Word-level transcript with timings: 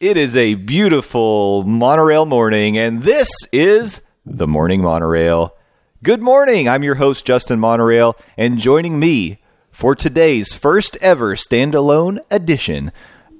It 0.00 0.16
is 0.16 0.36
a 0.36 0.54
beautiful 0.54 1.64
monorail 1.64 2.24
morning, 2.24 2.78
and 2.78 3.02
this 3.02 3.28
is 3.52 4.00
the 4.24 4.46
Morning 4.46 4.80
Monorail. 4.80 5.56
Good 6.04 6.22
morning. 6.22 6.68
I'm 6.68 6.84
your 6.84 6.94
host, 6.94 7.24
Justin 7.24 7.58
Monorail, 7.58 8.14
and 8.36 8.60
joining 8.60 9.00
me 9.00 9.40
for 9.72 9.96
today's 9.96 10.52
first 10.52 10.96
ever 11.00 11.34
standalone 11.34 12.20
edition 12.30 12.92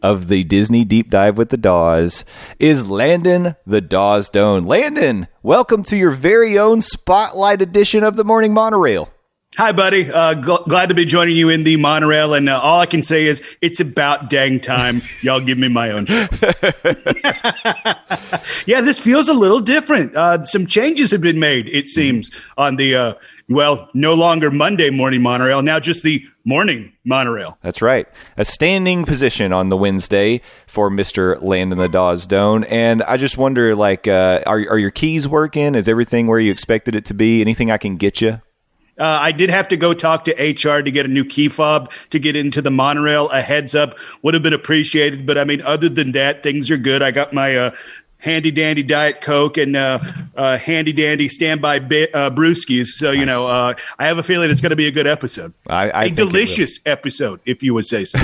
of 0.02 0.26
the 0.26 0.42
Disney 0.42 0.82
Deep 0.82 1.10
Dive 1.10 1.38
with 1.38 1.50
the 1.50 1.56
Dawes 1.56 2.24
is 2.58 2.90
Landon 2.90 3.54
the 3.64 3.80
Dawes 3.80 4.28
Doan. 4.28 4.64
Landon, 4.64 5.28
welcome 5.44 5.84
to 5.84 5.96
your 5.96 6.10
very 6.10 6.58
own 6.58 6.80
spotlight 6.80 7.62
edition 7.62 8.02
of 8.02 8.16
the 8.16 8.24
Morning 8.24 8.52
Monorail. 8.52 9.08
Hi, 9.56 9.72
buddy. 9.72 10.08
Uh, 10.08 10.34
gl- 10.34 10.68
glad 10.68 10.90
to 10.90 10.94
be 10.94 11.04
joining 11.04 11.36
you 11.36 11.48
in 11.48 11.64
the 11.64 11.76
monorail. 11.76 12.34
And 12.34 12.48
uh, 12.48 12.60
all 12.60 12.78
I 12.80 12.86
can 12.86 13.02
say 13.02 13.26
is 13.26 13.42
it's 13.60 13.80
about 13.80 14.30
dang 14.30 14.60
time 14.60 15.02
y'all 15.22 15.40
give 15.40 15.58
me 15.58 15.68
my 15.68 15.90
own 15.90 16.06
show. 16.06 16.28
yeah, 18.66 18.82
this 18.82 19.00
feels 19.00 19.28
a 19.28 19.32
little 19.34 19.58
different. 19.60 20.14
Uh, 20.14 20.44
some 20.44 20.66
changes 20.66 21.10
have 21.10 21.22
been 21.22 21.40
made, 21.40 21.66
it 21.70 21.88
seems, 21.88 22.30
on 22.56 22.76
the, 22.76 22.94
uh, 22.94 23.14
well, 23.48 23.88
no 23.94 24.14
longer 24.14 24.50
Monday 24.50 24.90
morning 24.90 25.22
monorail, 25.22 25.62
now 25.62 25.80
just 25.80 26.02
the 26.04 26.22
morning 26.44 26.92
monorail. 27.04 27.58
That's 27.62 27.82
right. 27.82 28.06
A 28.36 28.44
standing 28.44 29.04
position 29.04 29.52
on 29.52 29.70
the 29.70 29.76
Wednesday 29.76 30.40
for 30.68 30.88
Mr. 30.90 31.42
Landon 31.42 31.78
the 31.78 31.88
Dawes 31.88 32.26
Doan. 32.26 32.62
And 32.64 33.02
I 33.04 33.16
just 33.16 33.38
wonder, 33.38 33.74
like, 33.74 34.06
uh, 34.06 34.42
are, 34.46 34.58
are 34.68 34.78
your 34.78 34.90
keys 34.92 35.26
working? 35.26 35.74
Is 35.74 35.88
everything 35.88 36.26
where 36.26 36.38
you 36.38 36.52
expected 36.52 36.94
it 36.94 37.06
to 37.06 37.14
be? 37.14 37.40
Anything 37.40 37.70
I 37.70 37.78
can 37.78 37.96
get 37.96 38.20
you? 38.20 38.40
Uh, 38.98 39.18
I 39.20 39.32
did 39.32 39.50
have 39.50 39.68
to 39.68 39.76
go 39.76 39.94
talk 39.94 40.24
to 40.24 40.32
HR 40.32 40.82
to 40.82 40.90
get 40.90 41.06
a 41.06 41.08
new 41.08 41.24
key 41.24 41.48
fob 41.48 41.90
to 42.10 42.18
get 42.18 42.36
into 42.36 42.60
the 42.60 42.70
monorail. 42.70 43.28
A 43.30 43.40
heads 43.40 43.74
up 43.74 43.96
would 44.22 44.34
have 44.34 44.42
been 44.42 44.54
appreciated, 44.54 45.26
but 45.26 45.38
I 45.38 45.44
mean, 45.44 45.62
other 45.62 45.88
than 45.88 46.12
that, 46.12 46.42
things 46.42 46.70
are 46.70 46.76
good. 46.76 47.02
I 47.02 47.10
got 47.10 47.32
my 47.32 47.56
uh, 47.56 47.70
handy 48.18 48.50
dandy 48.50 48.82
diet 48.82 49.20
coke 49.20 49.56
and 49.56 49.76
uh, 49.76 49.98
uh, 50.36 50.58
handy 50.58 50.92
dandy 50.92 51.28
standby 51.28 51.78
bi- 51.80 52.08
uh, 52.12 52.30
brewskis. 52.30 52.86
So 52.86 53.10
you 53.10 53.24
know, 53.24 53.46
uh, 53.46 53.74
I 53.98 54.06
have 54.06 54.18
a 54.18 54.22
feeling 54.22 54.50
it's 54.50 54.60
going 54.60 54.70
to 54.70 54.76
be 54.76 54.88
a 54.88 54.92
good 54.92 55.06
episode. 55.06 55.54
I, 55.68 55.90
I 55.90 56.04
a 56.04 56.06
think 56.06 56.18
it 56.18 56.22
will. 56.22 56.30
delicious 56.30 56.80
episode, 56.84 57.40
if 57.46 57.62
you 57.62 57.74
would 57.74 57.86
say 57.86 58.04
so. 58.04 58.18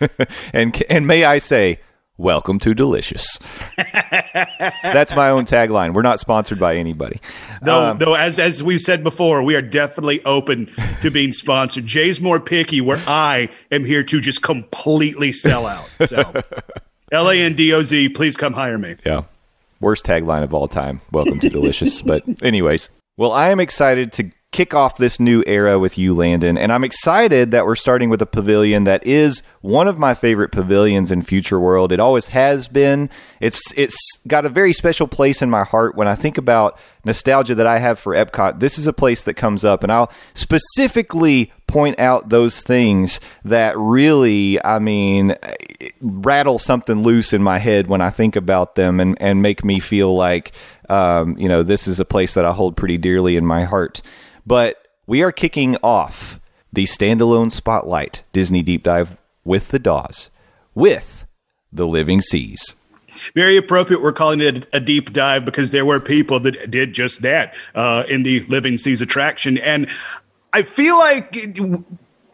and 0.52 0.82
and 0.88 1.06
may 1.06 1.24
I 1.24 1.38
say, 1.38 1.78
welcome 2.16 2.58
to 2.60 2.74
delicious. 2.74 3.38
That's 4.82 5.14
my 5.14 5.30
own 5.30 5.44
tagline. 5.44 5.94
We're 5.94 6.02
not 6.02 6.20
sponsored 6.20 6.58
by 6.58 6.76
anybody. 6.76 7.20
Though, 7.62 7.90
Um, 7.90 7.98
though, 7.98 8.14
as 8.14 8.38
as 8.38 8.62
we've 8.62 8.80
said 8.80 9.02
before, 9.02 9.42
we 9.42 9.54
are 9.54 9.62
definitely 9.62 10.24
open 10.24 10.70
to 11.02 11.10
being 11.10 11.32
sponsored. 11.32 11.86
Jay's 11.86 12.20
more 12.20 12.40
picky, 12.40 12.80
where 12.80 13.00
I 13.06 13.48
am 13.70 13.84
here 13.84 14.02
to 14.04 14.20
just 14.20 14.42
completely 14.42 15.32
sell 15.32 15.66
out. 15.66 15.88
So, 16.06 16.42
L 17.12 17.30
A 17.30 17.34
N 17.38 17.54
D 17.54 17.72
O 17.72 17.82
Z, 17.82 18.10
please 18.10 18.36
come 18.36 18.52
hire 18.52 18.78
me. 18.78 18.96
Yeah. 19.04 19.22
Worst 19.80 20.04
tagline 20.04 20.42
of 20.42 20.54
all 20.54 20.68
time. 20.68 21.00
Welcome 21.12 21.40
to 21.40 21.50
Delicious. 21.50 22.00
but, 22.00 22.22
anyways, 22.42 22.88
well, 23.16 23.32
I 23.32 23.50
am 23.50 23.60
excited 23.60 24.12
to 24.14 24.30
kick 24.54 24.72
off 24.72 24.96
this 24.98 25.18
new 25.18 25.42
era 25.48 25.80
with 25.80 25.98
you, 25.98 26.14
Landon. 26.14 26.56
And 26.56 26.72
I'm 26.72 26.84
excited 26.84 27.50
that 27.50 27.66
we're 27.66 27.74
starting 27.74 28.08
with 28.08 28.22
a 28.22 28.26
pavilion 28.26 28.84
that 28.84 29.04
is 29.04 29.42
one 29.62 29.88
of 29.88 29.98
my 29.98 30.14
favorite 30.14 30.52
pavilions 30.52 31.10
in 31.10 31.22
Future 31.22 31.58
World. 31.58 31.90
It 31.90 31.98
always 31.98 32.28
has 32.28 32.68
been. 32.68 33.10
It's 33.40 33.60
it's 33.76 33.98
got 34.28 34.46
a 34.46 34.48
very 34.48 34.72
special 34.72 35.08
place 35.08 35.42
in 35.42 35.50
my 35.50 35.64
heart 35.64 35.96
when 35.96 36.06
I 36.06 36.14
think 36.14 36.38
about 36.38 36.78
nostalgia 37.04 37.56
that 37.56 37.66
I 37.66 37.80
have 37.80 37.98
for 37.98 38.14
Epcot. 38.14 38.60
This 38.60 38.78
is 38.78 38.86
a 38.86 38.92
place 38.92 39.22
that 39.22 39.34
comes 39.34 39.64
up, 39.64 39.82
and 39.82 39.90
I'll 39.90 40.12
specifically 40.34 41.52
point 41.66 41.98
out 41.98 42.28
those 42.28 42.60
things 42.60 43.18
that 43.44 43.76
really, 43.76 44.64
I 44.64 44.78
mean, 44.78 45.34
rattle 46.00 46.60
something 46.60 47.02
loose 47.02 47.32
in 47.32 47.42
my 47.42 47.58
head 47.58 47.88
when 47.88 48.00
I 48.00 48.10
think 48.10 48.36
about 48.36 48.76
them 48.76 49.00
and, 49.00 49.20
and 49.20 49.42
make 49.42 49.64
me 49.64 49.80
feel 49.80 50.14
like, 50.14 50.52
um, 50.88 51.36
you 51.38 51.48
know, 51.48 51.64
this 51.64 51.88
is 51.88 51.98
a 51.98 52.04
place 52.04 52.34
that 52.34 52.44
I 52.44 52.52
hold 52.52 52.76
pretty 52.76 52.98
dearly 52.98 53.34
in 53.34 53.44
my 53.44 53.64
heart. 53.64 54.00
But 54.46 54.86
we 55.06 55.22
are 55.22 55.32
kicking 55.32 55.76
off 55.82 56.40
the 56.72 56.84
standalone 56.84 57.52
spotlight 57.52 58.22
Disney 58.32 58.62
Deep 58.62 58.82
Dive 58.82 59.16
with 59.44 59.68
the 59.68 59.78
Dawes 59.78 60.30
with 60.74 61.24
the 61.72 61.86
Living 61.86 62.20
Seas. 62.20 62.74
Very 63.34 63.56
appropriate. 63.56 64.02
We're 64.02 64.12
calling 64.12 64.40
it 64.40 64.66
a 64.72 64.80
deep 64.80 65.12
dive 65.12 65.44
because 65.44 65.70
there 65.70 65.84
were 65.84 66.00
people 66.00 66.40
that 66.40 66.70
did 66.70 66.92
just 66.92 67.22
that 67.22 67.54
uh, 67.74 68.04
in 68.08 68.24
the 68.24 68.40
Living 68.40 68.76
Seas 68.76 69.00
attraction, 69.00 69.58
and 69.58 69.88
I 70.52 70.62
feel 70.62 70.98
like. 70.98 71.36
It, 71.36 71.58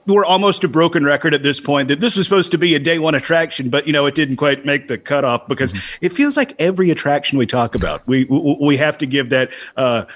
we're 0.06 0.25
almost 0.25 0.65
a 0.65 0.69
broken 0.69 1.04
record 1.04 1.34
at 1.34 1.44
this 1.44 1.60
point 1.60 1.87
that 1.87 2.00
this 2.00 2.16
was 2.16 2.26
supposed 2.26 2.50
to 2.50 2.59
be 2.59 2.75
a 2.75 2.81
day 2.81 2.99
one 2.99 3.15
attraction, 3.15 3.69
but 3.69 3.87
you 3.87 3.93
know 3.93 4.06
it 4.06 4.15
didn't 4.16 4.37
quite 4.37 4.65
make 4.65 4.88
the 4.88 4.99
cutoff 4.99 5.47
because 5.47 5.72
it 6.00 6.09
feels 6.09 6.37
like 6.37 6.54
every 6.59 6.91
attraction 6.91 7.38
we 7.38 7.47
talk 7.47 7.76
about, 7.76 8.04
we 8.09 8.25
we, 8.25 8.56
we 8.60 8.76
have 8.78 8.99
to 8.99 9.06
give 9.06 9.28
that 9.28 9.53
uh, 9.76 10.06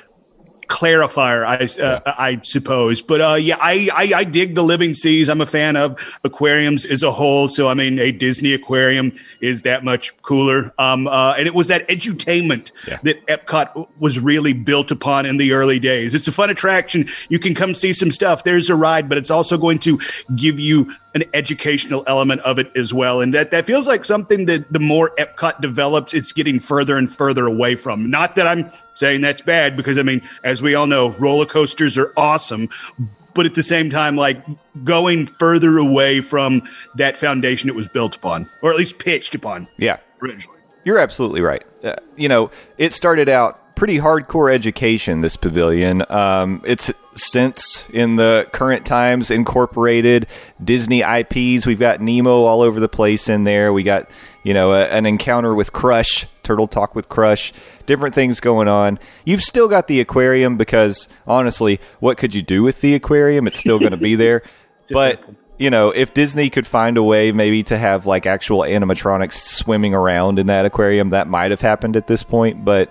clarifier, 0.68 1.44
I 1.44 1.82
uh, 1.82 2.00
I 2.18 2.40
suppose. 2.42 3.02
But 3.02 3.20
uh, 3.20 3.34
yeah, 3.34 3.56
I, 3.60 3.88
I 3.94 4.12
I 4.20 4.24
dig 4.24 4.54
the 4.54 4.62
living 4.62 4.94
seas. 4.94 5.28
I'm 5.28 5.40
a 5.40 5.46
fan 5.46 5.76
of 5.76 5.98
aquariums 6.24 6.84
as 6.84 7.02
a 7.02 7.12
whole. 7.12 7.48
So 7.48 7.68
I 7.68 7.74
mean, 7.74 7.98
a 7.98 8.12
Disney 8.12 8.52
aquarium 8.54 9.12
is 9.40 9.62
that 9.62 9.84
much 9.84 10.16
cooler. 10.22 10.72
Um, 10.78 11.06
uh, 11.06 11.34
and 11.38 11.46
it 11.46 11.54
was 11.54 11.68
that 11.68 11.86
edutainment 11.88 12.72
Yeah. 12.88 12.98
that 13.02 13.26
Epcot 13.26 13.88
was 13.98 14.18
really 14.18 14.52
built 14.52 14.90
upon 14.90 15.26
in 15.26 15.36
the 15.36 15.52
early 15.52 15.78
days. 15.78 16.14
It's 16.14 16.28
a 16.28 16.32
fun 16.32 16.50
attraction. 16.50 17.08
You 17.28 17.38
can 17.38 17.54
come 17.54 17.74
see 17.74 17.92
some 17.92 18.10
stuff. 18.10 18.44
There's 18.44 18.70
a 18.70 18.74
ride, 18.76 19.08
but 19.08 19.18
it's 19.18 19.30
also 19.30 19.56
going 19.58 19.78
to 19.80 19.98
give 20.36 20.58
you 20.60 20.92
an 21.14 21.22
educational 21.32 22.02
element 22.08 22.40
of 22.40 22.58
it 22.58 22.72
as 22.76 22.92
well. 22.92 23.20
And 23.20 23.32
that, 23.34 23.52
that 23.52 23.66
feels 23.66 23.86
like 23.86 24.04
something 24.04 24.46
that 24.46 24.72
the 24.72 24.80
more 24.80 25.12
Epcot 25.16 25.60
develops, 25.60 26.12
it's 26.12 26.32
getting 26.32 26.58
further 26.58 26.96
and 26.96 27.10
further 27.10 27.46
away 27.46 27.76
from. 27.76 28.10
Not 28.10 28.34
that 28.34 28.48
I'm 28.48 28.68
saying 28.94 29.20
that's 29.20 29.42
bad, 29.42 29.76
because 29.76 29.98
I 29.98 30.02
mean, 30.02 30.22
as 30.42 30.62
we 30.62 30.74
all 30.74 30.86
know, 30.86 31.10
roller 31.10 31.46
coasters 31.46 31.98
are 31.98 32.12
awesome. 32.16 32.68
But 33.34 33.46
at 33.46 33.54
the 33.54 33.64
same 33.64 33.90
time, 33.90 34.16
like 34.16 34.44
going 34.84 35.26
further 35.26 35.78
away 35.78 36.20
from 36.20 36.62
that 36.94 37.16
foundation 37.16 37.68
it 37.68 37.74
was 37.74 37.88
built 37.88 38.14
upon, 38.14 38.48
or 38.62 38.70
at 38.70 38.76
least 38.76 38.98
pitched 38.98 39.34
upon 39.34 39.66
Yeah, 39.76 39.98
originally. 40.22 40.60
You're 40.84 40.98
absolutely 40.98 41.40
right. 41.40 41.64
Uh, 41.82 41.96
you 42.16 42.28
know, 42.28 42.50
it 42.78 42.92
started 42.92 43.28
out 43.28 43.58
pretty 43.74 43.98
hardcore 43.98 44.52
education, 44.52 45.20
this 45.20 45.36
pavilion. 45.36 46.04
Um, 46.08 46.62
it's 46.64 46.92
since 47.16 47.88
in 47.90 48.16
the 48.16 48.46
current 48.52 48.86
times 48.86 49.30
incorporated 49.30 50.26
Disney 50.62 51.00
IPs. 51.02 51.66
We've 51.66 51.78
got 51.78 52.00
Nemo 52.00 52.44
all 52.44 52.60
over 52.60 52.80
the 52.80 52.88
place 52.88 53.28
in 53.28 53.44
there. 53.44 53.72
We 53.72 53.82
got, 53.82 54.08
you 54.44 54.54
know, 54.54 54.72
a, 54.72 54.84
an 54.86 55.06
encounter 55.06 55.52
with 55.54 55.72
Crush, 55.72 56.26
Turtle 56.44 56.68
Talk 56.68 56.94
with 56.94 57.08
Crush, 57.08 57.52
different 57.86 58.14
things 58.14 58.38
going 58.38 58.68
on. 58.68 59.00
You've 59.24 59.42
still 59.42 59.66
got 59.66 59.88
the 59.88 60.00
aquarium 60.00 60.56
because 60.56 61.08
honestly, 61.26 61.80
what 61.98 62.18
could 62.18 62.34
you 62.34 62.42
do 62.42 62.62
with 62.62 62.80
the 62.80 62.94
aquarium? 62.94 63.48
It's 63.48 63.58
still 63.58 63.80
going 63.80 63.90
to 63.90 63.96
be 63.96 64.14
there. 64.14 64.42
but 64.90 65.20
you 65.58 65.70
know, 65.70 65.90
if 65.90 66.14
Disney 66.14 66.50
could 66.50 66.66
find 66.66 66.96
a 66.96 67.02
way 67.02 67.32
maybe 67.32 67.62
to 67.64 67.78
have 67.78 68.06
like 68.06 68.26
actual 68.26 68.60
animatronics 68.60 69.34
swimming 69.34 69.94
around 69.94 70.38
in 70.38 70.46
that 70.46 70.64
aquarium, 70.64 71.10
that 71.10 71.28
might 71.28 71.50
have 71.50 71.60
happened 71.60 71.96
at 71.96 72.06
this 72.06 72.22
point. 72.22 72.64
But 72.64 72.90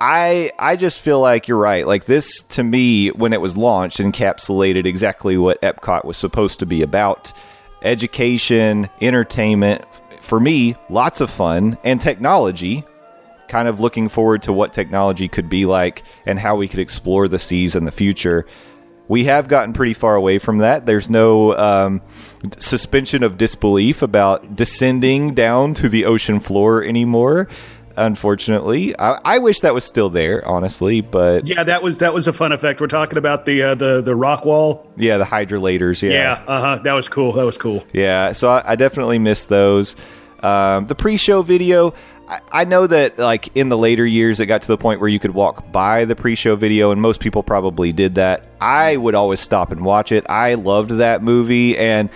I 0.00 0.52
I 0.58 0.76
just 0.76 1.00
feel 1.00 1.20
like 1.20 1.48
you're 1.48 1.58
right. 1.58 1.86
Like 1.86 2.04
this 2.04 2.42
to 2.50 2.62
me, 2.62 3.08
when 3.08 3.32
it 3.32 3.40
was 3.40 3.56
launched, 3.56 3.98
encapsulated 3.98 4.86
exactly 4.86 5.36
what 5.36 5.60
Epcot 5.60 6.04
was 6.04 6.16
supposed 6.16 6.58
to 6.60 6.66
be 6.66 6.82
about: 6.82 7.32
education, 7.82 8.88
entertainment. 9.00 9.84
For 10.26 10.40
me, 10.40 10.76
lots 10.90 11.20
of 11.20 11.30
fun 11.30 11.78
and 11.84 12.00
technology. 12.00 12.84
Kind 13.48 13.68
of 13.68 13.78
looking 13.78 14.08
forward 14.08 14.42
to 14.42 14.52
what 14.52 14.72
technology 14.72 15.28
could 15.28 15.48
be 15.48 15.66
like 15.66 16.02
and 16.26 16.38
how 16.38 16.56
we 16.56 16.66
could 16.66 16.80
explore 16.80 17.28
the 17.28 17.38
seas 17.38 17.76
in 17.76 17.84
the 17.84 17.92
future 17.92 18.44
we 19.08 19.24
have 19.24 19.48
gotten 19.48 19.72
pretty 19.72 19.94
far 19.94 20.16
away 20.16 20.38
from 20.38 20.58
that. 20.58 20.86
There's 20.86 21.08
no 21.08 21.56
um, 21.56 22.02
suspension 22.58 23.22
of 23.22 23.38
disbelief 23.38 24.02
about 24.02 24.56
descending 24.56 25.34
down 25.34 25.74
to 25.74 25.88
the 25.88 26.04
ocean 26.06 26.40
floor 26.40 26.82
anymore. 26.82 27.48
unfortunately. 27.96 28.98
I, 28.98 29.20
I 29.24 29.38
wish 29.38 29.60
that 29.60 29.72
was 29.74 29.84
still 29.84 30.10
there, 30.10 30.46
honestly, 30.46 31.00
but 31.00 31.46
Yeah, 31.46 31.64
that 31.64 31.82
was 31.82 31.98
that 31.98 32.12
was 32.12 32.26
a 32.28 32.32
fun 32.32 32.52
effect. 32.52 32.80
We're 32.80 32.88
talking 32.88 33.16
about 33.16 33.46
the 33.46 33.62
uh, 33.62 33.74
the 33.74 34.02
the 34.02 34.14
rock 34.14 34.44
wall. 34.44 34.90
yeah, 34.96 35.16
the 35.18 35.24
hydrolators. 35.24 36.02
Yeah, 36.02 36.10
Yeah, 36.12 36.44
uh 36.46 36.60
huh. 36.60 36.82
That 36.82 36.92
was 36.92 37.08
cool. 37.08 37.32
That 37.32 37.46
was 37.46 37.56
cool. 37.56 37.84
Yeah, 37.92 38.32
so 38.32 38.48
I, 38.48 38.72
I 38.72 38.76
definitely 38.76 39.18
missed 39.18 39.48
those. 39.48 39.96
Um, 40.46 40.86
the 40.86 40.94
pre-show 40.94 41.42
video, 41.42 41.92
I, 42.28 42.40
I 42.52 42.64
know 42.64 42.86
that 42.86 43.18
like 43.18 43.48
in 43.56 43.68
the 43.68 43.76
later 43.76 44.06
years, 44.06 44.38
it 44.38 44.46
got 44.46 44.62
to 44.62 44.68
the 44.68 44.76
point 44.78 45.00
where 45.00 45.08
you 45.08 45.18
could 45.18 45.34
walk 45.34 45.72
by 45.72 46.04
the 46.04 46.14
pre-show 46.14 46.54
video, 46.54 46.92
and 46.92 47.02
most 47.02 47.18
people 47.18 47.42
probably 47.42 47.92
did 47.92 48.14
that. 48.14 48.46
I 48.60 48.96
would 48.96 49.16
always 49.16 49.40
stop 49.40 49.72
and 49.72 49.84
watch 49.84 50.12
it. 50.12 50.24
I 50.28 50.54
loved 50.54 50.90
that 50.90 51.20
movie, 51.20 51.76
and 51.76 52.10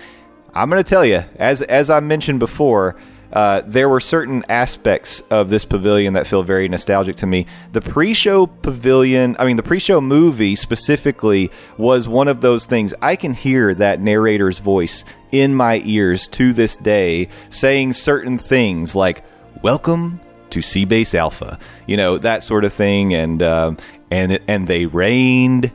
I'm 0.53 0.69
going 0.69 0.81
to 0.81 0.89
tell 0.89 1.03
you, 1.03 1.25
as 1.35 1.61
as 1.61 1.89
I 1.89 1.99
mentioned 1.99 2.39
before. 2.39 2.95
Uh, 3.33 3.61
there 3.65 3.87
were 3.87 4.01
certain 4.01 4.43
aspects 4.49 5.21
of 5.29 5.49
this 5.49 5.63
pavilion 5.63 6.15
that 6.15 6.27
feel 6.27 6.43
very 6.43 6.67
nostalgic 6.67 7.15
to 7.15 7.25
me. 7.25 7.45
The 7.71 7.79
pre-show 7.79 8.45
pavilion, 8.45 9.37
I 9.39 9.45
mean, 9.45 9.55
the 9.55 9.63
pre-show 9.63 10.01
movie 10.01 10.53
specifically 10.53 11.49
was 11.77 12.09
one 12.09 12.27
of 12.27 12.41
those 12.41 12.65
things. 12.65 12.93
I 13.01 13.15
can 13.15 13.33
hear 13.33 13.73
that 13.75 14.01
narrator's 14.01 14.59
voice 14.59 15.05
in 15.31 15.55
my 15.55 15.81
ears 15.85 16.27
to 16.29 16.53
this 16.53 16.75
day, 16.75 17.29
saying 17.49 17.93
certain 17.93 18.37
things 18.37 18.95
like 18.95 19.23
"Welcome 19.61 20.19
to 20.51 20.59
Seabase 20.59 21.15
Alpha," 21.15 21.57
you 21.87 21.97
know, 21.97 22.17
that 22.17 22.43
sort 22.43 22.63
of 22.63 22.73
thing, 22.73 23.13
and 23.13 23.41
um, 23.41 23.77
and 24.09 24.39
and 24.47 24.67
they 24.67 24.85
rained 24.85 25.71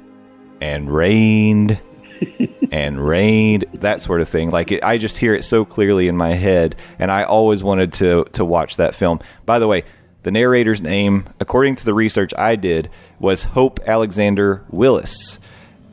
and 0.60 0.92
rained 0.92 1.78
and 2.72 3.06
rained, 3.06 3.64
that 3.74 4.00
sort 4.00 4.20
of 4.20 4.28
thing. 4.28 4.50
Like 4.50 4.72
it, 4.72 4.82
I 4.82 4.98
just 4.98 5.18
hear 5.18 5.34
it 5.34 5.44
so 5.44 5.64
clearly 5.64 6.08
in 6.08 6.16
my 6.16 6.34
head, 6.34 6.76
and 6.98 7.10
I 7.10 7.24
always 7.24 7.62
wanted 7.62 7.92
to 7.94 8.24
to 8.32 8.44
watch 8.44 8.76
that 8.76 8.94
film. 8.94 9.20
By 9.44 9.58
the 9.58 9.66
way, 9.66 9.84
the 10.22 10.30
narrator's 10.30 10.82
name, 10.82 11.28
according 11.40 11.76
to 11.76 11.84
the 11.84 11.94
research 11.94 12.32
I 12.36 12.56
did, 12.56 12.90
was 13.18 13.44
Hope 13.44 13.80
Alexander 13.86 14.64
Willis. 14.70 15.38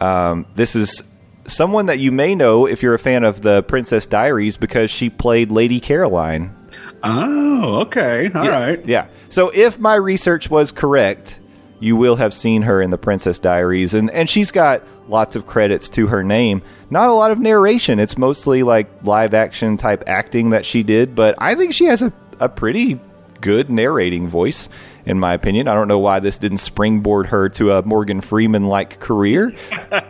Um, 0.02 0.46
this 0.56 0.76
is 0.76 1.04
someone 1.46 1.86
that 1.88 2.00
you 2.00 2.12
may 2.12 2.36
know 2.36 2.66
if 2.66 2.82
you're 2.82 2.94
a 2.94 3.00
fan 3.00 3.24
of 3.24 3.42
the 3.42 3.64
Princess 3.64 4.06
Diaries 4.06 4.58
because 4.58 4.92
she 4.92 5.10
played 5.10 5.52
Lady 5.52 5.80
Caroline. 5.80 6.56
Oh, 7.04 7.82
okay. 7.82 8.32
all 8.34 8.48
right. 8.48 8.84
Yeah. 8.86 9.08
So 9.30 9.50
if 9.54 9.80
my 9.80 9.96
research 9.96 10.50
was 10.50 10.72
correct, 10.72 11.40
you 11.80 11.96
will 11.96 12.16
have 12.16 12.34
seen 12.34 12.62
her 12.64 12.82
in 12.82 12.92
the 12.92 12.98
Princess 12.98 13.40
Diaries, 13.40 13.94
and 13.94 14.10
and 14.12 14.30
she's 14.30 14.52
got 14.52 14.84
lots 15.10 15.36
of 15.36 15.46
credits 15.46 15.90
to 15.90 16.08
her 16.08 16.24
name. 16.24 16.62
Not 16.90 17.10
a 17.10 17.14
lot 17.14 17.32
of 17.32 17.40
narration. 17.40 18.00
It's 18.00 18.18
mostly 18.18 18.64
like 18.64 18.88
live 19.04 19.34
action 19.34 19.76
type 19.76 20.04
acting 20.08 20.52
that 20.52 20.66
she 20.66 20.84
did, 20.84 21.14
but 21.14 21.36
I 21.40 21.56
think 21.56 21.74
she 21.74 21.86
has 21.86 22.02
a, 22.02 22.14
a 22.40 22.48
pretty 22.48 23.00
good 23.44 23.70
narrating 23.70 24.28
voice, 24.28 24.70
in 25.06 25.20
my 25.20 25.34
opinion. 25.34 25.68
I 25.68 25.74
don't 25.74 25.90
know 25.90 26.00
why 26.00 26.22
this 26.22 26.38
didn't 26.38 26.58
springboard 26.58 27.28
her 27.28 27.50
to 27.50 27.74
a 27.74 27.84
Morgan 27.84 28.22
Freeman 28.22 28.68
like 28.68 29.02
career. 29.02 29.54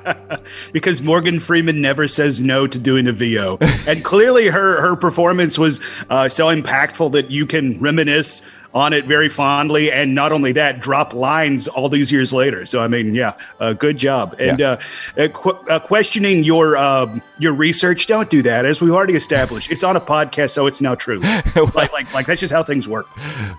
because 0.72 1.02
Morgan 1.02 1.40
Freeman 1.40 1.82
never 1.82 2.08
says 2.08 2.40
no 2.40 2.68
to 2.68 2.80
doing 2.80 3.08
a 3.08 3.12
VO, 3.12 3.58
and 3.88 4.06
clearly 4.06 4.48
her 4.48 4.80
her 4.80 4.96
performance 4.96 5.58
was 5.58 5.82
uh, 6.10 6.30
so 6.30 6.46
impactful 6.46 7.12
that 7.14 7.32
you 7.32 7.46
can 7.46 7.80
reminisce 7.80 8.42
on 8.74 8.92
it 8.94 9.06
very 9.06 9.30
fondly, 9.30 9.92
and 9.92 10.16
not 10.16 10.32
only 10.32 10.52
that, 10.54 10.80
drop 10.80 11.14
lines 11.14 11.68
all 11.68 11.90
these 11.90 12.12
years 12.12 12.34
later. 12.34 12.66
So 12.66 12.82
I 12.82 12.88
mean, 12.88 13.14
yeah, 13.14 13.34
uh, 13.60 13.74
good 13.74 13.98
job. 13.98 14.36
And 14.40 14.60
Yeah. 14.60 14.80
uh, 15.18 15.28
qu- 15.28 15.52
uh, 15.70 15.80
questioning 15.80 16.44
your 16.44 16.76
um, 16.78 17.22
your 17.40 17.54
research, 17.54 18.08
don't 18.08 18.30
do 18.30 18.42
that. 18.42 18.66
As 18.66 18.82
we've 18.82 18.92
already 18.94 19.16
established, 19.16 19.72
it's 19.72 19.84
on 19.84 19.96
a 19.96 20.02
podcast, 20.02 20.52
so 20.52 20.66
it's 20.68 20.82
now 20.82 20.96
true. 20.96 21.20
like 21.76 21.94
like 21.94 22.12
like 22.14 22.26
that's 22.26 22.40
just 22.42 22.52
how 22.54 22.64
things 22.64 22.88
work. 22.88 23.06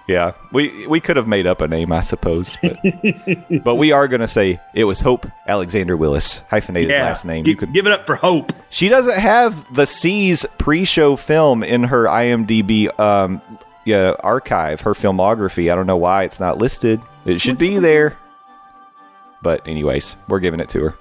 Yeah, 0.09 0.33
we 0.53 0.87
we 0.89 1.01
could 1.01 1.17
have 1.17 1.29
made 1.29 1.47
up 1.47 1.61
a 1.61 1.69
name, 1.69 1.93
I 1.93 2.01
suppose, 2.01 2.57
but, 2.61 2.77
but 3.65 3.75
we 3.77 3.93
are 3.93 4.09
going 4.09 4.21
to 4.21 4.29
say 4.29 4.61
it 4.75 4.85
was 4.85 5.01
Hope 5.01 5.27
Alexander 5.47 5.97
Willis, 5.97 6.39
hyphenated 6.51 6.91
Yeah, 6.91 7.05
last 7.05 7.25
name. 7.25 7.45
Gi- 7.45 7.51
you 7.53 7.57
could 7.57 7.73
give 7.73 7.87
it 7.87 7.93
up 7.93 8.05
for 8.07 8.17
hope. 8.17 8.53
She 8.71 8.89
doesn't 8.89 9.19
have 9.19 9.73
the 9.75 9.87
Seas 9.87 10.45
pre-show 10.59 11.15
film 11.17 11.63
in 11.63 11.85
her 11.85 12.05
IMDb 12.07 12.99
um, 12.99 13.41
yeah, 13.85 14.15
archive, 14.21 14.83
her 14.83 14.93
filmography. 14.93 15.71
I 15.73 15.75
don't 15.75 15.87
know 15.87 15.97
why 15.97 16.25
it's 16.25 16.41
not 16.41 16.59
listed. 16.59 17.01
It 17.25 17.41
should 17.41 17.59
be 17.59 17.79
there. 17.79 18.17
But 19.43 19.67
anyways, 19.69 20.17
we're 20.29 20.41
giving 20.41 20.61
it 20.61 20.69
to 20.71 20.85
her. 20.85 20.99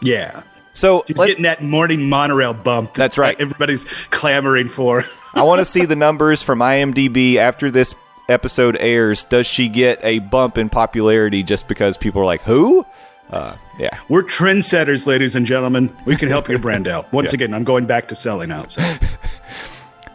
Yeah. 0.00 0.42
So 0.72 1.04
She's 1.06 1.16
getting 1.16 1.42
that 1.44 1.62
morning 1.62 2.08
monorail 2.08 2.54
bump. 2.54 2.94
That's 2.94 3.18
right. 3.18 3.40
Everybody's 3.40 3.84
clamoring 4.10 4.68
for. 4.68 5.04
I 5.34 5.42
want 5.42 5.60
to 5.60 5.64
see 5.64 5.84
the 5.84 5.96
numbers 5.96 6.42
from 6.42 6.60
IMDb 6.60 7.36
after 7.36 7.70
this 7.70 7.94
episode 8.28 8.76
airs. 8.80 9.24
Does 9.24 9.46
she 9.46 9.68
get 9.68 10.00
a 10.02 10.20
bump 10.20 10.58
in 10.58 10.68
popularity 10.68 11.42
just 11.42 11.68
because 11.68 11.96
people 11.96 12.22
are 12.22 12.24
like, 12.24 12.42
"Who?" 12.42 12.84
Uh, 13.30 13.56
yeah. 13.78 14.00
We're 14.08 14.24
trendsetters, 14.24 15.06
ladies 15.06 15.36
and 15.36 15.46
gentlemen. 15.46 15.94
We 16.04 16.16
can 16.16 16.28
help 16.28 16.48
your 16.48 16.58
brand 16.58 16.88
out. 16.88 17.12
Once 17.12 17.32
again, 17.32 17.54
I'm 17.54 17.64
going 17.64 17.86
back 17.86 18.08
to 18.08 18.16
selling 18.16 18.50
out. 18.50 18.72
So. 18.72 18.96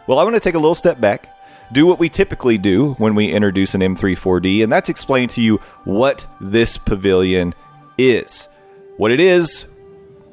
Well, 0.06 0.20
I 0.20 0.22
want 0.22 0.34
to 0.34 0.40
take 0.40 0.54
a 0.54 0.58
little 0.58 0.76
step 0.76 1.00
back, 1.00 1.35
do 1.72 1.86
what 1.86 1.98
we 1.98 2.08
typically 2.08 2.58
do 2.58 2.94
when 2.94 3.14
we 3.14 3.32
introduce 3.32 3.74
an 3.74 3.80
M34D, 3.80 4.62
and 4.62 4.72
that's 4.72 4.88
explain 4.88 5.28
to 5.30 5.42
you 5.42 5.60
what 5.84 6.26
this 6.40 6.78
pavilion 6.78 7.54
is. 7.98 8.48
What 8.96 9.10
it 9.10 9.20
is, 9.20 9.66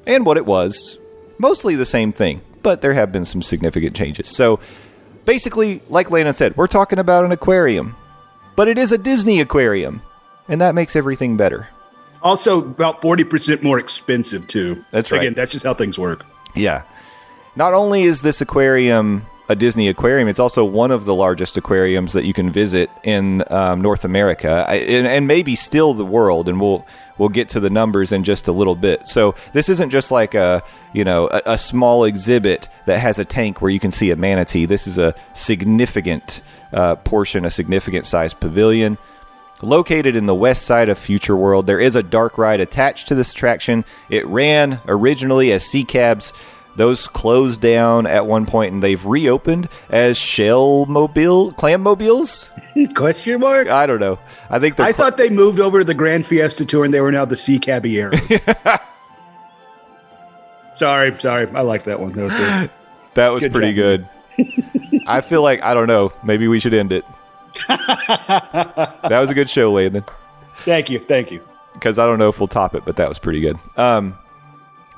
and 0.06 0.26
what 0.26 0.38
it 0.38 0.46
was. 0.46 0.98
Mostly 1.38 1.76
the 1.76 1.86
same 1.86 2.12
thing, 2.12 2.42
but 2.62 2.82
there 2.82 2.94
have 2.94 3.12
been 3.12 3.26
some 3.26 3.42
significant 3.42 3.96
changes. 3.96 4.30
So, 4.30 4.60
basically, 5.26 5.82
like 5.90 6.12
Lana 6.12 6.34
said, 6.34 6.56
we're 6.56 6.68
talking 6.68 7.00
about 7.00 7.26
an 7.26 7.32
aquarium, 7.32 7.96
but 8.56 8.68
it 8.68 8.78
is 8.78 8.92
a 8.92 8.98
Disney 8.98 9.42
aquarium, 9.42 10.02
and 10.48 10.62
that 10.62 10.76
makes 10.76 10.96
everything 10.96 11.36
better. 11.36 11.68
Also, 12.22 12.60
about 12.60 13.02
40% 13.02 13.64
more 13.64 13.80
expensive, 13.80 14.48
too. 14.48 14.86
That's 14.92 15.12
right. 15.12 15.22
Again, 15.22 15.34
that's 15.34 15.52
just 15.52 15.66
how 15.66 15.74
things 15.74 16.00
work. 16.00 16.26
Yeah. 16.56 16.84
Not 17.56 17.74
only 17.74 18.04
is 18.04 18.22
this 18.22 18.40
aquarium 18.40 19.26
a 19.50 19.56
Disney 19.56 19.90
aquarium, 19.90 20.28
it's 20.30 20.40
also 20.40 20.64
one 20.64 20.90
of 20.92 21.04
the 21.06 21.14
largest 21.14 21.58
aquariums 21.58 22.14
that 22.14 22.24
you 22.26 22.34
can 22.34 22.50
visit 22.52 22.90
in 23.04 23.44
um, 23.52 23.82
North 23.82 24.06
America, 24.06 24.66
I- 24.68 24.76
and, 24.76 25.06
and 25.06 25.28
maybe 25.28 25.56
still 25.56 25.94
the 25.94 26.06
world. 26.06 26.48
And 26.48 26.62
we'll 26.62 26.86
we'll 27.18 27.30
get 27.30 27.50
to 27.50 27.60
the 27.60 27.70
numbers 27.70 28.12
in 28.12 28.24
just 28.24 28.48
a 28.48 28.52
little 28.52 28.76
bit. 28.76 29.08
So 29.08 29.36
this 29.52 29.68
isn't 29.70 29.90
just 29.90 30.12
like 30.12 30.34
a 30.34 30.64
you 30.94 31.04
know 31.04 31.28
a, 31.28 31.42
a 31.54 31.58
small 31.58 32.06
exhibit 32.06 32.70
that 32.86 33.00
has 33.00 33.20
a 33.20 33.26
tank 33.26 33.62
where 33.62 33.70
you 33.72 33.80
can 33.80 33.92
see 33.92 34.12
a 34.12 34.16
manatee. 34.16 34.66
This 34.66 34.88
is 34.88 34.98
a 34.98 35.14
significant 35.34 36.42
uh, 36.72 36.96
portion, 36.96 37.46
a 37.46 37.52
significant 37.52 38.06
sized 38.06 38.40
pavilion. 38.40 38.98
Located 39.62 40.18
in 40.18 40.26
the 40.26 40.36
west 40.36 40.64
side 40.64 40.90
of 40.90 40.98
Future 40.98 41.38
World, 41.38 41.68
there 41.68 41.80
is 41.80 41.96
a 41.96 42.04
dark 42.04 42.38
ride 42.38 42.60
attached 42.60 43.08
to 43.08 43.16
this 43.16 43.32
attraction. 43.32 43.86
It 44.10 44.28
ran 44.28 44.82
originally 44.88 45.54
as 45.54 45.64
Sea 45.66 45.86
Cabs. 45.86 46.34
Those 46.76 47.06
closed 47.08 47.62
down 47.62 48.08
at 48.08 48.26
one 48.26 48.48
point, 48.48 48.74
and 48.74 48.82
they've 48.82 49.04
reopened 49.06 49.70
as 49.90 50.18
Shell 50.18 50.88
Mobile, 50.88 51.52
Clam 51.52 51.82
Mobiles. 51.82 52.50
Question 52.96 53.42
mark? 53.42 53.68
I 53.68 53.86
don't 53.86 54.00
know. 54.00 54.18
I 54.50 54.58
think 54.58 54.80
I 54.80 54.92
cl- 54.92 54.94
thought 54.94 55.18
they 55.18 55.30
moved 55.30 55.60
over 55.60 55.80
to 55.80 55.86
the 55.86 55.94
Grand 55.94 56.26
Fiesta 56.26 56.66
Tour 56.66 56.86
and 56.86 56.94
they 56.94 57.02
were 57.02 57.12
now 57.12 57.26
the 57.26 57.38
Sea 57.38 57.60
Caballero. 57.60 58.12
sorry, 60.78 61.18
sorry. 61.20 61.48
I 61.54 61.62
like 61.62 61.84
that 61.84 62.00
one. 62.00 62.14
That 62.14 62.24
was 62.24 62.34
good. 62.34 62.72
that 63.14 63.30
was 63.30 63.44
good 63.44 63.52
pretty 63.52 63.74
job, 63.74 64.08
good. 64.38 65.04
I 65.08 65.22
feel 65.22 65.42
like 65.44 65.62
I 65.62 65.74
don't 65.74 65.88
know. 65.88 66.12
Maybe 66.24 66.48
we 66.48 66.60
should 66.60 66.74
end 66.74 66.92
it. 66.92 67.06
that 67.68 69.08
was 69.12 69.30
a 69.30 69.34
good 69.36 69.50
show, 69.50 69.72
Landon. 69.72 70.04
Thank 70.60 70.90
you. 70.90 71.00
Thank 71.00 71.32
you. 71.32 71.42
because 71.74 72.00
I 72.00 72.06
don't 72.08 72.18
know 72.20 72.30
if 72.30 72.40
we'll 72.40 72.48
top 72.48 72.74
it, 72.76 72.84
but 72.86 72.96
that 72.96 73.10
was 73.10 73.20
pretty 73.20 73.42
good. 73.42 73.58
Um, 73.78 74.18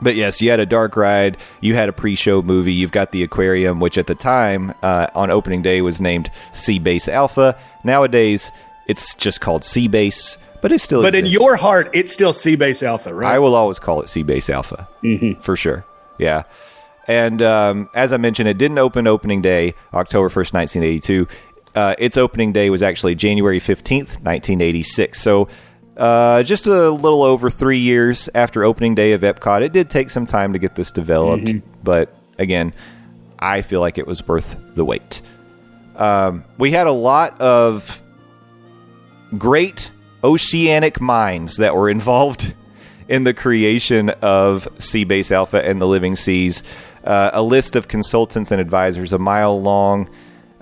but 0.01 0.15
yes, 0.15 0.41
you 0.41 0.49
had 0.49 0.59
a 0.59 0.65
dark 0.65 0.95
ride, 0.95 1.37
you 1.61 1.75
had 1.75 1.89
a 1.89 1.93
pre-show 1.93 2.41
movie, 2.41 2.73
you've 2.73 2.91
got 2.91 3.11
the 3.11 3.23
aquarium, 3.23 3.79
which 3.79 3.97
at 3.97 4.07
the 4.07 4.15
time 4.15 4.73
uh, 4.81 5.07
on 5.15 5.31
opening 5.31 5.61
day 5.61 5.81
was 5.81 6.01
named 6.01 6.29
Sea 6.53 6.79
Base 6.79 7.07
Alpha. 7.07 7.57
Nowadays, 7.83 8.51
it's 8.87 9.15
just 9.15 9.41
called 9.41 9.63
Sea 9.63 9.87
Base, 9.87 10.37
but 10.61 10.71
it 10.71 10.79
still. 10.79 11.01
But 11.01 11.15
in 11.15 11.25
your 11.25 11.55
heart, 11.55 11.89
it's 11.93 12.13
still 12.13 12.33
Sea 12.33 12.55
Base 12.55 12.83
Alpha, 12.83 13.13
right? 13.13 13.33
I 13.33 13.39
will 13.39 13.55
always 13.55 13.79
call 13.79 14.01
it 14.01 14.09
Sea 14.09 14.23
Base 14.23 14.49
Alpha 14.49 14.87
for 15.41 15.55
sure. 15.55 15.85
Yeah. 16.17 16.43
And 17.07 17.41
um, 17.41 17.89
as 17.93 18.11
I 18.11 18.17
mentioned, 18.17 18.49
it 18.49 18.57
didn't 18.57 18.79
open 18.79 19.07
opening 19.07 19.41
day, 19.41 19.75
October 19.93 20.29
1st, 20.29 20.53
1982. 20.53 21.27
Uh, 21.75 21.93
its 21.99 22.17
opening 22.17 22.51
day 22.51 22.69
was 22.69 22.81
actually 22.81 23.15
January 23.15 23.59
15th, 23.59 24.17
1986. 24.23 25.21
So 25.21 25.47
uh, 25.97 26.43
just 26.43 26.67
a 26.67 26.89
little 26.89 27.23
over 27.23 27.49
three 27.49 27.79
years 27.79 28.29
after 28.35 28.63
opening 28.63 28.95
day 28.95 29.13
of 29.13 29.21
Epcot. 29.21 29.61
It 29.61 29.71
did 29.71 29.89
take 29.89 30.09
some 30.09 30.25
time 30.25 30.53
to 30.53 30.59
get 30.59 30.75
this 30.75 30.91
developed, 30.91 31.49
but 31.83 32.13
again, 32.37 32.73
I 33.39 33.61
feel 33.61 33.79
like 33.79 33.97
it 33.97 34.07
was 34.07 34.27
worth 34.27 34.57
the 34.75 34.83
wait. 34.83 35.21
Um, 35.95 36.43
we 36.57 36.71
had 36.71 36.87
a 36.87 36.91
lot 36.91 37.39
of 37.39 38.01
great 39.37 39.91
oceanic 40.23 40.99
minds 40.99 41.57
that 41.57 41.75
were 41.75 41.89
involved 41.97 42.53
in 43.07 43.23
the 43.23 43.33
creation 43.33 44.09
of 44.09 44.67
Seabase 44.77 45.31
Alpha 45.31 45.63
and 45.63 45.79
the 45.81 45.87
Living 45.87 46.15
Seas. 46.15 46.63
Uh, 47.03 47.29
a 47.33 47.43
list 47.43 47.75
of 47.75 47.87
consultants 47.87 48.51
and 48.51 48.59
advisors 48.59 49.13
a 49.13 49.19
mile 49.19 49.61
long. 49.61 50.09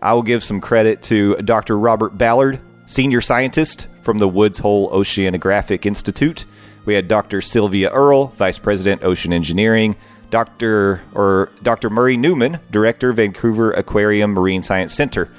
I 0.01 0.13
will 0.13 0.23
give 0.23 0.43
some 0.43 0.59
credit 0.59 1.01
to 1.03 1.37
Dr. 1.37 1.79
Robert 1.79 2.17
Ballard, 2.17 2.59
senior 2.85 3.21
scientist 3.21 3.87
from 4.03 4.19
the 4.19 4.27
Woods 4.27 4.59
Hole 4.59 4.91
Oceanographic 4.91 5.85
Institute. 5.85 6.45
We 6.85 6.93
had 6.93 7.07
Dr. 7.07 7.41
Sylvia 7.41 7.89
Earle, 7.89 8.27
vice 8.37 8.59
president, 8.59 9.03
ocean 9.03 9.33
engineering. 9.33 9.95
Dr. 10.29 11.01
or 11.13 11.51
Dr. 11.61 11.89
Murray 11.89 12.17
Newman, 12.17 12.59
director, 12.71 13.13
Vancouver 13.13 13.71
Aquarium 13.71 14.31
Marine 14.31 14.63
Science 14.63 14.93
Center. 14.93 15.31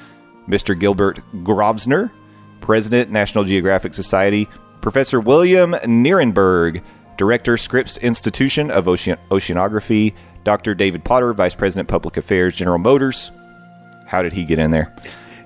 Mr. 0.48 0.78
Gilbert 0.78 1.20
Grosvenor, 1.42 2.12
president, 2.60 3.10
National 3.10 3.44
Geographic 3.44 3.92
Society. 3.92 4.48
Professor 4.80 5.18
William 5.18 5.72
Nierenberg, 5.72 6.82
director, 7.16 7.56
Scripps 7.56 7.96
Institution 7.98 8.70
of 8.70 8.86
Ocean- 8.86 9.18
Oceanography. 9.30 10.14
Dr. 10.44 10.74
David 10.74 11.04
Potter, 11.04 11.32
vice 11.32 11.54
president, 11.54 11.88
public 11.88 12.16
affairs, 12.16 12.54
General 12.54 12.78
Motors. 12.78 13.30
How 14.06 14.22
did 14.22 14.32
he 14.34 14.44
get 14.44 14.58
in 14.58 14.70
there? 14.70 14.94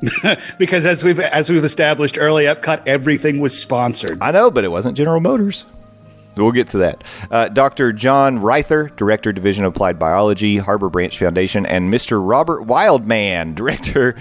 because 0.59 0.87
as 0.87 1.03
we've 1.05 1.19
as 1.21 1.51
we've 1.51 1.65
established 1.65 2.19
early, 2.19 2.45
Epcot 2.45 2.83
everything 2.87 3.41
was 3.41 3.59
sponsored. 3.59 4.19
I 4.23 4.31
know, 4.31 4.51
but 4.51 4.65
it 4.65 4.69
wasn't 4.69 4.97
General 4.97 5.21
Motors. 5.21 5.65
We'll 6.37 6.53
get 6.53 6.69
to 6.69 6.79
that. 6.79 7.03
Uh, 7.33 7.49
Dr. 7.49 7.93
John 7.93 8.39
Reither, 8.39 8.91
Director, 8.97 9.33
Division 9.33 9.65
of 9.65 9.75
Applied 9.75 9.99
Biology, 9.99 10.59
Harbor 10.59 10.89
Branch 10.89 11.19
Foundation, 11.19 11.67
and 11.67 11.93
Mr. 11.93 12.21
Robert 12.25 12.63
Wildman, 12.63 13.55
Director, 13.57 14.13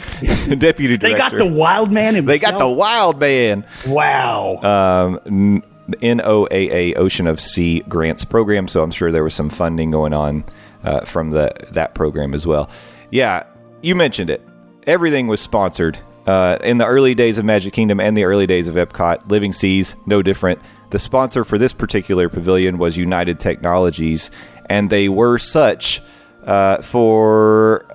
Deputy 0.58 0.98
Director. 0.98 0.98
They 0.98 1.14
got 1.14 1.38
the 1.38 1.46
wild 1.46 1.92
man 1.92 2.16
himself. 2.16 2.40
They 2.40 2.46
got 2.52 2.58
the 2.58 2.68
Wild 2.68 3.20
Man. 3.20 3.66
wow. 3.86 4.58
Um, 4.64 5.20
n- 5.28 5.64
the 5.88 5.98
NOAA 5.98 6.98
Ocean 6.98 7.28
of 7.28 7.40
Sea 7.40 7.82
Grants 7.88 8.26
Program. 8.26 8.68
So 8.68 8.82
I'm 8.84 8.92
sure 8.92 9.12
there 9.12 9.24
was 9.24 9.36
some 9.36 9.50
funding 9.50 9.92
going 9.92 10.14
on 10.14 10.44
uh, 10.84 11.02
from 11.06 11.30
the 11.30 11.52
that 11.72 11.94
program 11.94 12.34
as 12.34 12.46
well. 12.48 12.70
Yeah, 13.12 13.44
you 13.82 13.96
mentioned 13.96 14.30
it. 14.30 14.46
Everything 14.88 15.28
was 15.28 15.42
sponsored. 15.42 16.00
Uh, 16.26 16.58
in 16.62 16.78
the 16.78 16.86
early 16.86 17.16
days 17.16 17.38
of 17.38 17.46
Magic 17.46 17.74
Kingdom 17.74 18.02
and 18.02 18.18
the 18.18 18.26
early 18.26 18.46
days 18.46 18.68
of 18.68 18.76
Epcot, 18.76 19.30
Living 19.30 19.54
Seas, 19.54 19.96
no 20.06 20.22
different. 20.22 20.60
The 20.90 21.00
sponsor 21.00 21.46
for 21.46 21.58
this 21.58 21.72
particular 21.72 22.28
pavilion 22.28 22.78
was 22.78 22.98
United 22.98 23.40
Technologies, 23.40 24.30
and 24.66 24.90
they 24.90 25.08
were 25.08 25.38
such 25.38 26.02
uh, 26.46 26.82
for 26.82 27.86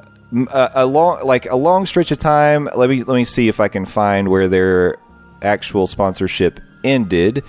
a, 0.51 0.71
a 0.77 0.87
long, 0.87 1.27
like 1.27 1.47
a 1.47 1.57
long 1.57 1.85
stretch 1.85 2.11
of 2.11 2.19
time. 2.19 2.69
Let 2.75 2.89
me 2.89 3.03
let 3.05 3.17
me 3.17 3.25
see 3.25 3.49
if 3.49 3.61
I 3.61 3.69
can 3.69 3.85
find 3.85 4.29
where 4.29 4.49
their 4.49 4.97
actual 5.43 5.87
sponsorship 5.87 6.61
ended. 6.85 7.45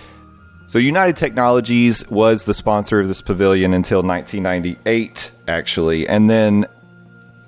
So 0.68 0.80
United 0.80 1.18
Technologies 1.18 2.08
was 2.10 2.46
the 2.46 2.54
sponsor 2.54 3.00
of 3.00 3.08
this 3.08 3.22
pavilion 3.22 3.74
until 3.74 4.02
1998, 4.02 5.32
actually, 5.48 6.08
and 6.08 6.30
then 6.30 6.66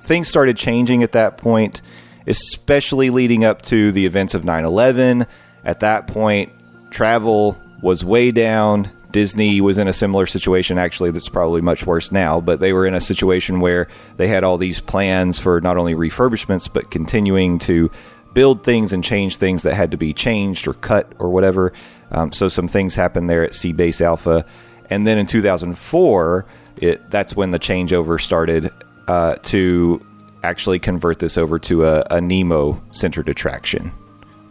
things 0.06 0.28
started 0.28 0.58
changing 0.58 1.04
at 1.04 1.12
that 1.14 1.38
point, 1.38 1.82
especially 2.28 3.10
leading 3.10 3.44
up 3.44 3.62
to 3.64 3.92
the 3.92 4.06
events 4.06 4.34
of 4.34 4.46
9 4.46 4.66
11. 4.66 5.26
At 5.64 5.80
that 5.82 6.08
point, 6.08 6.52
travel 6.92 7.58
was 7.82 8.06
way 8.06 8.32
down. 8.32 8.92
Disney 9.12 9.62
was 9.62 9.78
in 9.78 9.88
a 9.88 9.94
similar 9.94 10.26
situation, 10.26 10.78
actually, 10.78 11.12
that's 11.12 11.30
probably 11.30 11.62
much 11.62 11.86
worse 11.86 12.12
now, 12.12 12.42
but 12.42 12.60
they 12.60 12.74
were 12.74 12.86
in 12.86 12.94
a 12.94 13.00
situation 13.00 13.62
where 13.62 13.88
they 14.18 14.28
had 14.28 14.44
all 14.44 14.58
these 14.58 14.82
plans 14.82 15.40
for 15.40 15.62
not 15.62 15.78
only 15.78 15.96
refurbishments, 15.96 16.72
but 16.72 16.92
continuing 16.92 17.60
to 17.60 17.90
build 18.34 18.66
things 18.66 18.92
and 18.92 19.04
change 19.04 19.38
things 19.38 19.62
that 19.62 19.74
had 19.74 19.92
to 19.92 19.98
be 19.98 20.14
changed 20.14 20.68
or 20.68 20.74
cut 20.74 21.14
or 21.18 21.30
whatever. 21.30 21.72
Um, 22.12 22.34
so 22.34 22.50
some 22.50 22.68
things 22.68 22.96
happened 22.96 23.30
there 23.30 23.44
at 23.44 23.56
Sea 23.56 23.72
Base 23.72 24.02
Alpha. 24.02 24.46
And 24.90 25.08
then 25.08 25.18
in 25.18 25.26
2004, 25.26 26.46
it, 26.78 27.10
that's 27.10 27.36
when 27.36 27.52
the 27.52 27.60
changeover 27.60 28.20
started 28.20 28.72
uh, 29.08 29.36
to 29.44 30.06
actually 30.44 30.80
convert 30.80 31.20
this 31.20 31.38
over 31.38 31.58
to 31.60 31.86
a, 31.86 32.06
a 32.12 32.22
Nemo 32.22 32.82
centered 32.92 33.30
attraction, 33.30 33.92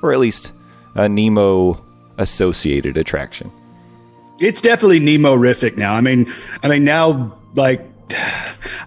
or 0.02 0.12
at 0.12 0.18
least 0.18 0.52
a 0.94 1.08
Nemo 1.08 1.82
associated 2.18 2.96
attraction. 2.96 3.50
It's 4.40 4.60
definitely 4.60 5.00
Nemo-rific 5.00 5.76
now. 5.76 5.94
I 5.94 6.00
mean, 6.00 6.32
I 6.62 6.68
mean 6.68 6.84
now 6.84 7.38
like 7.54 7.88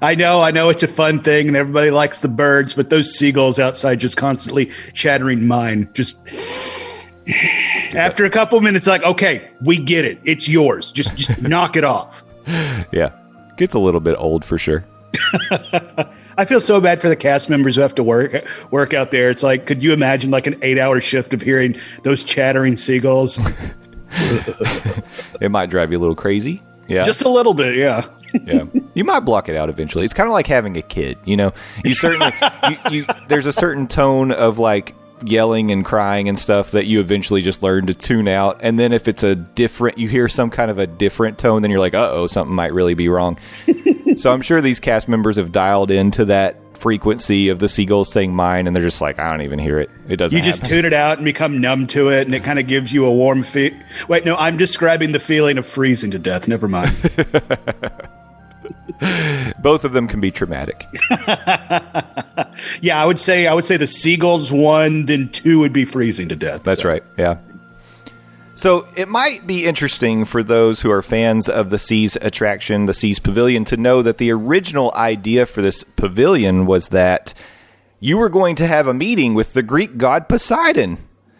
I 0.01 0.15
know, 0.15 0.41
I 0.41 0.51
know 0.51 0.69
it's 0.69 0.83
a 0.83 0.87
fun 0.87 1.21
thing 1.21 1.47
and 1.47 1.57
everybody 1.57 1.91
likes 1.91 2.21
the 2.21 2.27
birds, 2.27 2.73
but 2.73 2.89
those 2.89 3.17
seagulls 3.17 3.59
outside 3.59 3.99
just 3.99 4.17
constantly 4.17 4.71
chattering 4.93 5.47
mine. 5.47 5.89
Just 5.93 6.15
after 7.95 8.25
a 8.25 8.29
couple 8.29 8.59
minutes, 8.61 8.87
like, 8.87 9.03
okay, 9.03 9.49
we 9.61 9.77
get 9.77 10.05
it. 10.05 10.19
It's 10.23 10.47
yours. 10.47 10.91
Just, 10.91 11.15
just 11.15 11.41
knock 11.41 11.75
it 11.75 11.83
off. 11.83 12.23
Yeah, 12.91 13.11
gets 13.57 13.73
a 13.73 13.79
little 13.79 13.99
bit 13.99 14.15
old 14.17 14.45
for 14.45 14.57
sure. 14.57 14.85
I 16.37 16.45
feel 16.45 16.61
so 16.61 16.79
bad 16.79 17.01
for 17.01 17.09
the 17.09 17.15
cast 17.15 17.49
members 17.49 17.75
who 17.75 17.81
have 17.81 17.95
to 17.95 18.03
work 18.03 18.47
work 18.71 18.93
out 18.93 19.11
there. 19.11 19.29
It's 19.29 19.43
like, 19.43 19.65
could 19.65 19.81
you 19.81 19.93
imagine 19.93 20.31
like 20.31 20.47
an 20.47 20.57
eight 20.61 20.77
hour 20.77 21.01
shift 21.01 21.33
of 21.33 21.41
hearing 21.41 21.75
those 22.03 22.23
chattering 22.23 22.77
seagulls? 22.77 23.39
It 25.41 25.51
might 25.51 25.69
drive 25.69 25.91
you 25.91 25.97
a 25.97 25.99
little 25.99 26.15
crazy. 26.15 26.63
Yeah, 26.87 27.03
Just 27.03 27.23
a 27.23 27.29
little 27.29 27.53
bit, 27.53 27.75
yeah. 27.75 28.07
yeah. 28.45 28.63
You 28.93 29.03
might 29.03 29.21
block 29.21 29.49
it 29.49 29.55
out 29.55 29.69
eventually. 29.69 30.05
It's 30.05 30.13
kind 30.13 30.27
of 30.27 30.33
like 30.33 30.47
having 30.47 30.77
a 30.77 30.81
kid. 30.81 31.17
You 31.25 31.35
know, 31.35 31.53
you 31.83 31.93
certainly 31.93 32.31
you, 32.69 32.77
you, 32.91 33.05
there's 33.27 33.45
a 33.45 33.53
certain 33.53 33.87
tone 33.87 34.31
of 34.31 34.57
like 34.59 34.95
yelling 35.23 35.71
and 35.71 35.83
crying 35.83 36.29
and 36.29 36.37
stuff 36.37 36.71
that 36.71 36.85
you 36.85 36.99
eventually 36.99 37.41
just 37.41 37.63
learn 37.63 37.87
to 37.87 37.93
tune 37.93 38.27
out. 38.27 38.59
And 38.61 38.79
then 38.79 38.93
if 38.93 39.07
it's 39.07 39.23
a 39.23 39.35
different, 39.35 39.97
you 39.97 40.07
hear 40.07 40.27
some 40.27 40.49
kind 40.49 40.71
of 40.71 40.77
a 40.77 40.87
different 40.87 41.37
tone, 41.37 41.61
then 41.61 41.71
you're 41.71 41.79
like, 41.79 41.93
uh 41.93 42.09
oh, 42.11 42.27
something 42.27 42.55
might 42.55 42.73
really 42.73 42.93
be 42.93 43.09
wrong. 43.09 43.37
so 44.17 44.31
I'm 44.31 44.41
sure 44.41 44.61
these 44.61 44.79
cast 44.79 45.07
members 45.07 45.37
have 45.37 45.51
dialed 45.51 45.91
into 45.91 46.25
that 46.25 46.57
frequency 46.77 47.49
of 47.49 47.59
the 47.59 47.67
seagulls 47.67 48.11
saying 48.11 48.33
mine, 48.33 48.67
and 48.67 48.75
they're 48.75 48.83
just 48.83 49.01
like, 49.01 49.19
I 49.19 49.31
don't 49.31 49.41
even 49.41 49.59
hear 49.59 49.79
it. 49.79 49.89
It 50.07 50.17
doesn't. 50.17 50.37
You 50.37 50.43
just 50.43 50.59
happen. 50.59 50.75
tune 50.75 50.85
it 50.85 50.93
out 50.93 51.17
and 51.17 51.25
become 51.25 51.59
numb 51.59 51.87
to 51.87 52.09
it, 52.09 52.27
and 52.27 52.35
it 52.35 52.43
kind 52.43 52.59
of 52.59 52.67
gives 52.67 52.93
you 52.93 53.05
a 53.05 53.11
warm 53.11 53.43
feel. 53.43 53.73
Wait, 54.07 54.25
no, 54.25 54.35
I'm 54.35 54.57
describing 54.57 55.11
the 55.11 55.19
feeling 55.19 55.57
of 55.57 55.65
freezing 55.65 56.11
to 56.11 56.19
death. 56.19 56.47
Never 56.47 56.67
mind. 56.67 56.95
Both 59.59 59.83
of 59.83 59.93
them 59.93 60.07
can 60.07 60.19
be 60.19 60.31
traumatic. 60.31 60.85
Yeah, 62.81 63.01
I 63.01 63.05
would 63.05 63.19
say 63.19 63.47
I 63.47 63.53
would 63.53 63.65
say 63.65 63.77
the 63.77 63.87
seagulls 63.87 64.51
one, 64.51 65.05
then 65.05 65.29
two 65.29 65.59
would 65.59 65.73
be 65.73 65.85
freezing 65.85 66.29
to 66.29 66.35
death. 66.35 66.63
That's 66.63 66.81
So- 66.81 66.89
right. 66.89 67.03
Yeah. 67.17 67.37
So 68.55 68.87
it 68.95 69.07
might 69.07 69.45
be 69.45 69.65
interesting 69.65 70.25
for 70.25 70.41
those 70.41 70.81
who 70.81 70.89
are 70.89 71.03
fans 71.03 71.47
of 71.47 71.69
the 71.69 71.77
Seas 71.77 72.15
attraction, 72.21 72.87
the 72.87 72.93
Seas 72.93 73.19
Pavilion, 73.19 73.65
to 73.65 73.77
know 73.77 74.01
that 74.01 74.17
the 74.17 74.31
original 74.31 74.91
idea 74.95 75.45
for 75.45 75.61
this 75.61 75.83
pavilion 75.83 76.65
was 76.65 76.87
that 76.87 77.35
you 77.99 78.17
were 78.17 78.29
going 78.29 78.55
to 78.55 78.65
have 78.65 78.87
a 78.87 78.95
meeting 78.95 79.35
with 79.35 79.53
the 79.53 79.61
Greek 79.61 79.97
god 79.99 80.27
Poseidon. 80.27 80.97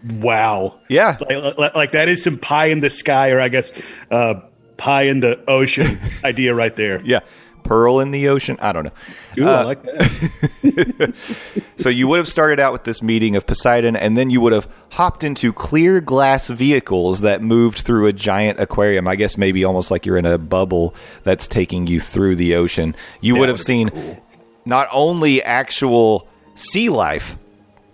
Wow. 0.08 0.80
Yeah. 0.90 1.18
Like, 1.28 1.58
like, 1.58 1.76
like 1.76 1.92
that 1.94 2.08
is 2.08 2.24
some 2.24 2.38
pie 2.38 2.68
in 2.68 2.82
the 2.82 2.90
sky, 2.92 3.32
or 3.32 3.40
I 3.42 3.50
guess 3.50 3.72
uh, 4.12 4.36
pie 4.78 5.04
in 5.04 5.20
the 5.22 5.44
ocean 5.50 6.00
idea 6.24 6.54
right 6.54 6.76
there. 6.76 7.02
Yeah. 7.04 7.22
Pearl 7.68 8.00
in 8.00 8.12
the 8.12 8.30
ocean. 8.30 8.58
I 8.62 8.72
don't 8.72 8.86
know. 8.86 8.92
Ooh, 9.40 9.48
I 9.48 9.62
uh, 9.62 9.66
like 9.66 9.84
that. 9.84 11.14
So 11.78 11.90
you 11.90 12.08
would 12.08 12.18
have 12.18 12.28
started 12.28 12.60
out 12.60 12.74
with 12.74 12.86
this 12.86 13.04
meeting 13.04 13.36
of 13.36 13.46
Poseidon, 13.46 13.96
and 13.96 14.18
then 14.18 14.32
you 14.32 14.42
would 14.42 14.52
have 14.52 14.68
hopped 14.94 15.24
into 15.24 15.54
clear 15.54 16.02
glass 16.02 16.48
vehicles 16.48 17.22
that 17.22 17.44
moved 17.44 17.80
through 17.80 18.08
a 18.08 18.14
giant 18.14 18.60
aquarium. 18.60 19.08
I 19.08 19.16
guess 19.16 19.38
maybe 19.38 19.64
almost 19.64 19.92
like 19.92 20.06
you're 20.06 20.18
in 20.18 20.26
a 20.26 20.40
bubble 20.40 20.96
that's 21.24 21.48
taking 21.48 21.86
you 21.86 22.00
through 22.00 22.38
the 22.38 22.56
ocean. 22.56 22.96
You 23.22 23.36
would 23.36 23.50
have 23.50 23.62
seen 23.62 23.90
cool. 23.90 24.18
not 24.66 24.88
only 24.92 25.44
actual 25.44 26.28
sea 26.56 26.90
life, 26.90 27.38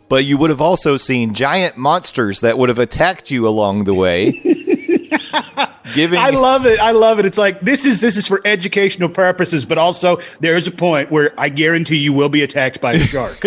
but 0.08 0.24
you 0.24 0.38
would 0.38 0.50
have 0.50 0.62
also 0.62 0.96
seen 0.96 1.34
giant 1.34 1.76
monsters 1.76 2.40
that 2.40 2.58
would 2.58 2.70
have 2.70 2.80
attacked 2.80 3.32
you 3.32 3.48
along 3.48 3.84
the 3.84 3.94
way. 3.94 4.40
giving 5.96 6.20
I 6.20 6.30
love 6.32 6.66
it. 6.66 6.80
I 6.80 6.92
love 6.92 7.20
it. 7.20 7.26
It's 7.26 7.38
like 7.38 7.60
this 7.60 7.86
is 7.86 8.02
this 8.02 8.18
is 8.18 8.28
for 8.28 8.42
educational 8.46 9.10
purposes, 9.10 9.66
but 9.66 9.78
also 9.78 10.20
there 10.40 10.56
is 10.56 10.68
a 10.68 10.72
point 10.72 11.12
where 11.12 11.34
I 11.38 11.50
guarantee 11.50 11.98
you 11.98 12.14
will 12.14 12.30
be 12.30 12.42
attacked 12.44 12.82
by 12.82 12.94
a 12.94 13.00
shark. 13.04 13.44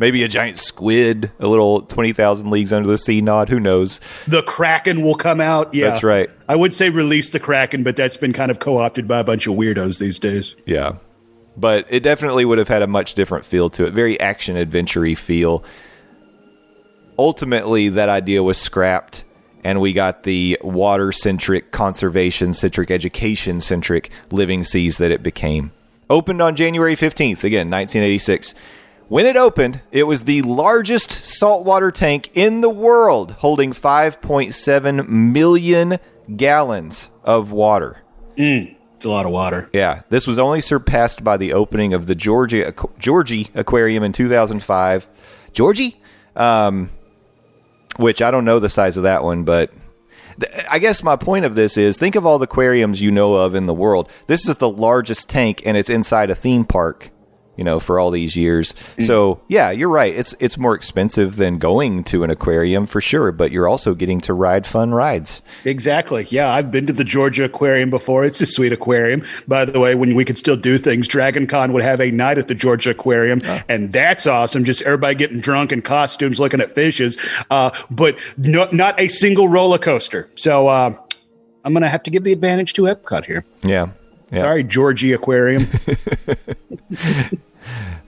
maybe 0.00 0.22
a 0.22 0.28
giant 0.28 0.58
squid, 0.58 1.30
a 1.38 1.46
little 1.46 1.82
20,000 1.82 2.50
leagues 2.50 2.72
under 2.72 2.88
the 2.88 2.96
sea 2.98 3.20
nod. 3.20 3.48
Who 3.50 3.60
knows? 3.60 4.00
the 4.26 4.42
kraken 4.42 5.02
will 5.02 5.14
come 5.14 5.40
out. 5.40 5.74
Yeah, 5.74 5.90
That's 5.90 6.02
right. 6.02 6.30
I 6.48 6.56
would 6.56 6.72
say 6.72 6.88
release 6.90 7.30
the 7.30 7.40
kraken, 7.40 7.82
but 7.82 7.96
that's 7.96 8.16
been 8.16 8.32
kind 8.32 8.50
of 8.50 8.60
co-opted 8.60 9.06
by 9.06 9.20
a 9.20 9.24
bunch 9.24 9.46
of 9.46 9.54
weirdos 9.56 9.98
these 9.98 10.18
days. 10.18 10.56
Yeah. 10.64 10.96
But 11.56 11.86
it 11.90 12.00
definitely 12.00 12.44
would 12.44 12.58
have 12.58 12.68
had 12.68 12.82
a 12.82 12.86
much 12.86 13.14
different 13.14 13.44
feel 13.44 13.68
to 13.70 13.84
it. 13.86 13.92
Very 13.92 14.18
action 14.20 14.56
adventure 14.56 15.14
feel. 15.14 15.62
Ultimately, 17.18 17.90
that 17.90 18.08
idea 18.08 18.42
was 18.42 18.58
scrapped, 18.58 19.24
and 19.64 19.80
we 19.80 19.92
got 19.92 20.22
the 20.22 20.58
water 20.62 21.10
centric, 21.10 21.72
conservation 21.72 22.52
centric, 22.52 22.90
education 22.90 23.60
centric 23.60 24.10
living 24.30 24.62
seas 24.62 24.98
that 24.98 25.10
it 25.10 25.22
became. 25.22 25.72
Opened 26.10 26.42
on 26.42 26.54
January 26.54 26.94
15th, 26.94 27.42
again, 27.42 27.70
1986. 27.70 28.54
When 29.08 29.26
it 29.26 29.36
opened, 29.36 29.80
it 29.90 30.04
was 30.04 30.24
the 30.24 30.42
largest 30.42 31.10
saltwater 31.10 31.90
tank 31.90 32.30
in 32.34 32.60
the 32.60 32.70
world, 32.70 33.32
holding 33.32 33.72
5.7 33.72 35.08
million 35.08 35.98
gallons 36.36 37.08
of 37.22 37.50
water. 37.50 37.98
It's 38.36 38.74
It's 38.96 39.04
a 39.04 39.10
lot 39.10 39.26
of 39.26 39.32
water. 39.32 39.68
Yeah, 39.72 40.02
this 40.08 40.26
was 40.26 40.38
only 40.38 40.62
surpassed 40.62 41.22
by 41.22 41.36
the 41.36 41.52
opening 41.52 41.92
of 41.92 42.06
the 42.06 42.14
Georgia 42.14 42.72
Georgie 42.98 43.50
Aquarium 43.54 44.02
in 44.02 44.12
2005. 44.12 45.06
Georgie, 45.52 46.00
um, 46.34 46.88
which 47.96 48.22
I 48.22 48.30
don't 48.30 48.44
know 48.44 48.58
the 48.58 48.70
size 48.70 48.96
of 48.96 49.02
that 49.02 49.22
one, 49.22 49.44
but 49.44 49.72
I 50.68 50.78
guess 50.78 51.02
my 51.02 51.16
point 51.16 51.44
of 51.44 51.54
this 51.54 51.76
is 51.76 51.96
think 51.96 52.14
of 52.14 52.26
all 52.26 52.38
the 52.38 52.44
aquariums 52.44 53.00
you 53.00 53.10
know 53.10 53.34
of 53.34 53.54
in 53.54 53.66
the 53.66 53.74
world. 53.74 54.08
This 54.26 54.48
is 54.48 54.56
the 54.56 54.68
largest 54.68 55.28
tank, 55.28 55.62
and 55.64 55.76
it's 55.76 55.90
inside 55.90 56.30
a 56.30 56.34
theme 56.34 56.64
park. 56.64 57.10
You 57.56 57.64
know, 57.64 57.78
for 57.78 57.98
all 58.00 58.10
these 58.10 58.36
years. 58.36 58.74
So 58.98 59.40
yeah, 59.48 59.70
you're 59.70 59.88
right. 59.88 60.14
It's 60.14 60.34
it's 60.40 60.58
more 60.58 60.74
expensive 60.74 61.36
than 61.36 61.58
going 61.58 62.02
to 62.04 62.24
an 62.24 62.30
aquarium 62.30 62.86
for 62.86 63.00
sure, 63.00 63.30
but 63.32 63.52
you're 63.52 63.68
also 63.68 63.94
getting 63.94 64.20
to 64.22 64.34
ride 64.34 64.66
fun 64.66 64.92
rides. 64.92 65.40
Exactly. 65.64 66.26
Yeah, 66.30 66.52
I've 66.52 66.70
been 66.70 66.86
to 66.86 66.92
the 66.92 67.04
Georgia 67.04 67.44
Aquarium 67.44 67.90
before. 67.90 68.24
It's 68.24 68.40
a 68.40 68.46
sweet 68.46 68.72
aquarium. 68.72 69.24
By 69.46 69.64
the 69.64 69.78
way, 69.78 69.94
when 69.94 70.14
we 70.14 70.24
could 70.24 70.38
still 70.38 70.56
do 70.56 70.78
things, 70.78 71.06
Dragon 71.06 71.46
Con 71.46 71.72
would 71.72 71.82
have 71.82 72.00
a 72.00 72.10
night 72.10 72.38
at 72.38 72.48
the 72.48 72.54
Georgia 72.54 72.90
Aquarium, 72.90 73.40
and 73.68 73.92
that's 73.92 74.26
awesome. 74.26 74.64
Just 74.64 74.82
everybody 74.82 75.14
getting 75.14 75.40
drunk 75.40 75.70
in 75.72 75.82
costumes, 75.82 76.40
looking 76.40 76.60
at 76.60 76.74
fishes, 76.74 77.16
uh, 77.50 77.70
but 77.90 78.18
no, 78.36 78.68
not 78.72 79.00
a 79.00 79.08
single 79.08 79.48
roller 79.48 79.78
coaster. 79.78 80.28
So 80.34 80.66
uh, 80.68 80.96
I'm 81.64 81.72
going 81.72 81.82
to 81.82 81.88
have 81.88 82.02
to 82.04 82.10
give 82.10 82.24
the 82.24 82.32
advantage 82.32 82.72
to 82.74 82.82
Epcot 82.82 83.24
here. 83.24 83.44
Yeah. 83.62 83.90
Yeah. 84.32 84.40
Sorry, 84.40 84.64
Georgie 84.64 85.12
Aquarium. 85.12 85.68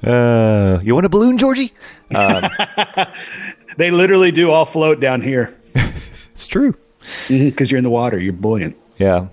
Uh, 0.04 0.78
you 0.84 0.94
want 0.94 1.06
a 1.06 1.08
balloon, 1.08 1.38
Georgie? 1.38 1.72
they 2.10 3.90
literally 3.90 4.30
do 4.30 4.50
all 4.50 4.66
float 4.66 5.00
down 5.00 5.20
here 5.22 5.56
It's 6.34 6.46
true. 6.46 6.76
because 7.28 7.70
you're 7.70 7.78
in 7.78 7.84
the 7.84 7.90
water. 7.90 8.20
You're 8.20 8.34
buoyant. 8.34 8.76
Yeah. 8.98 9.28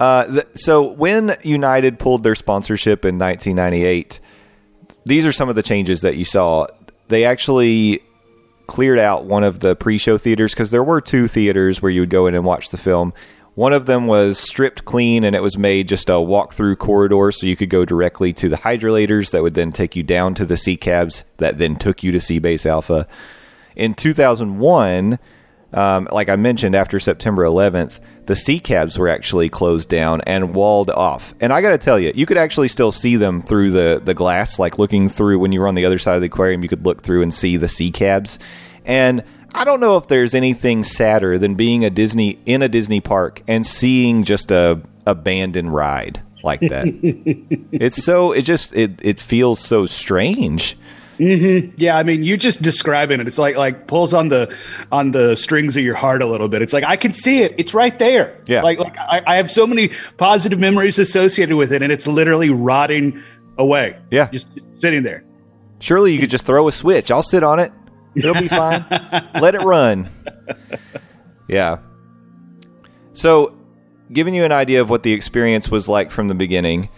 Uh, 0.00 0.24
th- 0.26 0.46
so 0.56 0.82
when 0.82 1.36
United 1.44 2.00
pulled 2.00 2.24
their 2.24 2.34
sponsorship 2.34 3.04
in 3.04 3.18
1998, 3.18 4.18
these 5.06 5.24
are 5.24 5.32
some 5.32 5.48
of 5.48 5.54
the 5.54 5.62
changes 5.62 6.00
that 6.00 6.16
you 6.16 6.24
saw. 6.24 6.66
They 7.08 7.24
actually 7.24 8.02
cleared 8.66 8.98
out 8.98 9.24
one 9.24 9.44
of 9.44 9.60
the 9.60 9.76
pre-show 9.76 10.18
theaters 10.18 10.52
because 10.52 10.72
there 10.72 10.84
were 10.84 11.00
two 11.00 11.28
theaters 11.28 11.80
where 11.80 11.90
you 11.92 12.00
would 12.00 12.10
go 12.10 12.26
in 12.26 12.34
and 12.34 12.44
watch 12.44 12.70
the 12.70 12.76
film. 12.78 13.14
One 13.54 13.74
of 13.74 13.84
them 13.84 14.06
was 14.06 14.38
stripped 14.38 14.86
clean 14.86 15.24
and 15.24 15.36
it 15.36 15.42
was 15.42 15.58
made 15.58 15.88
just 15.88 16.08
a 16.08 16.20
walk-through 16.20 16.76
corridor 16.76 17.30
so 17.32 17.46
you 17.46 17.56
could 17.56 17.68
go 17.68 17.84
directly 17.84 18.32
to 18.32 18.48
the 18.48 18.56
hydrolators 18.56 19.30
that 19.30 19.42
would 19.42 19.54
then 19.54 19.72
take 19.72 19.94
you 19.94 20.02
down 20.02 20.34
to 20.36 20.46
the 20.46 20.56
sea 20.56 20.76
cabs 20.76 21.24
that 21.36 21.58
then 21.58 21.76
took 21.76 22.02
you 22.02 22.12
to 22.12 22.20
Sea 22.20 22.38
Base 22.38 22.64
Alpha. 22.64 23.06
In 23.76 23.94
2001, 23.94 25.18
um, 25.74 26.08
like 26.10 26.30
I 26.30 26.36
mentioned, 26.36 26.74
after 26.74 26.98
September 26.98 27.44
11th, 27.44 28.00
the 28.26 28.36
sea 28.36 28.58
cabs 28.58 28.98
were 28.98 29.08
actually 29.08 29.48
closed 29.48 29.88
down 29.88 30.22
and 30.22 30.54
walled 30.54 30.90
off. 30.90 31.34
And 31.40 31.52
I 31.52 31.60
got 31.60 31.70
to 31.70 31.78
tell 31.78 31.98
you, 31.98 32.12
you 32.14 32.24
could 32.24 32.36
actually 32.36 32.68
still 32.68 32.92
see 32.92 33.16
them 33.16 33.42
through 33.42 33.70
the, 33.72 34.00
the 34.02 34.14
glass, 34.14 34.58
like 34.58 34.78
looking 34.78 35.08
through 35.08 35.38
when 35.38 35.52
you 35.52 35.60
were 35.60 35.68
on 35.68 35.74
the 35.74 35.84
other 35.84 35.98
side 35.98 36.14
of 36.14 36.20
the 36.20 36.26
aquarium, 36.26 36.62
you 36.62 36.68
could 36.68 36.84
look 36.84 37.02
through 37.02 37.22
and 37.22 37.34
see 37.34 37.56
the 37.56 37.68
sea 37.68 37.90
cabs. 37.90 38.38
And 38.84 39.24
I 39.54 39.64
don't 39.64 39.80
know 39.80 39.96
if 39.96 40.08
there's 40.08 40.34
anything 40.34 40.84
sadder 40.84 41.38
than 41.38 41.54
being 41.54 41.84
a 41.84 41.90
Disney 41.90 42.38
in 42.46 42.62
a 42.62 42.68
Disney 42.68 43.00
park 43.00 43.42
and 43.46 43.66
seeing 43.66 44.24
just 44.24 44.50
a 44.50 44.80
abandoned 45.06 45.74
ride 45.74 46.22
like 46.42 46.60
that. 46.60 46.86
it's 47.72 48.02
so 48.02 48.32
it 48.32 48.42
just 48.42 48.72
it 48.74 48.92
it 49.02 49.20
feels 49.20 49.60
so 49.60 49.86
strange. 49.86 50.76
Mm-hmm. 51.18 51.74
Yeah, 51.76 51.98
I 51.98 52.02
mean, 52.02 52.24
you 52.24 52.36
just 52.36 52.62
describing 52.62 53.20
it. 53.20 53.28
It's 53.28 53.38
like 53.38 53.56
like 53.56 53.86
pulls 53.86 54.14
on 54.14 54.28
the 54.28 54.54
on 54.90 55.12
the 55.12 55.36
strings 55.36 55.76
of 55.76 55.84
your 55.84 55.94
heart 55.94 56.22
a 56.22 56.26
little 56.26 56.48
bit. 56.48 56.62
It's 56.62 56.72
like 56.72 56.84
I 56.84 56.96
can 56.96 57.12
see 57.12 57.42
it. 57.42 57.54
It's 57.58 57.74
right 57.74 57.96
there. 57.98 58.40
Yeah. 58.46 58.62
Like 58.62 58.78
like 58.78 58.98
I, 58.98 59.22
I 59.26 59.36
have 59.36 59.50
so 59.50 59.66
many 59.66 59.90
positive 60.16 60.58
memories 60.58 60.98
associated 60.98 61.56
with 61.56 61.72
it, 61.72 61.82
and 61.82 61.92
it's 61.92 62.06
literally 62.06 62.50
rotting 62.50 63.22
away. 63.58 63.96
Yeah. 64.10 64.28
just 64.30 64.48
sitting 64.74 65.02
there. 65.02 65.22
Surely 65.78 66.12
you 66.12 66.20
could 66.20 66.30
just 66.30 66.46
throw 66.46 66.66
a 66.68 66.72
switch. 66.72 67.10
I'll 67.10 67.22
sit 67.22 67.42
on 67.42 67.58
it. 67.60 67.72
It'll 68.14 68.34
be 68.34 68.48
fine. 68.48 68.84
Let 69.40 69.54
it 69.54 69.62
run. 69.62 70.08
Yeah. 71.48 71.78
So, 73.14 73.56
giving 74.12 74.34
you 74.34 74.44
an 74.44 74.52
idea 74.52 74.80
of 74.80 74.90
what 74.90 75.02
the 75.02 75.12
experience 75.12 75.70
was 75.70 75.88
like 75.88 76.10
from 76.10 76.28
the 76.28 76.34
beginning, 76.34 76.88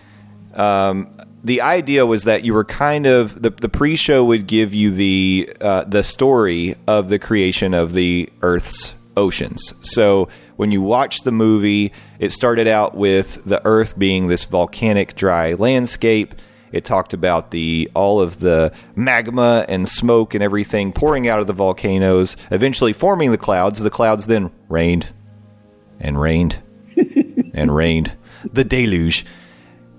um, 0.54 1.20
the 1.42 1.60
idea 1.60 2.06
was 2.06 2.24
that 2.24 2.44
you 2.44 2.54
were 2.54 2.64
kind 2.64 3.06
of 3.06 3.40
the, 3.42 3.50
the 3.50 3.68
pre-show 3.68 4.24
would 4.24 4.46
give 4.46 4.72
you 4.72 4.90
the 4.90 5.52
uh, 5.60 5.84
the 5.84 6.02
story 6.02 6.74
of 6.86 7.10
the 7.10 7.18
creation 7.18 7.74
of 7.74 7.92
the 7.92 8.30
Earth's 8.40 8.94
oceans. 9.16 9.74
So 9.82 10.28
when 10.56 10.70
you 10.70 10.80
watch 10.80 11.20
the 11.20 11.32
movie, 11.32 11.92
it 12.18 12.32
started 12.32 12.66
out 12.66 12.96
with 12.96 13.44
the 13.44 13.64
Earth 13.64 13.98
being 13.98 14.28
this 14.28 14.44
volcanic, 14.44 15.14
dry 15.14 15.52
landscape. 15.54 16.34
It 16.74 16.84
talked 16.84 17.14
about 17.14 17.52
the 17.52 17.88
all 17.94 18.20
of 18.20 18.40
the 18.40 18.72
magma 18.96 19.64
and 19.68 19.86
smoke 19.86 20.34
and 20.34 20.42
everything 20.42 20.92
pouring 20.92 21.28
out 21.28 21.38
of 21.38 21.46
the 21.46 21.52
volcanoes, 21.52 22.36
eventually 22.50 22.92
forming 22.92 23.30
the 23.30 23.38
clouds. 23.38 23.78
The 23.78 23.90
clouds 23.90 24.26
then 24.26 24.50
rained 24.68 25.10
and 26.00 26.20
rained 26.20 26.58
and 27.54 27.72
rained. 27.72 28.16
The 28.52 28.64
deluge 28.64 29.24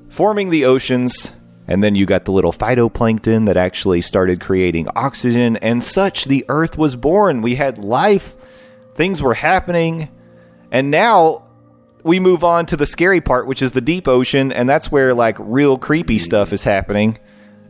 forming 0.10 0.50
the 0.50 0.66
oceans, 0.66 1.32
and 1.66 1.82
then 1.82 1.96
you 1.96 2.06
got 2.06 2.26
the 2.26 2.34
little 2.34 2.52
phytoplankton 2.52 3.46
that 3.46 3.56
actually 3.56 4.02
started 4.02 4.42
creating 4.42 4.90
oxygen 4.98 5.56
and 5.58 5.82
such. 5.82 6.26
The 6.26 6.44
earth 6.50 6.78
was 6.78 6.98
born. 6.98 7.42
We 7.42 7.56
had 7.56 7.78
life. 7.78 8.36
Things 8.96 9.22
were 9.22 9.36
happening. 9.36 10.10
And 10.72 10.92
now 10.92 11.45
we 12.06 12.20
move 12.20 12.44
on 12.44 12.68
to 12.68 12.78
the 12.78 12.86
scary 12.86 13.20
part, 13.20 13.48
which 13.48 13.64
is 13.64 13.72
the 13.72 13.82
deep 13.82 14.08
ocean, 14.08 14.52
and 14.52 14.70
that's 14.70 14.92
where 14.92 15.16
like 15.16 15.36
real 15.40 15.76
creepy 15.76 16.20
stuff 16.20 16.54
is 16.54 16.64
happening. 16.64 17.18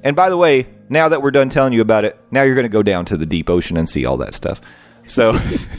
And 0.04 0.14
by 0.14 0.30
the 0.30 0.36
way, 0.36 0.68
now 0.90 1.08
that 1.08 1.22
we're 1.22 1.32
done 1.32 1.48
telling 1.48 1.72
you 1.72 1.80
about 1.80 2.04
it, 2.04 2.20
now 2.32 2.44
you're 2.44 2.54
going 2.54 2.66
to 2.66 2.70
go 2.70 2.84
down 2.84 3.06
to 3.06 3.18
the 3.18 3.26
deep 3.26 3.50
ocean 3.50 3.78
and 3.78 3.88
see 3.88 4.06
all 4.06 4.18
that 4.18 4.34
stuff. 4.34 4.60
So 5.08 5.32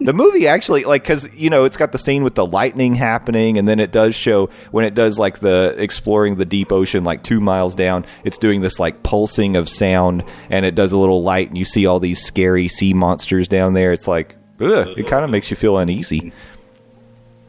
the 0.00 0.12
movie 0.14 0.46
actually 0.46 0.84
like 0.84 1.02
because 1.02 1.28
you 1.34 1.50
know 1.50 1.64
it's 1.64 1.76
got 1.76 1.90
the 1.90 1.98
scene 1.98 2.22
with 2.22 2.36
the 2.36 2.46
lightning 2.46 2.94
happening 2.94 3.58
and 3.58 3.66
then 3.66 3.80
it 3.80 3.90
does 3.90 4.14
show 4.14 4.48
when 4.70 4.84
it 4.84 4.94
does 4.94 5.18
like 5.18 5.40
the 5.40 5.74
exploring 5.76 6.36
the 6.36 6.44
deep 6.44 6.70
ocean 6.70 7.04
like 7.04 7.22
two 7.22 7.40
miles 7.40 7.74
down 7.74 8.06
it's 8.24 8.38
doing 8.38 8.60
this 8.60 8.78
like 8.78 9.02
pulsing 9.02 9.56
of 9.56 9.68
sound 9.68 10.24
and 10.48 10.64
it 10.64 10.74
does 10.74 10.92
a 10.92 10.98
little 10.98 11.22
light 11.22 11.48
and 11.48 11.58
you 11.58 11.66
see 11.66 11.84
all 11.84 12.00
these 12.00 12.22
scary 12.22 12.66
sea 12.66 12.94
monsters 12.94 13.46
down 13.46 13.74
there 13.74 13.92
it's 13.92 14.08
like 14.08 14.36
ugh, 14.60 14.88
it 14.96 15.06
kind 15.06 15.24
of 15.24 15.30
makes 15.30 15.50
you 15.50 15.56
feel 15.56 15.76
uneasy 15.76 16.32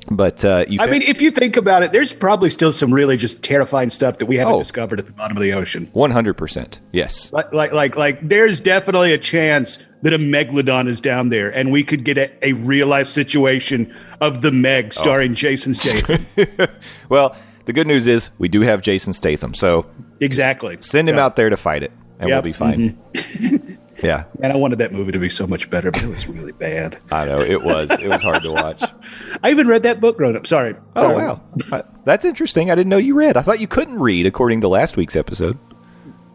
but 0.09 0.43
uh 0.43 0.65
you 0.67 0.79
I 0.81 0.87
mean, 0.87 1.01
if 1.03 1.21
you 1.21 1.29
think 1.31 1.55
about 1.57 1.83
it, 1.83 1.91
there's 1.91 2.11
probably 2.13 2.49
still 2.49 2.71
some 2.71 2.93
really 2.93 3.17
just 3.17 3.41
terrifying 3.43 3.89
stuff 3.89 4.17
that 4.17 4.25
we 4.25 4.37
haven't 4.37 4.53
Oh. 4.55 4.59
discovered 4.59 4.99
at 4.99 5.05
the 5.05 5.11
bottom 5.11 5.37
of 5.37 5.43
the 5.43 5.53
ocean. 5.53 5.89
100% 5.93 6.79
yes 6.91 7.31
Like, 7.31 7.53
like, 7.53 7.71
like, 7.71 7.95
like, 7.95 8.27
there's 8.27 8.59
definitely 8.59 9.13
a 9.13 9.17
chance 9.17 9.77
that 10.01 10.13
a 10.13 10.17
megalodon 10.17 10.87
is 10.87 10.99
down 10.99 11.29
there, 11.29 11.49
and 11.49 11.71
we 11.71 11.83
could 11.83 12.03
get 12.03 12.17
a, 12.17 12.31
a 12.47 12.53
real 12.53 12.87
life 12.87 13.07
situation 13.07 13.93
of 14.19 14.41
the 14.41 14.51
Meg 14.51 14.91
starring 14.93 15.35
Jason 15.35 15.73
Statham. 15.75 16.25
well 17.09 17.35
the 17.65 17.73
good 17.73 17.85
news 17.85 18.07
is 18.07 18.31
we 18.39 18.47
do 18.49 18.61
have 18.61 18.81
jason 18.81 19.13
statham 19.13 19.53
so 19.53 19.85
exactly. 20.19 20.75
send 20.81 21.07
him 21.07 21.15
So- 21.17 21.21
out 21.21 21.35
there 21.35 21.49
to 21.51 21.57
fight 21.57 21.83
it 21.83 21.91
and 22.19 22.27
we'll 22.29 22.41
be 22.41 22.53
fine 22.53 22.97
yeah 24.03 24.23
And 24.41 24.51
I 24.51 24.55
wanted 24.55 24.79
that 24.79 24.91
movie 24.91 25.11
to 25.11 25.19
be 25.19 25.29
so 25.29 25.45
much 25.47 25.69
better, 25.69 25.91
but 25.91 26.01
it 26.03 26.07
was 26.09 26.27
really 26.27 26.51
bad. 26.51 26.97
i 27.11 27.25
know 27.25 27.39
it 27.39 27.63
was 27.63 27.89
it 27.91 28.07
was 28.07 28.21
hard 28.21 28.43
to 28.43 28.51
watch 28.51 28.81
I 29.43 29.51
even 29.51 29.67
read 29.67 29.83
that 29.83 29.99
book 29.99 30.17
growing 30.17 30.35
up. 30.35 30.45
Sorry. 30.47 30.75
Oh 30.95 31.01
Sorry. 31.01 31.15
wow, 31.15 31.41
Uh, 31.71 31.81
that's 32.05 32.25
interesting. 32.25 32.71
I 32.71 32.75
didn't 32.75 32.89
know 32.89 32.97
you 32.97 33.13
read. 33.15 33.37
I 33.37 33.41
thought 33.41 33.59
you 33.59 33.67
couldn't 33.67 33.99
read, 33.99 34.25
according 34.25 34.61
to 34.61 34.67
last 34.67 34.97
week's 34.97 35.15
episode. 35.15 35.57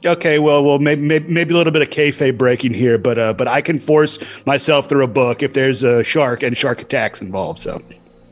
Okay, 0.05 0.39
well, 0.39 0.63
well, 0.63 0.79
maybe, 0.79 1.01
maybe, 1.03 1.33
maybe 1.33 1.55
a 1.55 1.57
little 1.57 1.73
bit 1.73 1.83
of 1.83 1.89
kayfabe 1.89 2.37
breaking 2.39 2.75
here, 2.75 2.99
but 2.99 3.19
uh, 3.19 3.33
but 3.33 3.49
I 3.49 3.61
can 3.63 3.79
force 3.79 4.19
myself 4.45 4.89
through 4.89 5.03
a 5.05 5.09
book 5.09 5.43
if 5.43 5.55
there's 5.55 5.83
a 5.83 6.05
shark 6.05 6.43
and 6.43 6.57
shark 6.57 6.81
attacks 6.83 7.21
involved. 7.23 7.59
So 7.59 7.81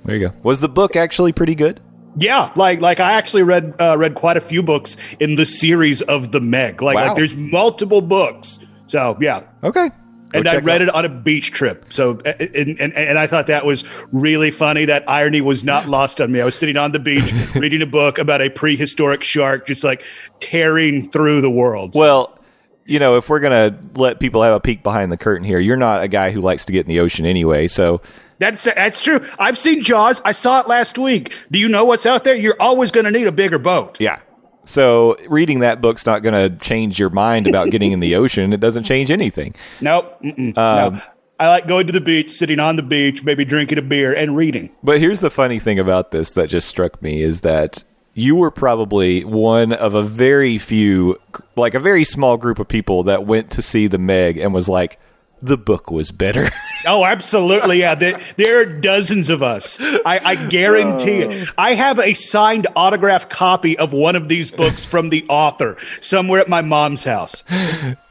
There 0.04 0.16
you 0.16 0.28
go. 0.28 0.34
Was 0.42 0.60
the 0.60 0.68
book 0.68 0.94
actually 0.94 1.32
pretty 1.32 1.54
good? 1.54 1.80
yeah, 2.16 2.52
like 2.54 2.80
like 2.80 3.00
I 3.00 3.14
actually 3.14 3.42
read 3.44 3.74
uh, 3.80 3.96
read 3.98 4.14
quite 4.14 4.36
a 4.36 4.40
few 4.40 4.62
books 4.62 4.96
in 5.18 5.34
the 5.36 5.46
series 5.46 6.00
of 6.02 6.30
the 6.32 6.40
Meg. 6.40 6.80
Like 6.82 6.94
Wow. 6.96 7.06
like 7.08 7.16
there's 7.16 7.34
multiple 7.36 8.02
books. 8.02 8.58
So 8.86 9.16
yeah. 9.20 9.42
Okay. 9.62 9.88
Go 9.88 10.40
and 10.40 10.48
I 10.48 10.56
read 10.56 10.82
out- 10.82 10.88
it 10.88 10.94
on 10.94 11.04
a 11.04 11.08
beach 11.08 11.52
trip. 11.52 11.86
So, 11.92 12.18
and, 12.24 12.80
and, 12.80 12.92
and 12.92 13.18
I 13.20 13.26
thought 13.28 13.46
that 13.46 13.64
was 13.64 13.84
really 14.10 14.50
funny. 14.50 14.84
That 14.84 15.08
irony 15.08 15.40
was 15.40 15.64
not 15.64 15.88
lost 15.96 16.20
on 16.20 16.32
me. 16.32 16.40
I 16.40 16.44
was 16.44 16.56
sitting 16.58 16.76
on 16.76 16.90
the 16.92 16.98
beach 16.98 17.32
reading 17.54 17.82
a 17.82 17.86
book 17.86 18.18
about 18.18 18.42
a 18.42 18.50
prehistoric 18.50 19.22
shark 19.22 19.64
just 19.66 19.84
like 19.84 20.02
tearing 20.40 21.08
through 21.10 21.40
the 21.40 21.50
world. 21.50 21.94
Well, 21.94 22.36
you 22.84 22.98
know, 22.98 23.16
if 23.16 23.28
we're 23.28 23.40
gonna 23.40 23.78
let 23.94 24.18
people 24.20 24.42
have 24.42 24.54
a 24.54 24.60
peek 24.60 24.82
behind 24.82 25.12
the 25.12 25.16
curtain 25.16 25.44
here, 25.46 25.60
you're 25.60 25.76
not 25.76 26.02
a 26.02 26.08
guy 26.08 26.32
who 26.32 26.40
likes 26.40 26.64
to 26.66 26.72
get 26.72 26.80
in 26.80 26.88
the 26.88 27.00
ocean 27.00 27.24
anyway. 27.26 27.68
So 27.68 28.00
That's 28.40 28.64
that's 28.64 29.00
true. 29.00 29.20
I've 29.38 29.56
seen 29.56 29.82
Jaws. 29.82 30.20
I 30.24 30.32
saw 30.32 30.60
it 30.60 30.66
last 30.68 30.98
week. 30.98 31.32
Do 31.52 31.58
you 31.60 31.68
know 31.68 31.84
what's 31.84 32.04
out 32.06 32.24
there? 32.24 32.34
You're 32.34 32.56
always 32.60 32.90
going 32.90 33.04
to 33.04 33.12
need 33.12 33.26
a 33.28 33.32
bigger 33.32 33.58
boat. 33.60 34.00
yeah. 34.00 34.18
So 34.64 35.16
reading 35.28 35.60
that 35.60 35.80
book's 35.80 36.06
not 36.06 36.22
gonna 36.22 36.50
change 36.50 36.98
your 36.98 37.10
mind 37.10 37.46
about 37.46 37.70
getting 37.70 37.92
in 37.92 38.00
the 38.00 38.14
ocean. 38.16 38.52
It 38.52 38.60
doesn't 38.60 38.84
change 38.84 39.10
anything. 39.10 39.54
Nope. 39.80 40.18
Um, 40.22 40.52
no. 40.56 41.00
I 41.40 41.48
like 41.48 41.66
going 41.66 41.86
to 41.88 41.92
the 41.92 42.00
beach, 42.00 42.30
sitting 42.30 42.60
on 42.60 42.76
the 42.76 42.82
beach, 42.82 43.24
maybe 43.24 43.44
drinking 43.44 43.78
a 43.78 43.82
beer 43.82 44.12
and 44.14 44.36
reading. 44.36 44.70
But 44.82 45.00
here's 45.00 45.20
the 45.20 45.30
funny 45.30 45.58
thing 45.58 45.78
about 45.78 46.12
this 46.12 46.30
that 46.32 46.48
just 46.48 46.68
struck 46.68 47.02
me 47.02 47.22
is 47.22 47.40
that 47.40 47.82
you 48.14 48.36
were 48.36 48.52
probably 48.52 49.24
one 49.24 49.72
of 49.72 49.94
a 49.94 50.02
very 50.02 50.58
few, 50.58 51.20
like 51.56 51.74
a 51.74 51.80
very 51.80 52.04
small 52.04 52.36
group 52.36 52.60
of 52.60 52.68
people 52.68 53.02
that 53.04 53.26
went 53.26 53.50
to 53.50 53.62
see 53.62 53.88
the 53.88 53.98
Meg 53.98 54.38
and 54.38 54.54
was 54.54 54.68
like, 54.68 54.98
the 55.44 55.58
book 55.58 55.90
was 55.90 56.10
better. 56.10 56.50
Oh, 56.86 57.02
absolutely. 57.02 57.78
Yeah. 57.78 57.94
There, 57.94 58.18
there 58.36 58.60
are 58.60 58.66
dozens 58.66 59.30
of 59.30 59.42
us. 59.42 59.78
I, 59.80 60.20
I 60.22 60.34
guarantee 60.34 61.22
it. 61.22 61.48
Oh. 61.48 61.52
I 61.56 61.72
have 61.72 61.98
a 61.98 62.12
signed 62.12 62.66
autograph 62.76 63.30
copy 63.30 63.78
of 63.78 63.94
one 63.94 64.16
of 64.16 64.28
these 64.28 64.50
books 64.50 64.84
from 64.84 65.08
the 65.08 65.24
author 65.30 65.78
somewhere 66.02 66.40
at 66.40 66.48
my 66.50 66.60
mom's 66.60 67.02
house. 67.02 67.42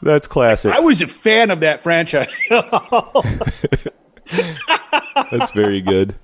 That's 0.01 0.25
classic. 0.25 0.73
I 0.73 0.79
was 0.79 1.03
a 1.03 1.07
fan 1.07 1.51
of 1.51 1.59
that 1.59 1.81
franchise. 1.81 2.35
That's 5.31 5.51
very 5.51 5.81
good. 5.81 6.15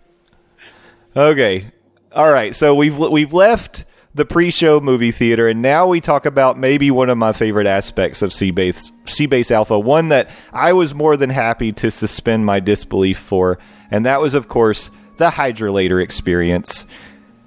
Okay. 1.16 1.72
All 2.14 2.32
right. 2.32 2.56
So 2.56 2.74
we've 2.74 2.98
we've 2.98 3.32
left 3.32 3.86
the 4.14 4.26
pre-show 4.26 4.80
movie 4.80 5.12
theater, 5.12 5.48
and 5.48 5.62
now 5.62 5.88
we 5.88 6.02
talk 6.02 6.26
about 6.26 6.58
maybe 6.58 6.90
one 6.90 7.10
of 7.10 7.18
my 7.18 7.32
favorite 7.32 7.68
aspects 7.68 8.22
of 8.22 8.32
Seabase 8.32 8.92
Seabase 9.06 9.52
Alpha, 9.52 9.78
one 9.78 10.10
that 10.10 10.30
I 10.52 10.74
was 10.74 10.94
more 10.94 11.16
than 11.16 11.30
happy 11.30 11.72
to 11.74 11.92
suspend 11.92 12.46
my 12.46 12.60
disbelief 12.60 13.20
for, 13.20 13.60
and 13.92 14.06
that 14.06 14.22
was, 14.22 14.34
of 14.34 14.48
course, 14.48 14.90
the 15.18 15.32
hydrolator 15.32 16.02
experience. 16.02 16.88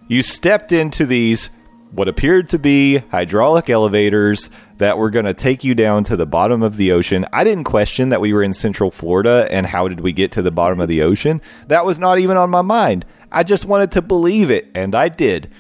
You 0.07 0.23
stepped 0.23 0.73
into 0.73 1.05
these 1.07 1.51
what 1.91 2.09
appeared 2.09 2.49
to 2.49 2.59
be 2.59 2.99
hydraulic 2.99 3.69
elevators 3.69 4.49
that 4.79 4.97
were 4.97 5.11
going 5.11 5.27
to 5.27 5.35
take 5.35 5.63
you 5.63 5.75
down 5.75 6.05
to 6.05 6.17
the 6.17 6.27
bottom 6.27 6.63
of 6.63 6.77
the 6.77 6.91
ocean. 6.91 7.27
I 7.33 7.45
didn't 7.45 7.65
question 7.65 8.09
that 8.09 8.21
we 8.21 8.33
were 8.33 8.43
in 8.43 8.55
Central 8.55 8.91
Florida 8.91 9.47
and 9.51 9.67
how 9.67 9.89
did 9.89 10.01
we 10.01 10.13
get 10.13 10.33
to 10.33 10.43
the 10.43 10.51
bottom 10.51 10.81
of 10.81 10.89
the 10.89 11.03
ocean. 11.03 11.43
That 11.67 11.85
was 11.85 11.99
not 11.99 12.19
even 12.19 12.37
on 12.37 12.51
my 12.51 12.63
mind. 12.63 13.05
I 13.31 13.43
just 13.43 13.65
wanted 13.65 13.93
to 13.93 14.03
believe 14.03 14.51
it, 14.51 14.71
and 14.75 14.95
I 14.95 15.09
did. 15.09 15.51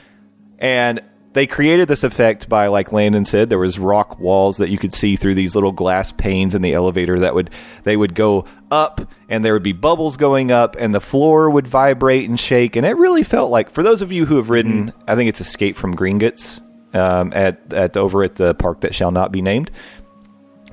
And 0.63 1.03
they 1.35 1.47
created 1.47 1.89
this 1.89 2.05
effect 2.05 2.49
by, 2.49 2.69
like 2.69 2.93
Landon 2.93 3.25
said, 3.25 3.51
there 3.51 3.59
was 3.59 3.79
rock 3.79 4.19
walls 4.21 4.59
that 4.59 4.69
you 4.69 4.79
could 4.79 4.95
see 4.95 5.17
through 5.17 5.35
these 5.35 5.55
little 5.55 5.73
glass 5.73 6.13
panes 6.13 6.55
in 6.55 6.63
the 6.63 6.73
elevator 6.75 7.19
that 7.19 7.35
would 7.35 7.51
they 7.85 7.97
would 7.97 8.15
go 8.15 8.45
up, 8.71 9.01
and 9.29 9.45
there 9.45 9.55
would 9.55 9.63
be 9.63 9.73
bubbles 9.73 10.17
going 10.17 10.53
up, 10.53 10.77
and 10.79 10.95
the 10.95 11.01
floor 11.01 11.51
would 11.51 11.67
vibrate 11.67 12.29
and 12.29 12.39
shake, 12.39 12.77
and 12.77 12.87
it 12.87 12.97
really 12.97 13.23
felt 13.23 13.51
like 13.51 13.71
for 13.71 13.83
those 13.83 14.03
of 14.03 14.13
you 14.13 14.27
who 14.27 14.37
have 14.37 14.51
ridden, 14.51 14.89
Mm-hmm. 14.89 15.11
I 15.11 15.17
think 15.17 15.29
it's 15.29 15.41
Escape 15.41 15.77
from 15.77 15.97
Gringotts 15.97 16.61
um, 16.95 17.33
at 17.35 17.73
at 17.73 17.97
over 17.97 18.23
at 18.23 18.37
the 18.37 18.55
park 18.55 18.83
that 18.83 18.95
shall 18.95 19.11
not 19.11 19.33
be 19.33 19.43
named. 19.43 19.71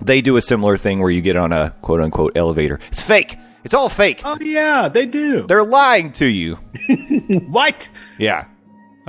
They 0.01 0.21
do 0.21 0.37
a 0.37 0.41
similar 0.41 0.77
thing 0.77 0.99
where 0.99 1.09
you 1.11 1.21
get 1.21 1.35
on 1.37 1.51
a 1.51 1.73
quote 1.81 2.01
unquote 2.01 2.37
elevator. 2.37 2.79
It's 2.91 3.01
fake. 3.01 3.37
It's 3.63 3.73
all 3.73 3.89
fake. 3.89 4.21
oh, 4.23 4.37
yeah, 4.39 4.87
they 4.87 5.05
do. 5.05 5.45
They're 5.47 5.63
lying 5.65 6.11
to 6.13 6.25
you. 6.25 6.55
what? 7.47 7.89
Yeah. 8.17 8.45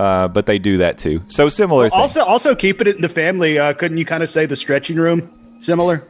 Uh, 0.00 0.28
but 0.28 0.46
they 0.46 0.58
do 0.58 0.78
that 0.78 0.96
too. 0.96 1.22
So 1.28 1.50
similar 1.50 1.90
thing. 1.90 1.98
Also, 2.00 2.24
also 2.24 2.54
keeping 2.54 2.86
it 2.86 2.96
in 2.96 3.02
the 3.02 3.08
family. 3.08 3.58
Uh, 3.58 3.74
couldn't 3.74 3.98
you 3.98 4.06
kind 4.06 4.22
of 4.22 4.30
say 4.30 4.46
the 4.46 4.56
stretching 4.56 4.96
room 4.96 5.58
similar? 5.60 6.06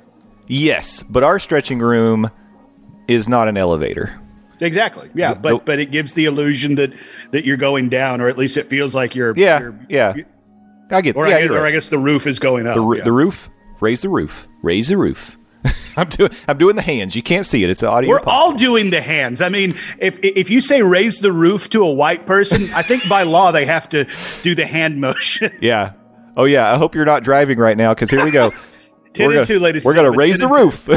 yes, 0.47 1.03
but 1.03 1.23
our 1.25 1.39
stretching 1.41 1.81
room 1.81 2.31
is 3.09 3.29
not 3.29 3.49
an 3.49 3.57
elevator. 3.57 4.21
Exactly. 4.61 5.11
Yeah, 5.15 5.35
The- 5.35 5.41
but 5.41 5.49
the- 5.51 5.59
but 5.65 5.79
it 5.81 5.91
gives 5.91 6.15
the 6.15 6.27
illusion 6.27 6.77
that 6.77 6.93
that 7.33 7.45
you're 7.45 7.57
going 7.57 7.89
down, 7.89 8.21
or 8.21 8.29
at 8.29 8.39
least 8.39 8.57
it 8.57 8.69
feels 8.69 8.95
like 8.95 9.15
you're. 9.17 9.35
Yeah, 9.37 9.59
you're- 9.61 9.75
yeah. 9.89 10.15
I 10.93 11.01
get. 11.01 11.17
Or, 11.17 11.27
yeah, 11.27 11.37
I 11.37 11.41
guess, 11.43 11.51
or 11.51 11.67
I 11.67 11.71
guess 11.73 11.89
the 11.89 11.99
roof 11.99 12.27
is 12.27 12.39
going 12.39 12.67
up. 12.67 12.77
the, 12.77 12.97
yeah. 12.99 13.05
the 13.05 13.13
roof. 13.13 13.49
Raise 13.81 14.03
the 14.03 14.09
roof. 14.09 14.47
Raise 14.63 14.89
the 14.89 14.97
roof. 14.99 15.37
I'm 15.97 16.09
doing. 16.09 16.31
I'm 16.49 16.59
doing 16.59 16.77
the 16.77 16.83
hands. 16.83 17.15
You 17.15 17.23
can't 17.23 17.45
see 17.45 17.63
it. 17.65 17.71
It's 17.71 17.83
an 17.83 17.89
audio. 17.89 18.11
We're 18.11 18.21
podcast. 18.21 18.27
all 18.27 18.53
doing 18.53 18.91
the 18.91 19.01
hands. 19.01 19.41
I 19.41 19.49
mean, 19.49 19.75
if 19.99 20.19
if 20.23 20.51
you 20.51 20.61
say 20.61 20.83
raise 20.83 21.21
the 21.21 21.33
roof 21.33 21.71
to 21.71 21.83
a 21.85 21.93
white 21.93 22.27
person, 22.27 22.69
I 22.75 22.83
think 22.83 23.09
by 23.09 23.25
law 23.25 23.53
they 23.53 23.67
have 23.67 23.89
to 23.91 24.07
do 24.43 24.55
the 24.55 24.67
hand 24.67 25.01
motion. 25.01 25.57
Yeah. 25.61 25.93
Oh 26.37 26.45
yeah. 26.45 26.73
I 26.73 26.79
hope 26.79 26.95
you're 26.95 27.05
not 27.05 27.23
driving 27.23 27.59
right 27.59 27.77
now 27.77 27.93
because 27.93 28.11
here 28.11 28.25
we 28.25 28.31
go. 28.31 28.53
10 29.13 29.27
we're 29.27 29.35
gonna, 29.35 29.47
2, 29.47 29.59
ladies 29.59 29.85
We're 29.85 29.95
gonna 29.95 30.13
raise 30.13 30.39
the 30.39 30.47
roof. 30.47 30.89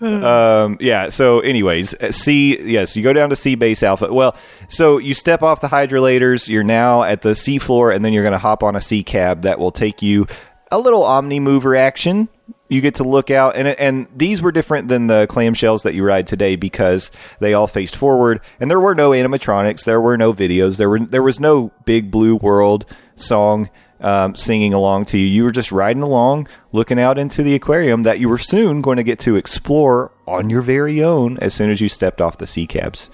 um, 0.24 0.78
yeah. 0.80 1.10
So, 1.10 1.40
anyways, 1.40 1.94
uh, 1.94 2.10
C. 2.10 2.58
Yes, 2.60 2.96
you 2.96 3.02
go 3.02 3.12
down 3.12 3.30
to 3.30 3.36
Sea 3.36 3.54
base 3.54 3.82
alpha. 3.82 4.12
Well, 4.12 4.34
so 4.68 4.98
you 4.98 5.12
step 5.12 5.42
off 5.42 5.60
the 5.60 5.68
hydrolators. 5.68 6.48
You're 6.48 6.64
now 6.64 7.02
at 7.02 7.22
the 7.22 7.34
sea 7.34 7.58
floor, 7.58 7.90
and 7.90 8.04
then 8.04 8.12
you're 8.12 8.22
going 8.22 8.32
to 8.32 8.38
hop 8.38 8.62
on 8.62 8.76
a 8.76 8.80
sea 8.80 9.02
cab 9.02 9.42
that 9.42 9.58
will 9.58 9.70
take 9.70 10.00
you 10.00 10.26
a 10.70 10.78
little 10.78 11.02
omni 11.02 11.38
mover 11.38 11.76
action. 11.76 12.28
You 12.68 12.80
get 12.80 12.94
to 12.96 13.04
look 13.04 13.30
out, 13.30 13.56
and 13.56 13.68
and 13.68 14.06
these 14.16 14.40
were 14.40 14.52
different 14.52 14.88
than 14.88 15.08
the 15.08 15.26
clamshells 15.28 15.82
that 15.82 15.94
you 15.94 16.04
ride 16.04 16.26
today 16.26 16.56
because 16.56 17.10
they 17.40 17.52
all 17.52 17.66
faced 17.66 17.96
forward, 17.96 18.40
and 18.58 18.70
there 18.70 18.80
were 18.80 18.94
no 18.94 19.10
animatronics, 19.10 19.84
there 19.84 20.00
were 20.00 20.16
no 20.16 20.32
videos, 20.32 20.78
there 20.78 20.88
were 20.88 21.00
there 21.00 21.22
was 21.22 21.40
no 21.40 21.72
big 21.84 22.10
blue 22.10 22.36
world 22.36 22.86
song 23.16 23.68
um, 24.00 24.34
singing 24.36 24.72
along 24.74 25.04
to 25.06 25.18
you. 25.18 25.26
You 25.26 25.44
were 25.44 25.50
just 25.50 25.72
riding 25.72 26.02
along, 26.02 26.48
looking 26.72 26.98
out 26.98 27.18
into 27.18 27.42
the 27.42 27.54
aquarium 27.54 28.02
that 28.02 28.18
you 28.20 28.28
were 28.28 28.38
soon 28.38 28.80
going 28.80 28.96
to 28.96 29.02
get 29.02 29.18
to 29.20 29.36
explore 29.36 30.12
on 30.26 30.50
your 30.50 30.62
very 30.62 31.02
own 31.02 31.38
as 31.38 31.54
soon 31.54 31.70
as 31.70 31.80
you 31.80 31.88
stepped 31.88 32.20
off 32.20 32.38
the 32.38 32.46
sea 32.46 32.66
cabs. 32.66 33.08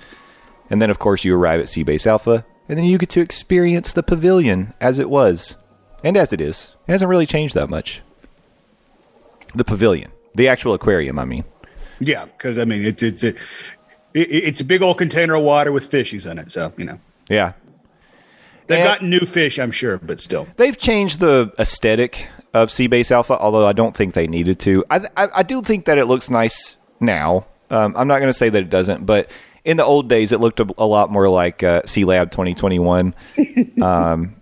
And 0.71 0.81
then, 0.83 0.91
of 0.91 0.99
course, 0.99 1.25
you 1.25 1.35
arrive 1.37 1.61
at 1.61 1.67
Seabase 1.67 2.07
Alpha, 2.07 2.45
and 2.69 2.77
then 2.77 2.85
you 2.85 2.99
get 2.99 3.11
to 3.11 3.21
experience 3.21 3.93
the 3.93 4.03
pavilion 4.03 4.75
as 4.81 4.99
it 4.99 5.09
was 5.11 5.57
and 6.03 6.17
as 6.17 6.33
it 6.33 6.41
is. 6.41 6.75
It 6.89 6.93
hasn't 6.93 7.09
really 7.09 7.27
changed 7.27 7.55
that 7.55 7.71
much. 7.71 8.03
The 9.55 9.65
pavilion, 9.65 10.11
the 10.35 10.49
actual 10.49 10.75
aquarium, 10.75 11.19
I 11.19 11.25
mean. 11.25 11.45
yeah, 12.01 12.25
because 12.27 12.59
I 12.59 12.65
mean 12.65 12.85
it's 12.85 13.03
it's 13.03 13.23
a 13.23 13.29
it, 13.29 13.37
it's 14.15 14.61
a 14.61 14.65
big 14.65 14.83
old 14.83 14.99
container 14.99 15.35
of 15.35 15.43
water 15.43 15.73
with 15.73 15.91
fishies 15.91 16.31
in 16.31 16.39
it. 16.39 16.53
So 16.53 16.73
you 16.77 16.85
know 16.85 16.99
Yeah. 17.31 17.53
They've 18.67 18.79
And- 18.81 18.89
got 18.89 19.03
new 19.03 19.21
fish, 19.21 19.59
I'm 19.59 19.71
sure, 19.71 19.99
but 19.99 20.21
still. 20.21 20.47
They've 20.57 20.77
changed 20.77 21.21
the 21.21 21.53
aesthetic 21.59 22.29
of 22.55 22.71
Seabase 22.71 23.11
Alpha, 23.11 23.39
although 23.39 23.67
I 23.67 23.73
don't 23.73 23.97
think 23.97 24.15
they 24.15 24.27
needed 24.27 24.59
to. 24.61 24.85
I, 24.91 25.01
I, 25.17 25.29
I 25.37 25.43
do 25.43 25.63
think 25.63 25.85
that 25.85 25.99
it 25.99 26.07
looks 26.07 26.31
nice 26.31 26.77
now. 27.01 27.47
Um, 27.71 27.95
I'm 27.97 28.09
not 28.09 28.19
going 28.19 28.29
to 28.29 28.39
say 28.39 28.49
that 28.49 28.63
it 28.63 28.71
doesn't, 28.71 29.05
but 29.05 29.29
in 29.65 29.77
the 29.77 29.85
old 29.85 30.09
days, 30.09 30.33
it 30.33 30.41
looked 30.41 30.61
a, 30.61 30.67
a 30.79 30.87
lot 30.87 31.11
more 31.11 31.29
like 31.29 31.63
uh, 31.63 31.83
Sea 31.85 32.05
Lab 32.05 32.31
2021. 32.31 33.15
um, 33.83 34.37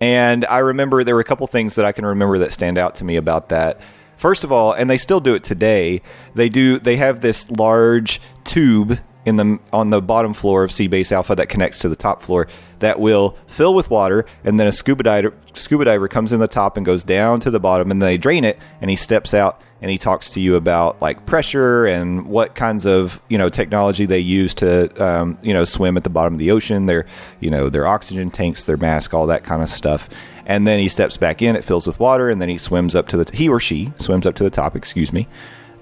and 0.00 0.44
I 0.46 0.58
remember 0.58 1.04
there 1.04 1.14
were 1.14 1.20
a 1.20 1.24
couple 1.24 1.46
things 1.46 1.74
that 1.76 1.84
I 1.84 1.92
can 1.92 2.04
remember 2.06 2.38
that 2.38 2.52
stand 2.52 2.78
out 2.78 2.94
to 2.96 3.04
me 3.04 3.16
about 3.16 3.50
that. 3.50 3.80
First 4.16 4.44
of 4.44 4.50
all, 4.52 4.72
and 4.72 4.88
they 4.88 4.96
still 4.96 5.20
do 5.20 5.34
it 5.34 5.44
today. 5.44 6.00
They 6.34 6.48
do. 6.48 6.78
They 6.78 6.96
have 6.96 7.20
this 7.20 7.50
large 7.50 8.20
tube 8.44 8.98
in 9.26 9.36
the 9.36 9.58
on 9.72 9.90
the 9.90 10.00
bottom 10.00 10.32
floor 10.32 10.62
of 10.64 10.72
sea 10.72 10.86
base 10.86 11.12
Alpha 11.12 11.34
that 11.34 11.48
connects 11.48 11.80
to 11.80 11.88
the 11.88 11.96
top 11.96 12.22
floor 12.22 12.48
that 12.78 13.00
will 13.00 13.36
fill 13.46 13.74
with 13.74 13.90
water, 13.90 14.24
and 14.44 14.58
then 14.58 14.66
a 14.66 14.72
scuba 14.72 15.02
diver 15.02 15.34
scuba 15.52 15.84
diver 15.84 16.08
comes 16.08 16.32
in 16.32 16.40
the 16.40 16.48
top 16.48 16.76
and 16.76 16.86
goes 16.86 17.04
down 17.04 17.40
to 17.40 17.50
the 17.50 17.60
bottom, 17.60 17.90
and 17.90 18.00
they 18.00 18.16
drain 18.16 18.44
it, 18.44 18.58
and 18.80 18.88
he 18.88 18.96
steps 18.96 19.34
out 19.34 19.60
and 19.82 19.90
he 19.90 19.98
talks 19.98 20.30
to 20.30 20.40
you 20.40 20.56
about 20.56 21.00
like 21.02 21.26
pressure 21.26 21.86
and 21.86 22.26
what 22.26 22.54
kinds 22.54 22.86
of 22.86 23.20
you 23.28 23.36
know 23.36 23.48
technology 23.48 24.06
they 24.06 24.18
use 24.18 24.54
to 24.54 25.04
um, 25.04 25.38
you 25.42 25.52
know 25.52 25.64
swim 25.64 25.96
at 25.96 26.04
the 26.04 26.10
bottom 26.10 26.32
of 26.32 26.38
the 26.38 26.50
ocean. 26.50 26.86
Their 26.86 27.04
you 27.40 27.50
know 27.50 27.68
their 27.68 27.86
oxygen 27.86 28.30
tanks, 28.30 28.64
their 28.64 28.76
mask, 28.76 29.12
all 29.12 29.26
that 29.26 29.44
kind 29.44 29.62
of 29.62 29.68
stuff. 29.68 30.08
And 30.46 30.64
then 30.64 30.78
he 30.78 30.88
steps 30.88 31.16
back 31.16 31.42
in. 31.42 31.56
It 31.56 31.64
fills 31.64 31.88
with 31.88 31.98
water, 31.98 32.30
and 32.30 32.40
then 32.40 32.48
he 32.48 32.56
swims 32.56 32.94
up 32.94 33.08
to 33.08 33.16
the 33.16 33.36
he 33.36 33.48
or 33.48 33.58
she 33.58 33.92
swims 33.98 34.24
up 34.24 34.36
to 34.36 34.44
the 34.44 34.50
top. 34.50 34.76
Excuse 34.76 35.12
me. 35.12 35.26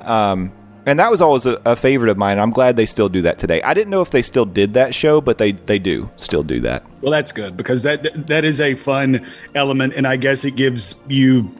Um, 0.00 0.52
and 0.86 0.98
that 0.98 1.10
was 1.10 1.20
always 1.20 1.46
a, 1.46 1.60
a 1.64 1.76
favorite 1.76 2.10
of 2.10 2.16
mine. 2.16 2.38
I'm 2.38 2.50
glad 2.50 2.76
they 2.76 2.86
still 2.86 3.08
do 3.08 3.22
that 3.22 3.38
today. 3.38 3.62
I 3.62 3.74
didn't 3.74 3.90
know 3.90 4.00
if 4.02 4.10
they 4.10 4.22
still 4.22 4.44
did 4.46 4.74
that 4.74 4.94
show, 4.94 5.20
but 5.20 5.38
they 5.38 5.52
they 5.52 5.78
do 5.78 6.10
still 6.16 6.42
do 6.42 6.60
that. 6.60 6.84
Well, 7.00 7.12
that's 7.12 7.32
good 7.32 7.56
because 7.56 7.82
that 7.84 8.26
that 8.26 8.44
is 8.44 8.60
a 8.60 8.74
fun 8.74 9.24
element, 9.54 9.94
and 9.94 10.06
I 10.06 10.16
guess 10.16 10.44
it 10.44 10.52
gives 10.56 10.94
you 11.08 11.52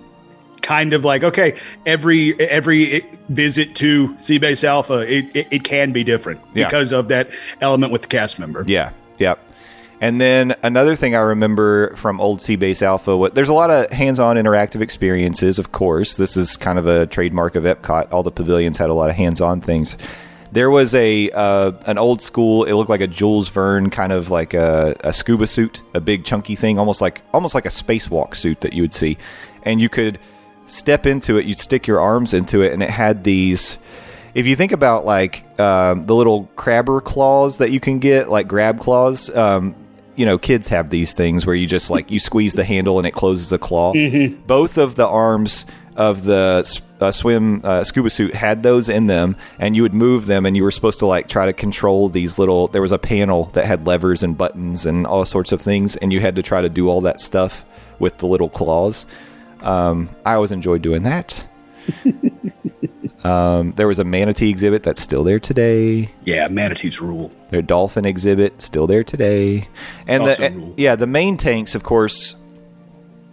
kind 0.63 0.93
of 0.95 1.05
like 1.05 1.23
okay, 1.25 1.59
every 1.87 2.39
every 2.41 3.05
visit 3.29 3.75
to 3.77 4.09
Seabase 4.15 4.65
Alpha, 4.65 5.01
it, 5.01 5.27
it, 5.35 5.47
it 5.51 5.65
can 5.65 5.93
be 5.93 6.05
different 6.05 6.41
Yeah. 6.55 6.67
because 6.67 6.93
of 6.93 7.09
that 7.09 7.31
element 7.61 7.93
with 7.93 8.03
the 8.03 8.09
cast 8.09 8.39
member. 8.39 8.65
Yeah, 8.67 8.93
yep. 9.19 9.39
And 10.01 10.21
then 10.21 10.55
another 10.63 10.97
thing 10.97 11.15
I 11.15 11.21
remember 11.21 11.95
from 11.97 12.21
old 12.21 12.41
Seabase 12.41 12.83
Alpha, 12.83 13.17
what 13.17 13.35
there's 13.35 13.49
a 13.49 13.55
lot 13.55 13.71
of 13.71 13.91
hands-on 13.91 14.37
interactive 14.37 14.81
experiences. 14.81 15.59
Of 15.59 15.73
course, 15.73 16.17
this 16.17 16.37
is 16.37 16.57
kind 16.57 16.79
of 16.79 16.87
a 16.87 17.07
trademark 17.07 17.55
of 17.55 17.65
Epcot. 17.65 18.13
All 18.13 18.23
the 18.23 18.31
pavilions 18.31 18.77
had 18.77 18.91
a 18.91 18.95
lot 18.95 19.09
of 19.09 19.17
hands-on 19.17 19.61
things. 19.61 19.97
There 20.53 20.71
was 20.71 20.95
a 20.95 21.31
uh, 21.31 21.73
an 21.87 21.99
old 21.99 22.23
school. 22.23 22.65
It 22.65 22.75
looked 22.75 22.91
like 22.91 23.01
a 23.01 23.07
Jules 23.07 23.49
Verne 23.49 23.91
kind 23.91 24.13
of 24.13 24.31
like 24.31 24.55
a, 24.55 24.97
a 25.01 25.13
scuba 25.13 25.47
suit, 25.47 25.83
a 25.95 26.01
big 26.01 26.25
chunky 26.25 26.55
thing, 26.55 26.79
almost 26.79 27.01
like 27.01 27.23
almost 27.33 27.55
like 27.55 27.67
a 27.67 27.71
spacewalk 27.71 28.37
suit 28.37 28.61
that 28.61 28.73
you 28.73 28.83
would 28.83 28.93
see, 28.93 29.17
and 29.65 29.81
you 29.81 29.89
could 29.89 30.19
step 30.67 31.07
into 31.07 31.39
it. 31.39 31.47
You'd 31.47 31.59
stick 31.59 31.87
your 31.87 32.01
arms 32.01 32.35
into 32.35 32.63
it, 32.63 32.73
and 32.73 32.83
it 32.83 32.91
had 32.91 33.25
these 33.25 33.79
if 34.35 34.47
you 34.47 34.57
think 34.57 34.73
about 34.73 35.07
like 35.07 35.45
um, 35.61 36.05
the 36.05 36.15
little 36.15 36.49
crabber 36.57 37.01
claws 37.01 37.59
that 37.59 37.71
you 37.71 37.81
can 37.81 38.01
get, 38.01 38.29
like 38.29 38.49
grab 38.49 38.81
claws, 38.81 39.31
um, 39.31 39.75
you 40.17 40.25
know, 40.27 40.39
kids 40.39 40.69
have 40.69 40.91
these 40.91 41.13
things 41.13 41.47
where 41.47 41.57
you 41.57 41.67
just 41.67 41.91
like 41.91 42.11
you 42.11 42.21
squeeze 42.21 42.55
the 42.55 42.65
handle 42.65 42.99
and 42.99 43.07
it 43.07 43.13
closes 43.13 43.53
a 43.53 43.59
claw. 43.59 43.93
Both 44.47 44.79
of 44.79 44.95
the 44.95 45.07
arms 45.07 45.67
of 45.97 46.25
the 46.25 46.83
uh, 47.01 47.13
swim 47.13 47.61
uh, 47.65 47.85
scuba 47.85 48.11
suit 48.11 48.35
had 48.35 48.63
those 48.63 48.89
in 48.89 49.07
them, 49.07 49.37
and 49.59 49.77
you 49.77 49.83
would 49.83 49.95
move 49.95 50.27
them, 50.27 50.47
and 50.47 50.57
you 50.57 50.63
were 50.63 50.71
supposed 50.71 50.99
to 51.01 51.07
like 51.07 51.29
try 51.29 51.47
to 51.47 51.53
control 51.53 52.09
these 52.09 52.39
little. 52.39 52.69
There 52.69 52.83
was 52.83 52.93
a 52.93 52.99
panel 52.99 53.47
that 53.55 53.67
had 53.67 53.87
levers 53.87 54.23
and 54.23 54.37
buttons 54.37 54.87
and 54.87 55.07
all 55.07 55.25
sorts 55.25 55.53
of 55.53 55.61
things, 55.61 55.97
and 55.97 56.13
you 56.13 56.21
had 56.21 56.37
to 56.37 56.43
try 56.43 56.63
to 56.63 56.69
do 56.69 56.89
all 56.89 57.01
that 57.03 57.21
stuff 57.21 57.65
with 57.99 58.19
the 58.19 58.27
little 58.27 58.49
claws. 58.49 59.07
Um, 59.61 60.11
I 60.25 60.35
always 60.35 60.53
enjoyed 60.53 60.83
doing 60.83 61.05
that. 61.05 61.47
um, 63.25 63.73
there 63.77 63.89
was 63.89 63.99
a 63.99 64.05
manatee 64.05 64.51
exhibit 64.51 64.83
that's 64.83 65.01
still 65.01 65.25
there 65.25 65.41
today. 65.41 66.11
Yeah, 66.25 66.49
manatees 66.49 67.01
rule. 67.01 67.33
Their 67.51 67.63
dolphin 67.63 68.05
exhibit 68.05 68.61
still 68.61 68.87
there 68.87 69.05
today, 69.05 69.69
and 70.07 70.23
Also 70.25 70.49
the 70.51 70.55
rule. 70.55 70.75
yeah 70.77 70.95
the 70.97 71.07
main 71.07 71.37
tanks, 71.37 71.75
of 71.75 71.83
course, 71.83 72.37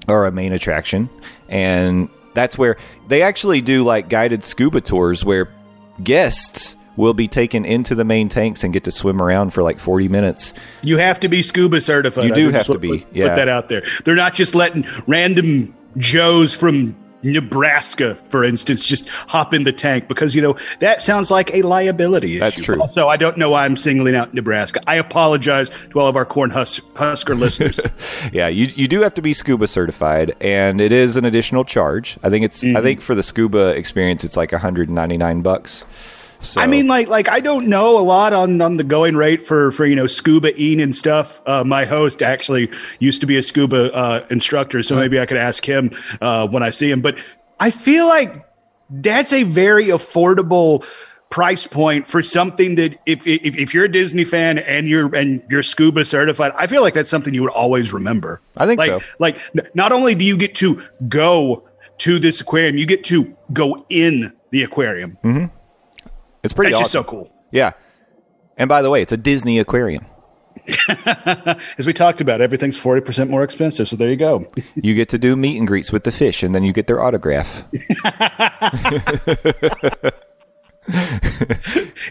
are 0.08 0.26
a 0.26 0.32
main 0.32 0.54
attraction, 0.54 1.10
and 1.50 2.10
that's 2.34 2.58
where 2.58 2.78
they 3.08 3.22
actually 3.22 3.62
do 3.62 3.84
like 3.84 4.08
guided 4.10 4.44
scuba 4.44 4.80
tours 4.82 5.26
where 5.26 5.50
guests 6.04 6.76
will 6.98 7.14
be 7.14 7.28
taken 7.28 7.66
into 7.66 7.96
the 7.96 8.04
main 8.04 8.28
tanks 8.30 8.64
and 8.64 8.74
get 8.74 8.84
to 8.84 8.92
swim 8.92 9.22
around 9.22 9.52
for 9.52 9.64
like 9.64 9.80
40 9.80 10.08
minutes. 10.10 10.54
You 10.84 10.98
have 10.98 11.20
to 11.22 11.30
be 11.30 11.42
scuba 11.42 11.80
certified. 11.82 12.26
You 12.26 12.36
do 12.36 12.50
have 12.52 12.66
to 12.68 12.78
be, 12.78 13.00
Put, 13.00 13.16
yeah. 13.16 13.30
put 13.30 13.36
that 13.36 13.48
out 13.48 13.70
there. 13.70 13.84
They're 14.04 14.16
not 14.16 14.34
just 14.34 14.56
letting 14.56 14.86
random 15.08 15.74
Joes 15.98 16.54
from 16.54 16.96
Nebraska, 17.24 18.16
for 18.16 18.44
instance, 18.44 18.86
just 18.86 19.08
hop 19.10 19.54
in 19.54 19.64
the 19.64 19.72
tank 19.74 20.08
because 20.08 20.34
you 20.34 20.42
know 20.42 20.56
that 20.80 21.02
sounds 21.02 21.30
like 21.30 21.54
a 21.54 21.62
liability. 21.62 22.38
That's 22.40 22.58
issue. 22.58 22.76
true. 22.76 22.88
So 22.88 23.10
I 23.10 23.18
don't 23.18 23.38
know 23.38 23.50
why 23.50 23.66
I'm 23.66 23.76
singling 23.78 24.16
out 24.16 24.34
Nebraska. 24.34 24.80
I 24.88 24.96
apologize 24.96 25.70
to 25.92 26.00
all 26.00 26.08
of 26.08 26.16
our 26.16 26.26
corn 26.26 26.50
hus- 26.50 26.80
husker 26.96 27.36
listeners. 27.36 27.80
Yeah, 28.32 28.48
you 28.48 28.68
you 28.76 28.88
do 28.88 29.02
have 29.02 29.14
to 29.16 29.22
be 29.22 29.34
scuba 29.34 29.68
certified, 29.68 30.36
and 30.40 30.80
it 30.80 30.92
is 30.92 31.18
an 31.18 31.26
additional 31.26 31.66
charge. 31.66 32.18
I 32.24 32.30
think 32.30 32.46
it's 32.46 32.62
Mm-hmm. 32.62 32.78
I 32.78 32.82
think 32.82 33.02
for 33.02 33.16
the 33.16 33.24
scuba 33.24 33.70
experience, 33.70 34.24
it's 34.24 34.38
like 34.38 34.52
199 34.52 35.42
bucks. 35.42 35.84
So, 36.42 36.60
I 36.60 36.66
mean, 36.66 36.88
like, 36.88 37.08
like 37.08 37.30
I 37.30 37.40
don't 37.40 37.68
know 37.68 38.00
a 38.00 38.02
lot 38.02 38.34
on 38.34 38.60
on 38.62 38.78
the 38.78 38.84
going 38.84 39.16
rate 39.16 39.42
for 39.42 39.72
for 39.72 39.86
you 39.86 39.96
know 39.96 40.08
scuba 40.08 40.54
eating 40.60 40.82
and 40.82 40.96
stuff. 40.96 41.40
Uh, 41.46 41.64
my 41.64 41.86
host 41.86 42.24
actually 42.24 42.72
used 43.00 43.22
to 43.22 43.28
be 43.28 43.38
a 43.38 43.44
scuba 43.44 43.94
uh, 43.94 44.26
instructor, 44.32 44.82
so 44.82 44.96
maybe 44.96 45.20
I 45.20 45.28
could 45.28 45.38
ask 45.38 45.64
him 45.64 45.92
uh, 46.20 46.48
when 46.48 46.64
I 46.64 46.72
see 46.72 46.90
him. 46.90 47.02
But 47.02 47.24
I 47.60 47.70
feel 47.70 48.08
like 48.08 48.44
that's 48.90 49.32
a 49.34 49.44
very 49.44 49.86
affordable 49.86 50.84
price 51.30 51.66
point 51.66 52.08
for 52.08 52.22
something 52.22 52.76
that 52.76 53.00
if, 53.06 53.26
if 53.26 53.56
if 53.56 53.74
you're 53.74 53.86
a 53.86 53.92
Disney 53.92 54.26
fan 54.26 54.58
and 54.58 54.88
you're 54.88 55.14
and 55.16 55.44
you're 55.50 55.64
scuba 55.64 56.06
certified, 56.06 56.54
I 56.56 56.66
feel 56.66 56.82
like 56.82 56.96
that's 56.96 57.10
something 57.10 57.34
you 57.34 57.44
would 57.44 57.52
always 57.52 57.94
remember. 57.94 58.42
I 58.58 58.66
think 58.66 58.80
like, 58.80 58.90
so. 58.90 59.00
Like 59.20 59.38
not 59.76 59.92
only 59.92 60.16
do 60.16 60.26
you 60.26 60.38
get 60.38 60.56
to 60.56 60.82
go 61.08 61.68
to 62.00 62.18
this 62.18 62.42
aquarium, 62.42 62.78
you 62.78 62.88
get 62.88 63.04
to 63.06 63.38
go 63.54 63.86
in 63.90 64.34
the 64.50 64.64
aquarium. 64.64 65.20
It's 66.44 66.54
pretty 66.54 66.72
That's 66.72 66.82
awesome. 66.82 66.84
just 66.84 66.92
so 66.92 67.04
cool. 67.04 67.32
Yeah. 67.52 67.72
And 68.58 68.68
by 68.68 68.82
the 68.82 68.90
way, 68.90 69.02
it's 69.02 69.12
a 69.12 69.18
Disney 69.18 69.60
aquarium. 69.60 70.06
As 71.78 71.88
we 71.88 71.94
talked 71.94 72.22
about, 72.22 72.42
everything's 72.42 72.82
40% 72.82 73.30
more 73.30 73.44
expensive. 73.44 73.88
So 73.90 73.96
there 73.96 74.10
you 74.10 74.18
go. 74.18 74.52
You 74.76 74.96
get 74.96 75.10
to 75.10 75.18
do 75.18 75.36
meet 75.36 75.58
and 75.58 75.68
greets 75.68 75.92
with 75.92 76.06
the 76.06 76.12
fish, 76.12 76.44
and 76.44 76.54
then 76.56 76.64
you 76.64 76.72
get 76.74 76.88
their 76.88 77.02
autograph. 77.02 77.64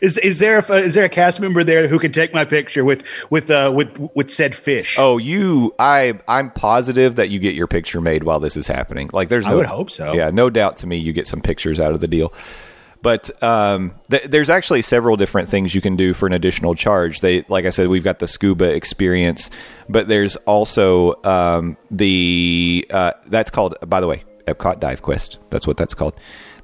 Is 0.01 0.17
is 0.19 0.39
there 0.39 0.61
a, 0.61 0.75
is 0.77 0.95
there 0.95 1.05
a 1.05 1.09
cast 1.09 1.41
member 1.41 1.65
there 1.65 1.89
who 1.89 1.99
can 1.99 2.13
take 2.13 2.33
my 2.33 2.45
picture 2.45 2.85
with 2.85 3.03
with 3.29 3.51
uh 3.51 3.73
with 3.75 3.99
with 4.15 4.31
said 4.31 4.55
fish? 4.55 4.97
Oh, 4.97 5.19
you! 5.19 5.75
I 5.79 6.21
I'm 6.29 6.53
positive 6.53 7.17
that 7.17 7.31
you 7.31 7.41
get 7.41 7.57
your 7.57 7.67
picture 7.67 8.01
made 8.01 8.23
while 8.23 8.39
this 8.39 8.57
is 8.57 8.69
happening. 8.69 9.11
Like, 9.13 9.29
there's 9.29 9.45
no, 9.45 9.53
I 9.53 9.55
would 9.57 9.67
hope 9.67 9.91
so. 9.91 10.13
Yeah, 10.13 10.31
no 10.31 10.51
doubt 10.51 10.77
to 10.79 10.87
me, 10.87 10.99
you 10.99 11.13
get 11.13 11.27
some 11.27 11.41
pictures 11.41 11.81
out 11.81 11.93
of 11.93 12.01
the 12.01 12.07
deal. 12.07 12.33
But 13.03 13.43
um, 13.43 13.95
th- 14.11 14.25
there's 14.25 14.51
actually 14.51 14.83
several 14.83 15.17
different 15.17 15.49
things 15.49 15.75
you 15.75 15.81
can 15.81 15.97
do 15.97 16.13
for 16.13 16.27
an 16.27 16.35
additional 16.35 16.75
charge. 16.75 17.21
They, 17.21 17.45
like 17.49 17.65
I 17.65 17.71
said, 17.71 17.89
we've 17.89 18.05
got 18.05 18.19
the 18.19 18.27
scuba 18.27 18.67
experience, 18.67 19.49
but 19.89 20.07
there's 20.09 20.37
also 20.37 21.23
um, 21.25 21.79
the 21.91 22.87
uh, 22.91 23.13
that's 23.27 23.51
called, 23.51 23.77
by 23.87 24.01
the 24.01 24.07
way, 24.07 24.25
Epcot 24.47 24.81
Dive 24.81 25.01
Quest. 25.01 25.39
That's 25.49 25.67
what 25.67 25.77
that's 25.79 25.95
called. 25.95 26.15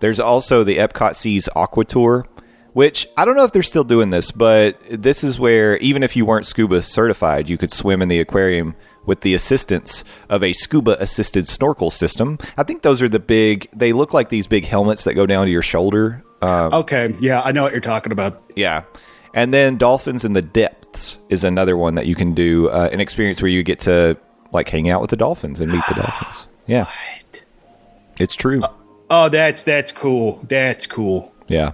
There's 0.01 0.20
also 0.20 0.62
the 0.62 0.77
Epcot 0.77 1.16
Seas 1.16 1.49
Aqua 1.57 1.87
Tour, 1.87 2.27
which 2.75 3.09
I 3.16 3.25
don't 3.25 3.37
know 3.37 3.44
if 3.44 3.53
they're 3.53 3.62
still 3.62 3.85
doing 3.85 4.11
this, 4.11 4.31
but 4.31 4.79
this 4.90 5.25
is 5.25 5.38
where 5.38 5.79
even 5.79 6.03
if 6.03 6.16
you 6.16 6.27
weren't 6.27 6.46
scuba 6.46 6.83
certified, 6.83 7.49
you 7.49 7.57
could 7.57 7.72
swim 7.72 8.03
in 8.03 8.09
the 8.09 8.20
aquarium 8.20 8.75
with 9.07 9.22
the 9.22 9.33
assistance 9.33 10.05
of 10.29 10.42
a 10.42 10.53
scuba 10.53 11.01
assisted 11.01 11.49
snorkel 11.49 11.90
system. 11.90 12.38
I 12.59 12.64
think 12.64 12.83
those 12.83 13.01
are 13.01 13.09
the 13.09 13.20
big, 13.20 13.68
they 13.72 13.94
look 13.94 14.12
like 14.12 14.29
these 14.29 14.46
big 14.46 14.66
helmets 14.66 15.05
that 15.05 15.14
go 15.14 15.25
down 15.25 15.46
to 15.46 15.53
your 15.53 15.62
shoulder. 15.62 16.22
Um, 16.46 16.72
Okay, 16.74 17.14
yeah, 17.20 17.42
I 17.42 17.52
know 17.52 17.62
what 17.62 17.72
you're 17.72 17.80
talking 17.80 18.12
about. 18.12 18.42
yeah. 18.54 18.82
And 19.35 19.52
then 19.52 19.76
Dolphins 19.76 20.24
in 20.24 20.32
the 20.32 20.40
Depths 20.40 21.18
is 21.28 21.44
another 21.44 21.76
one 21.76 21.94
that 21.96 22.06
you 22.06 22.14
can 22.14 22.32
do, 22.32 22.70
uh, 22.70 22.88
an 22.90 23.00
experience 23.00 23.42
where 23.42 23.50
you 23.50 23.62
get 23.62 23.80
to 23.80 24.16
like 24.52 24.68
hang 24.70 24.88
out 24.88 25.02
with 25.02 25.11
the 25.11 25.16
dolphins 25.16 25.61
and 25.61 25.70
meet 25.70 25.82
the 25.88 25.94
dolphins. 25.94 26.46
Yeah. 26.66 26.87
It's 28.18 28.35
true. 28.35 28.62
Oh, 29.11 29.28
that's 29.28 29.62
that's 29.62 29.92
cool. 29.92 30.40
That's 30.48 30.87
cool. 30.87 31.32
Yeah. 31.48 31.72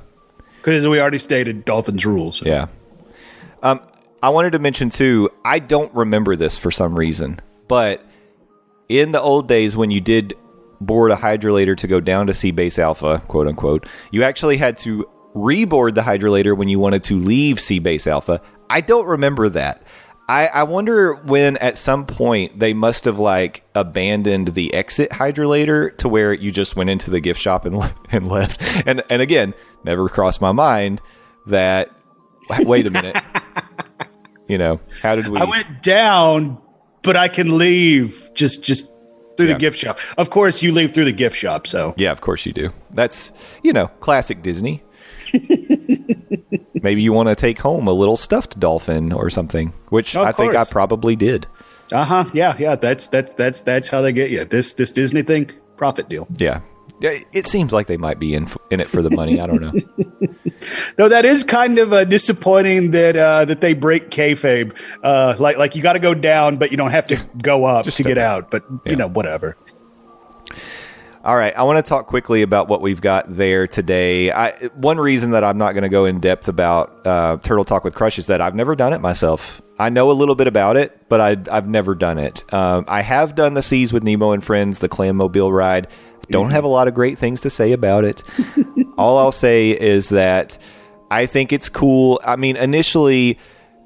Because 0.57 0.87
we 0.87 1.01
already 1.01 1.19
stated 1.19 1.65
Dolphins 1.65 2.05
rules. 2.05 2.43
Yeah. 2.45 2.67
Um, 3.63 3.81
I 4.23 4.29
wanted 4.31 4.51
to 4.53 4.59
mention 4.59 4.91
too. 4.91 5.31
I 5.45 5.59
don't 5.61 5.93
remember 5.95 6.37
this 6.37 6.59
for 6.59 6.71
some 6.71 6.99
reason, 6.99 7.41
but 7.69 8.05
in 8.89 9.13
the 9.13 9.21
old 9.21 9.49
days 9.49 9.77
when 9.77 9.91
you 9.91 10.01
did 10.01 10.35
board 10.87 11.11
a 11.13 11.17
hydrolator 11.17 11.77
to 11.77 11.87
go 11.87 12.01
down 12.01 12.27
to 12.27 12.35
Sea 12.35 12.51
Base 12.51 12.79
Alpha, 12.79 13.23
quote 13.29 13.47
unquote, 13.47 13.87
you 14.11 14.23
actually 14.23 14.57
had 14.57 14.77
to 14.79 15.09
reboard 15.35 15.95
the 15.95 16.03
hydrolator 16.03 16.57
when 16.57 16.69
you 16.69 16.79
wanted 16.79 17.03
to 17.05 17.19
leave 17.19 17.61
Sea 17.61 17.79
Base 17.79 18.07
Alpha. 18.07 18.41
I 18.69 18.81
don't 18.81 19.07
remember 19.07 19.49
that. 19.51 19.83
I, 20.29 20.47
I 20.47 20.63
wonder 20.63 21.15
when 21.15 21.57
at 21.59 21.77
some 21.77 22.07
point 22.07 22.59
they 22.59 22.73
must 22.73 23.05
have 23.05 23.19
like 23.19 23.65
abandoned 23.75 24.49
the 24.49 24.73
exit 24.73 25.11
hydrolator 25.11 25.97
to 25.99 26.09
where 26.09 26.33
you 26.33 26.51
just 26.51 26.77
went 26.77 26.91
into 26.91 27.11
the 27.11 27.21
gift 27.21 27.41
shop 27.41 27.65
and 27.65 27.77
le- 27.77 27.95
and 28.11 28.29
left. 28.29 28.63
And 28.87 29.03
and 29.11 29.21
again, 29.21 29.55
never 29.85 30.09
crossed 30.09 30.41
my 30.41 30.53
mind 30.53 31.01
that 31.47 31.91
wait 32.61 32.87
a 32.87 32.91
minute. 32.91 33.17
you 34.49 34.59
know, 34.59 34.81
how 35.03 35.17
did 35.17 35.29
we 35.29 35.39
I 35.39 35.45
went 35.45 35.83
down, 35.83 36.59
but 37.03 37.17
I 37.17 37.29
can 37.29 37.59
leave 37.59 38.31
just 38.35 38.63
just 38.63 38.92
through 39.37 39.47
Yeah. 39.47 39.53
the 39.55 39.59
gift 39.59 39.79
shop. 39.79 39.99
Of 40.19 40.31
course, 40.31 40.63
you 40.63 40.73
leave 40.73 40.93
through 40.93 41.05
the 41.07 41.13
gift 41.13 41.37
shop. 41.37 41.67
So 41.67 41.95
Yeah, 41.97 42.13
of 42.13 42.21
course 42.21 42.45
you 42.47 42.53
do. 42.53 42.71
That's, 42.91 43.33
you 43.63 43.73
know, 43.73 43.89
classic 44.01 44.43
Disney. 44.43 44.83
Maybe 46.83 47.03
you 47.03 47.13
want 47.13 47.29
to 47.29 47.35
take 47.37 47.59
home 47.61 47.87
a 47.87 47.93
little 47.93 48.17
stuffed 48.17 48.59
dolphin 48.59 49.13
or 49.13 49.31
something, 49.31 49.73
which 49.91 50.17
I 50.17 50.33
think 50.33 50.55
I 50.55 50.65
probably 50.65 51.17
did. 51.17 51.47
uh 51.93 52.05
huh. 52.05 52.25
Yeah, 52.35 52.57
yeah. 52.59 52.75
That's 52.77 53.09
that's 53.09 53.33
that's 53.35 53.63
that's 53.63 53.89
how 53.89 54.01
they 54.03 54.13
get 54.13 54.31
you. 54.31 54.45
This 54.45 54.75
this 54.75 54.91
Disney 54.93 55.23
thing, 55.23 55.51
profit 55.77 56.09
deal. 56.09 56.27
Yeah. 56.37 56.61
Yeah, 57.03 57.19
It 57.33 57.47
seems 57.47 57.73
like 57.73 57.89
they 57.89 57.97
might 57.97 58.19
be 58.19 58.35
in 58.35 58.49
in 58.71 58.81
it 58.81 58.89
for 58.89 59.03
the 59.03 59.11
money. 59.11 59.41
I 59.41 59.47
don't 59.47 59.61
know. 59.61 59.73
Though 60.97 61.09
that 61.09 61.25
is 61.25 61.43
kind 61.45 61.79
of 61.79 61.93
uh, 61.93 62.05
disappointing 62.05 62.93
that 62.93 63.17
uh, 63.17 63.45
that 63.47 63.61
they 63.61 63.75
break 63.75 64.11
kayfabe. 64.11 64.77
Uh, 65.03 65.35
like 65.39 65.57
like 65.59 65.75
you 65.77 65.83
got 65.83 65.95
to 65.95 65.99
go 65.99 66.15
down, 66.15 66.57
but 66.59 66.71
you 66.71 66.77
don't 66.77 66.93
have 66.93 67.07
to 67.09 67.17
go 67.43 67.65
up 67.65 67.87
to 67.87 68.03
get 68.03 68.19
out. 68.19 68.45
out. 68.45 68.51
But 68.51 68.65
Yeah. 68.85 68.91
you 68.91 68.97
know, 68.97 69.09
whatever. 69.09 69.57
All 71.25 71.37
right, 71.37 71.57
I 71.57 71.63
want 71.63 71.77
to 71.77 71.89
talk 71.89 72.09
quickly 72.09 72.43
about 72.43 72.67
what 72.67 72.81
we've 72.81 73.01
got 73.01 73.37
there 73.37 73.69
today. 73.69 74.33
I, 74.33 74.51
one 74.75 74.99
reason 74.99 75.31
that 75.31 75.45
I'm 75.45 75.57
not 75.57 75.73
going 75.73 75.85
to 75.85 75.89
go 75.89 76.05
in 76.05 76.19
depth 76.19 76.49
about 76.49 77.07
uh, 77.07 77.37
Turtle 77.45 77.65
Talk 77.65 77.85
with 77.85 77.95
Crush 77.95 78.19
is 78.19 78.27
that 78.27 78.41
I've 78.41 78.57
never 78.57 78.75
done 78.75 78.93
it 78.93 79.01
myself. 79.01 79.63
I 79.79 79.89
know 79.89 80.11
a 80.11 80.15
little 80.15 80.35
bit 80.35 80.49
about 80.49 80.77
it, 80.77 81.09
but 81.09 81.21
I, 81.21 81.37
I've 81.57 81.69
never 81.69 81.95
done 81.95 82.19
it. 82.19 82.43
Um, 82.53 82.87
I 82.89 83.03
have 83.03 83.37
done 83.37 83.55
the 83.55 83.63
Seas 83.63 83.93
with 83.93 84.03
Nemo 84.03 84.33
and 84.33 84.45
Friends, 84.45 84.81
the 84.81 84.89
Clam 84.89 85.15
Mobile 85.17 85.53
ride. 85.53 85.87
Don't 86.33 86.51
have 86.51 86.65
a 86.65 86.69
lot 86.69 86.89
of 86.89 86.95
great 86.95 87.19
things 87.19 87.41
to 87.43 87.51
say 87.51 87.73
about 87.73 88.05
it. 88.05 88.23
All 88.99 89.19
I'll 89.19 89.33
say 89.33 89.71
is 89.71 90.09
that 90.09 90.59
I 91.11 91.27
think 91.27 91.53
it's 91.53 91.69
cool. 91.69 92.21
I 92.25 92.37
mean, 92.37 92.57
initially, 92.57 93.39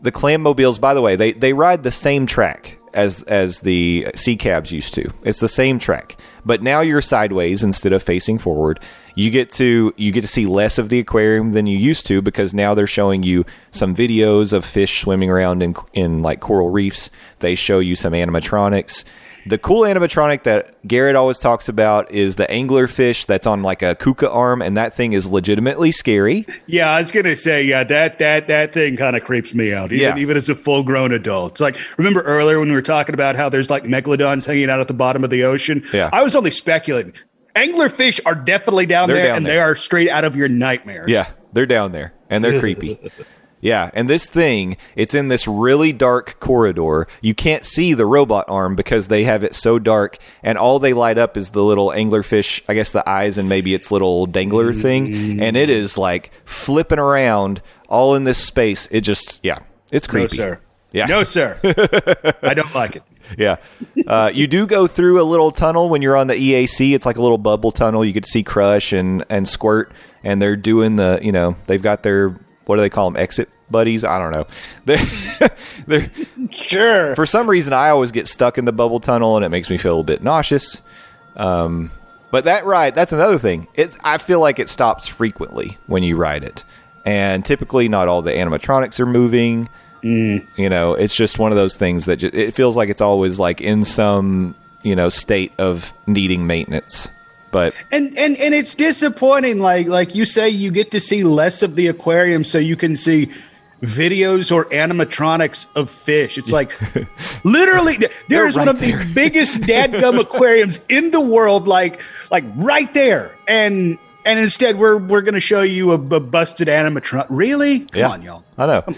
the 0.03 0.13
Clam 0.13 0.43
Mobiles, 0.43 0.79
by 0.79 0.95
the 0.95 1.03
way, 1.03 1.17
they, 1.17 1.33
they 1.33 1.53
ride 1.53 1.83
the 1.83 1.93
same 1.93 2.27
track 2.27 2.79
as 2.97 3.23
as 3.25 3.61
the 3.61 4.09
sea 4.17 4.37
cabs 4.37 4.73
used 4.73 4.95
to. 4.95 5.13
It's 5.23 5.39
the 5.39 5.49
same 5.49 5.79
track, 5.79 6.17
but 6.45 6.63
now 6.63 6.81
you're 6.81 7.03
sideways 7.03 7.63
instead 7.63 7.93
of 7.93 8.03
facing 8.03 8.39
forward. 8.39 8.81
You 9.15 9.31
get 9.31 9.51
to 9.53 9.93
you 9.97 10.13
get 10.13 10.23
to 10.23 10.27
see 10.27 10.47
less 10.47 10.79
of 10.79 10.89
the 10.89 10.99
aquarium 10.99 11.53
than 11.53 11.67
you 11.67 11.79
used 11.79 12.07
to 12.07 12.23
because 12.23 12.55
now 12.55 12.75
they're 12.75 12.87
showing 12.87 13.23
you 13.23 13.45
some 13.71 13.95
videos 13.95 14.53
of 14.53 14.65
fish 14.65 15.03
swimming 15.03 15.31
around 15.31 15.63
in 15.63 15.77
in 15.93 16.23
like 16.23 16.41
coral 16.41 16.71
reefs. 16.71 17.11
They 17.41 17.55
show 17.55 17.79
you 17.79 17.95
some 17.95 18.15
animatronics. 18.15 19.05
The 19.49 19.59
cool 19.59 19.83
animatronic 19.83 20.43
that 20.43 20.75
Garrett 20.87 21.15
always 21.17 21.39
talks 21.39 21.69
about 21.69 22.11
is 22.11 22.35
the 22.37 22.47
anglerfish 22.47 23.27
that's 23.27 23.47
on 23.47 23.63
like 23.63 23.81
a 23.83 23.95
kuka 23.95 24.29
arm, 24.31 24.61
and 24.61 24.77
that 24.77 24.95
thing 24.95 25.13
is 25.13 25.29
legitimately 25.29 25.93
scary. 25.93 26.47
Yeah, 26.67 26.91
I 26.91 26.99
was 27.01 27.13
gonna 27.13 27.37
say, 27.37 27.63
yeah, 27.63 27.85
that 27.85 28.19
that 28.19 28.49
that 28.49 28.73
thing 28.73 28.97
kind 28.97 29.15
of 29.17 29.23
creeps 29.25 29.55
me 29.55 29.73
out, 29.73 29.93
even 29.93 30.17
Yeah. 30.17 30.21
even 30.21 30.37
as 30.37 30.49
a 30.49 30.55
full 30.55 30.83
grown 30.83 31.13
adult. 31.13 31.53
It's 31.53 31.61
like 31.61 31.77
remember 31.97 32.23
earlier 32.23 32.59
when 32.59 32.69
we 32.69 32.75
were 32.75 32.83
talking 32.83 33.15
about 33.15 33.37
how 33.37 33.49
there's 33.49 33.71
like 33.71 33.85
megalodons 33.85 34.45
hanging 34.47 34.69
out 34.69 34.81
at 34.81 34.89
the 34.89 34.95
bottom 34.95 35.23
of 35.23 35.31
the 35.31 35.45
ocean. 35.45 35.85
Yeah. 35.93 36.11
I 36.13 36.23
was 36.23 36.35
only 36.35 36.51
speculating. 36.51 37.13
anglerfish 37.55 38.21
are 38.27 38.35
definitely 38.35 38.87
down 38.87 39.09
They're 39.09 39.17
there, 39.17 39.27
down 39.29 39.37
and 39.39 39.47
there. 39.47 39.55
they 39.55 39.61
are 39.61 39.77
straight 39.77 40.11
out 40.11 40.25
of 40.25 40.37
your 40.37 40.49
nightmares. 40.49 41.07
Yeah, 41.09 41.29
they're 41.53 41.67
down 41.67 41.93
there 41.93 42.13
and 42.29 42.43
they're 42.45 42.59
creepy. 42.61 42.99
Yeah, 43.67 43.91
and 43.95 44.09
this 44.09 44.27
thing, 44.27 44.77
it's 44.95 45.13
in 45.13 45.27
this 45.27 45.49
really 45.49 45.93
dark 45.93 46.39
corridor. 46.39 47.09
You 47.21 47.35
can't 47.35 47.65
see 47.65 47.95
the 47.95 48.07
robot 48.07 48.45
arm 48.47 48.77
because 48.77 49.09
they 49.09 49.25
have 49.25 49.43
it 49.43 49.57
so 49.57 49.81
dark, 49.81 50.19
and 50.45 50.57
all 50.57 50.79
they 50.79 50.93
light 50.93 51.19
up 51.19 51.37
is 51.37 51.51
the 51.51 51.65
little 51.65 51.89
anglerfish, 51.89 52.63
I 52.69 52.75
guess 52.75 52.91
the 52.91 53.07
eyes 53.09 53.39
and 53.39 53.49
maybe 53.49 53.75
its 53.75 53.91
little 53.91 54.27
dangler 54.27 54.73
thing, 54.73 55.43
and 55.43 55.57
it 55.57 55.69
is 55.69 55.99
like 55.99 56.31
flipping 56.45 57.01
around 57.01 57.61
all 57.89 58.15
in 58.15 58.23
this 58.23 58.39
space. 58.39 58.87
It 58.93 59.01
just, 59.01 59.41
yeah, 59.43 59.59
it's 59.91 60.07
creepy. 60.07 60.37
no 60.37 60.45
sir. 60.45 60.61
Yeah. 60.93 61.07
no 61.07 61.25
sir. 61.25 61.59
I 62.43 62.55
don't 62.55 62.73
like 62.73 62.95
it. 62.95 63.03
Yeah. 63.37 63.57
Uh, 64.07 64.31
you 64.33 64.47
do 64.47 64.69
go 64.69 64.87
through 64.87 65.21
a 65.21 65.25
little 65.27 65.51
tunnel 65.51 65.89
when 65.89 66.01
you're 66.01 66.17
on 66.17 66.29
the 66.29 66.35
EAC. 66.35 66.95
It's 66.95 67.05
like 67.05 67.17
a 67.17 67.23
little 67.23 67.39
bubble 67.39 67.73
tunnel. 67.73 68.05
You 68.05 68.13
could 68.13 68.25
see 68.25 68.45
Crush 68.45 68.93
and, 68.93 69.25
and 69.29 69.49
Squirt, 69.49 69.91
and 70.23 70.41
they're 70.41 70.55
doing 70.55 70.95
the, 70.95 71.19
you 71.21 71.33
know, 71.33 71.57
they've 71.67 71.83
got 71.83 72.05
their, 72.05 72.39
what 72.67 72.77
do 72.77 72.83
they 72.83 72.89
call 72.89 73.11
them? 73.11 73.17
Exit 73.17 73.49
buddies? 73.71 74.05
I 74.05 74.19
don't 74.19 74.33
know. 74.33 74.47
They're, 74.85 75.51
they're, 75.87 76.11
Sure. 76.51 77.15
for 77.17 77.27
some 77.27 77.49
reason, 77.49 77.73
I 77.73 77.89
always 77.91 78.13
get 78.13 78.29
stuck 78.29 78.59
in 78.59 78.65
the 78.65 78.73
bubble 78.73 79.01
tunnel, 79.01 79.37
and 79.37 79.45
it 79.45 79.49
makes 79.49 79.69
me 79.71 79.77
feel 79.77 80.01
a 80.01 80.05
bit 80.05 80.23
nauseous. 80.23 80.81
Um, 81.37 81.91
but 82.31 82.45
that 82.45 82.65
ride, 82.65 82.95
that's 82.95 83.13
another 83.13 83.39
thing. 83.39 83.69
It's, 83.75 83.97
I 84.03 84.19
feel 84.19 84.41
like 84.41 84.59
it 84.59 84.69
stops 84.69 85.07
frequently 85.07 85.79
when 85.87 86.03
you 86.03 86.17
ride 86.17 86.45
it. 86.45 86.65
And 87.05 87.45
typically, 87.45 87.89
not 87.89 88.09
all 88.09 88.23
the 88.23 88.33
animatronics 88.33 88.99
are 89.01 89.07
moving. 89.07 89.69
You 90.03 90.45
know, 90.57 90.95
it's 90.95 91.17
just 91.17 91.39
one 91.39 91.51
of 91.51 91.57
those 91.57 91.75
things 91.75 92.05
that 92.05 92.19
ju- 92.19 92.31
it 92.33 92.55
feels 92.55 92.77
like 92.77 92.89
it's 92.91 93.01
always 93.01 93.41
like 93.41 93.61
in 93.61 93.83
some 93.83 94.55
you 94.83 94.95
know 94.95 95.09
state 95.09 95.53
of 95.59 95.93
needing 96.07 96.47
maintenance. 96.47 97.09
But 97.51 97.75
and 97.91 98.17
and 98.17 98.37
and 98.37 98.55
it's 98.55 98.75
disappointing 98.77 99.59
like 99.59 99.89
like 99.89 100.15
you 100.15 100.25
say 100.25 100.49
you 100.49 100.71
get 100.71 100.91
to 100.93 101.01
see 101.01 101.25
less 101.25 101.63
of 101.63 101.75
the 101.75 101.89
aquarium 101.89 102.45
so 102.45 102.59
you 102.59 102.77
can 102.77 102.97
see 102.97 103.33
videos 103.83 104.51
or 104.51 104.65
animatronics 104.67 105.67
of 105.75 105.91
fish 105.91 106.39
it's 106.39 106.51
like 106.51 106.73
literally 107.45 107.97
there 108.29 108.47
is 108.47 108.55
there 108.55 108.65
one 108.65 108.69
of 108.69 108.81
there. 108.81 109.05
the 109.05 109.05
biggest 109.15 109.61
dadgum 109.61 110.19
aquariums 110.19 110.81
in 110.89 111.11
the 111.11 111.21
world 111.21 111.69
like 111.69 112.01
like 112.31 112.45
right 112.57 112.95
there 112.95 113.37
and 113.47 113.99
and 114.25 114.39
instead 114.39 114.79
we're 114.79 114.97
we're 114.97 115.21
going 115.21 115.35
to 115.35 115.41
show 115.41 115.61
you 115.61 115.93
a, 115.93 115.95
a 115.95 116.21
busted 116.21 116.69
animatronic 116.69 117.27
really 117.29 117.81
come 117.81 118.01
yeah, 118.01 118.09
on 118.09 118.23
y'all 118.23 118.45
I 118.59 118.67
know. 118.67 118.95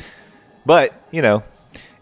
But 0.69 0.93
you 1.11 1.23
know, 1.23 1.43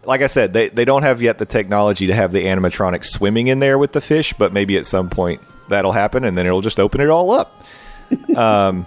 like 0.05 0.23
I 0.23 0.27
said, 0.27 0.53
they 0.53 0.69
they 0.69 0.85
don't 0.85 1.03
have 1.03 1.23
yet 1.23 1.39
the 1.39 1.47
technology 1.47 2.07
to 2.09 2.15
have 2.15 2.33
the 2.33 2.45
animatronics 2.45 3.07
swimming 3.07 3.47
in 3.47 3.61
there 3.61 3.79
with 3.79 3.93
the 3.93 4.01
fish. 4.01 4.33
But 4.33 4.53
maybe 4.53 4.77
at 4.77 4.87
some 4.87 5.09
point 5.09 5.41
that'll 5.69 5.93
happen, 5.93 6.25
and 6.25 6.37
then 6.37 6.47
it'll 6.47 6.63
just 6.63 6.81
open 6.81 7.01
it 7.01 7.09
all 7.09 7.31
up. 7.31 7.65
um, 8.37 8.87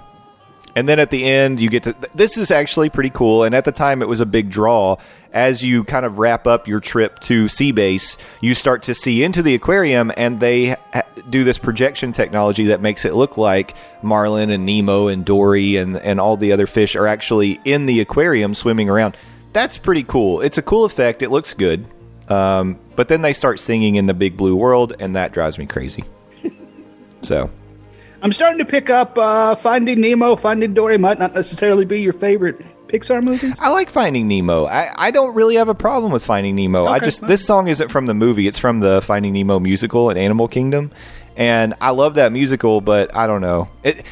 and 0.80 0.88
then 0.88 0.98
at 0.98 1.12
the 1.12 1.26
end, 1.26 1.60
you 1.60 1.70
get 1.70 1.84
to. 1.84 1.96
This 2.16 2.38
is 2.38 2.52
actually 2.52 2.90
pretty 2.90 3.10
cool, 3.10 3.44
and 3.44 3.54
at 3.54 3.66
the 3.66 3.72
time, 3.74 4.02
it 4.02 4.08
was 4.08 4.22
a 4.22 4.26
big 4.26 4.50
draw. 4.50 4.96
As 5.34 5.62
you 5.62 5.84
kind 5.84 6.06
of 6.06 6.20
wrap 6.20 6.48
up 6.48 6.70
your 6.70 6.80
trip 6.80 7.20
to 7.20 7.50
Sea 7.50 7.74
Base, 7.74 8.16
you 8.40 8.56
start 8.56 8.82
to 8.84 8.94
see 8.94 9.22
into 9.22 9.44
the 9.44 9.54
aquarium, 9.56 10.10
and 10.16 10.40
they 10.40 10.78
do 11.30 11.44
this 11.44 11.58
projection 11.58 12.14
technology 12.14 12.64
that 12.68 12.80
makes 12.80 13.04
it 13.04 13.14
look 13.14 13.36
like 13.36 13.76
Marlin 14.02 14.50
and 14.50 14.66
Nemo 14.66 15.10
and 15.10 15.26
Dory 15.26 15.76
and 15.76 15.98
and 15.98 16.18
all 16.18 16.38
the 16.38 16.54
other 16.54 16.66
fish 16.66 16.96
are 16.96 17.08
actually 17.08 17.60
in 17.66 17.86
the 17.86 18.00
aquarium 18.00 18.56
swimming 18.56 18.90
around. 18.90 19.18
That's 19.52 19.78
pretty 19.78 20.04
cool. 20.04 20.40
It's 20.40 20.58
a 20.58 20.62
cool 20.62 20.86
effect. 20.86 21.22
It 21.22 21.30
looks 21.30 21.54
good. 21.54 21.88
Um, 22.30 22.80
but 22.96 23.10
then 23.10 23.22
they 23.22 23.34
start 23.34 23.60
singing 23.60 23.96
in 23.96 24.06
the 24.06 24.14
big 24.14 24.38
blue 24.38 24.56
world, 24.56 24.96
and 24.98 25.18
that 25.18 25.34
drives 25.34 25.58
me 25.58 25.66
crazy. 25.66 26.06
so 27.22 27.50
i'm 28.22 28.32
starting 28.32 28.60
to 28.60 28.66
pick 28.66 28.90
up 28.90 29.18
uh 29.18 29.56
finding 29.56 30.02
nemo 30.02 30.36
finding 30.36 30.74
dory 30.74 30.98
might 30.98 31.20
not 31.20 31.34
necessarily 31.34 31.86
be 31.86 32.02
your 32.02 32.14
favorite 32.14 32.60
pixar 32.88 33.24
movies 33.24 33.56
I 33.60 33.70
like 33.70 33.90
Finding 33.92 34.28
Nemo. 34.28 34.66
I, 34.66 34.92
I 34.96 35.12
don't 35.12 35.36
really 35.36 35.56
have 35.56 35.70
a 35.70 35.76
problem 35.76 36.12
with 36.12 36.26
Finding 36.26 36.56
Nemo. 36.56 36.86
I 36.88 36.98
just 36.98 37.20
fine. 37.20 37.30
this 37.30 37.46
song 37.46 37.68
isn't 37.68 37.90
from 37.90 38.08
the 38.08 38.16
movie. 38.16 38.48
It's 38.48 38.58
from 38.58 38.80
the 38.80 39.00
Finding 39.02 39.34
Nemo 39.34 39.60
musical 39.60 40.10
at 40.10 40.18
Animal 40.18 40.48
Kingdom, 40.48 40.92
and 41.38 41.76
I 41.80 41.92
love 41.92 42.16
that 42.16 42.32
musical. 42.32 42.82
But 42.82 43.16
I 43.16 43.28
don't 43.28 43.42
know. 43.42 43.70
It, 43.84 44.04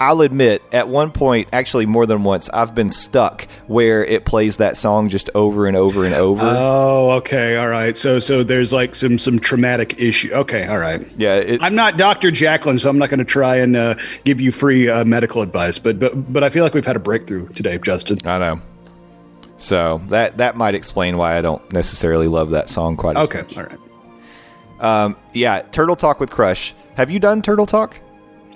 I'll 0.00 0.20
admit, 0.20 0.62
at 0.70 0.88
one 0.88 1.10
point, 1.10 1.48
actually 1.52 1.84
more 1.86 2.06
than 2.06 2.22
once, 2.22 2.48
I've 2.50 2.74
been 2.74 2.90
stuck 2.90 3.48
where 3.66 4.04
it 4.04 4.24
plays 4.24 4.56
that 4.58 4.76
song 4.76 5.08
just 5.08 5.28
over 5.34 5.66
and 5.66 5.76
over 5.76 6.04
and 6.04 6.14
over. 6.14 6.40
Oh, 6.44 7.10
okay, 7.18 7.56
all 7.56 7.68
right. 7.68 7.96
So, 7.98 8.20
so 8.20 8.44
there's 8.44 8.72
like 8.72 8.94
some 8.94 9.18
some 9.18 9.38
traumatic 9.40 10.00
issue. 10.00 10.30
Okay, 10.32 10.66
all 10.68 10.78
right. 10.78 11.04
yeah, 11.16 11.34
it, 11.36 11.60
I'm 11.62 11.74
not 11.74 11.96
Dr. 11.96 12.30
Jacqueline, 12.30 12.78
so 12.78 12.88
I'm 12.88 12.98
not 12.98 13.10
going 13.10 13.18
to 13.18 13.24
try 13.24 13.56
and 13.56 13.74
uh, 13.76 13.96
give 14.24 14.40
you 14.40 14.52
free 14.52 14.88
uh, 14.88 15.04
medical 15.04 15.42
advice. 15.42 15.78
But 15.78 15.98
but 15.98 16.32
but 16.32 16.44
I 16.44 16.50
feel 16.50 16.62
like 16.62 16.74
we've 16.74 16.86
had 16.86 16.96
a 16.96 17.00
breakthrough 17.00 17.48
today, 17.48 17.76
Justin. 17.78 18.18
I 18.24 18.38
know. 18.38 18.60
So 19.56 20.00
that 20.06 20.36
that 20.36 20.56
might 20.56 20.76
explain 20.76 21.16
why 21.16 21.36
I 21.36 21.40
don't 21.40 21.72
necessarily 21.72 22.28
love 22.28 22.50
that 22.50 22.68
song 22.68 22.96
quite 22.96 23.16
as 23.16 23.24
Okay, 23.24 23.42
much. 23.42 23.56
all 23.56 23.64
right. 23.64 23.78
Um, 24.80 25.16
yeah, 25.34 25.62
Turtle 25.72 25.96
Talk 25.96 26.20
with 26.20 26.30
Crush. 26.30 26.72
Have 26.94 27.10
you 27.10 27.18
done 27.18 27.42
Turtle 27.42 27.66
Talk? 27.66 27.98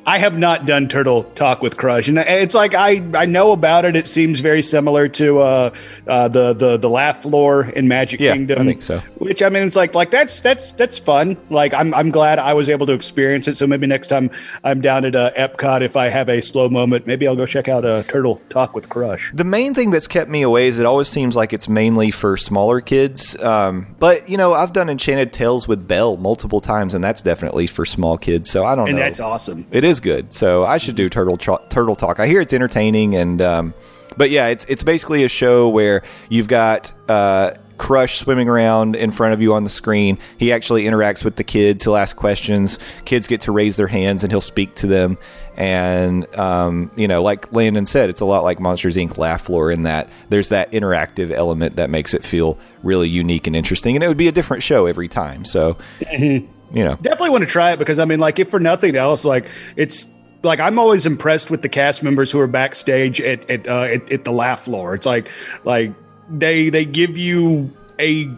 I 0.05 0.19
have 0.19 0.37
not 0.37 0.67
done 0.67 0.89
Turtle 0.89 1.23
Talk 1.35 1.63
with 1.63 1.77
Crush, 1.77 2.09
and 2.09 2.19
it's 2.19 2.55
like 2.55 2.75
I, 2.75 3.03
I 3.15 3.25
know 3.25 3.53
about 3.53 3.85
it. 3.85 3.95
It 3.95 4.09
seems 4.09 4.41
very 4.41 4.63
similar 4.63 5.09
to 5.11 5.39
uh, 5.41 5.75
uh, 6.09 6.29
the 6.29 6.53
the 6.55 6.77
the 6.77 6.91
laugh 6.91 7.23
floor 7.23 7.67
in 7.67 7.87
Magic 7.87 8.19
Yeah, 8.19 8.33
Kingdom. 8.33 8.63
I 8.63 8.65
think 8.65 8.83
so. 8.83 8.99
Which 9.19 9.43
I 9.43 9.49
mean, 9.49 9.63
it's 9.63 9.77
like 9.77 9.95
like 9.95 10.11
that's 10.11 10.41
that's 10.41 10.73
that's 10.73 10.99
fun. 10.99 11.37
Like 11.51 11.73
I'm 11.73 11.95
I'm 11.95 12.11
glad 12.11 12.41
I 12.41 12.53
was 12.53 12.69
able 12.69 12.87
to 12.87 12.93
experience 12.93 13.47
it. 13.47 13.57
So 13.57 13.67
maybe 13.67 13.87
next 13.87 14.09
time 14.09 14.31
I'm 14.65 14.81
down 14.81 15.05
at 15.05 15.15
uh, 15.15 15.31
Epcot, 15.37 15.83
if 15.83 15.97
I 15.97 16.09
have 16.09 16.29
a 16.29 16.41
slow 16.43 16.69
moment, 16.69 17.07
maybe 17.07 17.29
I'll 17.29 17.37
go 17.37 17.47
check 17.47 17.69
out 17.69 17.85
uh, 17.85 18.03
Turtle 18.03 18.41
Talk 18.49 18.75
with 18.75 18.89
Crush. 18.89 19.31
The 19.35 19.45
main 19.45 19.73
thing 19.73 19.93
that's 19.93 20.09
kept 20.09 20.29
me 20.29 20.43
away 20.43 20.67
is 20.67 20.81
it 20.81 20.87
always 20.87 21.09
seems 21.09 21.37
like 21.37 21.53
it's 21.53 21.69
mainly 21.69 22.11
for 22.11 22.37
smaller 22.37 22.81
kids. 22.81 23.39
Um, 23.41 23.95
but 24.01 24.29
you 24.29 24.37
know, 24.37 24.53
I've 24.55 24.73
done 24.73 24.89
Enchanted 24.89 25.33
Tales 25.33 25.69
with 25.69 25.87
Belle 25.87 26.17
multiple 26.17 26.61
times, 26.61 26.93
and 26.95 27.05
that's 27.05 27.23
definitely 27.23 27.69
for 27.69 27.85
small 27.85 28.19
kids. 28.19 28.51
So 28.51 28.65
I 28.65 28.75
don't 28.75 28.89
And 28.89 28.97
know. 28.97 29.05
that's 29.05 29.21
awesome. 29.21 29.65
It 29.71 29.85
is 29.85 29.92
good. 30.01 30.33
So 30.33 30.65
I 30.65 30.79
should 30.79 30.97
do 30.97 31.09
Turtle 31.09 31.37
Tro- 31.37 31.63
Turtle 31.69 31.97
Talk. 31.97 32.21
I 32.21 32.27
hear 32.27 32.41
it's 32.41 32.53
entertaining, 32.53 33.15
and 33.15 33.41
um, 33.43 33.75
but 34.17 34.31
yeah, 34.31 34.49
it's 34.49 34.65
it's 34.69 34.83
basically 34.83 35.25
a 35.25 35.29
show 35.29 35.69
where 35.69 36.03
you've 36.29 36.49
got. 36.49 36.93
Uh, 37.09 37.55
Crush 37.79 38.21
swimming 38.21 38.49
around 38.49 38.95
in 38.95 39.11
front 39.11 39.35
of 39.35 39.43
you 39.43 39.55
on 39.55 39.65
the 39.65 39.71
screen. 39.71 40.17
He 40.39 40.53
actually 40.53 40.85
interacts 40.85 41.25
with 41.25 41.35
the 41.35 41.43
kids. 41.43 41.83
He'll 41.83 41.97
ask 41.97 42.15
questions. 42.15 42.79
Kids 43.07 43.27
get 43.27 43.41
to 43.41 43.51
raise 43.51 43.77
their 43.77 43.89
hands 43.89 44.23
and 44.23 44.31
he'll 44.31 44.41
speak 44.41 44.77
to 44.77 44.87
them. 44.87 45.19
And, 45.57 46.33
um, 46.37 46.93
you 46.95 47.09
know, 47.09 47.25
like 47.25 47.53
Landon 47.53 47.85
said, 47.87 48.09
it's 48.09 48.21
a 48.21 48.25
lot 48.25 48.45
like 48.45 48.61
Monsters 48.61 48.95
Inc. 48.95 49.19
Laugh 49.19 49.43
Floor 49.43 49.73
in 49.73 49.83
that 49.83 50.09
there's 50.29 50.51
that 50.51 50.71
interactive 50.71 51.33
element 51.33 51.75
that 51.75 51.91
makes 51.91 52.15
it 52.15 52.25
feel 52.25 52.57
really 52.85 53.09
unique 53.09 53.49
and 53.49 53.57
interesting. 53.57 53.97
And 53.97 54.05
it 54.05 54.07
would 54.07 54.17
be 54.17 54.29
a 54.29 54.33
different 54.33 54.63
show 54.63 54.87
every 54.87 55.09
time. 55.09 55.45
So, 55.45 55.77
you 56.73 56.85
know, 56.85 56.97
definitely 56.97 57.31
want 57.31 57.43
to 57.43 57.51
try 57.51 57.73
it 57.73 57.79
because 57.79 57.99
I 57.99 58.05
mean, 58.05 58.21
like, 58.21 58.39
if 58.39 58.49
for 58.49 58.61
nothing 58.61 58.97
else, 58.97 59.25
like 59.25 59.47
it's 59.77 60.07
like 60.43 60.61
I'm 60.61 60.79
always 60.79 61.07
impressed 61.07 61.51
with 61.51 61.63
the 61.63 61.69
cast 61.69 62.03
members 62.03 62.31
who 62.31 62.39
are 62.41 62.47
backstage 62.47 63.21
at 63.21 63.49
at, 63.51 63.67
uh, 63.69 63.83
at, 63.83 64.11
at 64.13 64.25
the 64.25 64.33
laugh 64.33 64.65
floor. 64.65 64.95
It's 64.95 65.07
like 65.07 65.31
like 65.65 65.93
they 66.31 66.71
they 66.71 66.85
give 66.85 67.17
you 67.17 67.71
a 67.99 68.29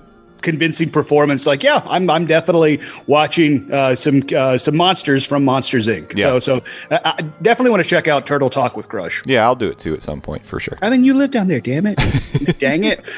convincing 0.43 0.91
performance. 0.91 1.47
Like, 1.47 1.63
yeah, 1.63 1.83
I'm 1.87 2.09
I'm 2.11 2.27
definitely 2.27 2.81
watching 3.07 3.73
uh, 3.73 3.97
some 3.97 4.23
uh, 4.37 4.59
some 4.59 4.77
monsters 4.77 5.25
from 5.25 5.45
Monsters 5.45 5.87
Inc. 5.89 6.17
Yeah. 6.17 6.39
So 6.39 6.39
so 6.41 6.63
uh, 6.91 6.99
I 7.05 7.23
definitely 7.43 7.71
want 7.71 7.83
to 7.83 7.89
check 7.89 8.07
out 8.07 8.27
Turtle 8.27 8.51
Talk 8.51 8.77
with 8.77 8.89
Crush. 8.89 9.23
yeah, 9.27 9.45
I'll 9.45 9.57
do 9.57 9.69
it 9.69 9.79
too 9.79 9.95
at 9.95 10.03
some 10.03 10.21
point 10.21 10.47
for 10.47 10.61
sure. 10.61 10.79
I 10.83 10.91
mean, 10.91 11.03
you 11.03 11.15
live 11.15 11.33
down 11.33 11.49
there, 11.49 11.61
damn 11.61 11.87
it, 11.87 11.99
dang 12.59 12.85
it. 12.85 13.05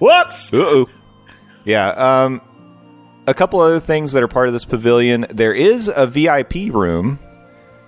Whoops. 0.00 0.52
Uh-oh. 0.52 0.88
Yeah. 1.64 1.88
Um, 1.90 2.40
a 3.26 3.34
couple 3.34 3.60
other 3.60 3.80
things 3.80 4.12
that 4.12 4.22
are 4.22 4.28
part 4.28 4.48
of 4.48 4.52
this 4.52 4.64
pavilion. 4.64 5.26
There 5.30 5.54
is 5.54 5.90
a 5.94 6.06
VIP 6.06 6.72
room 6.72 7.18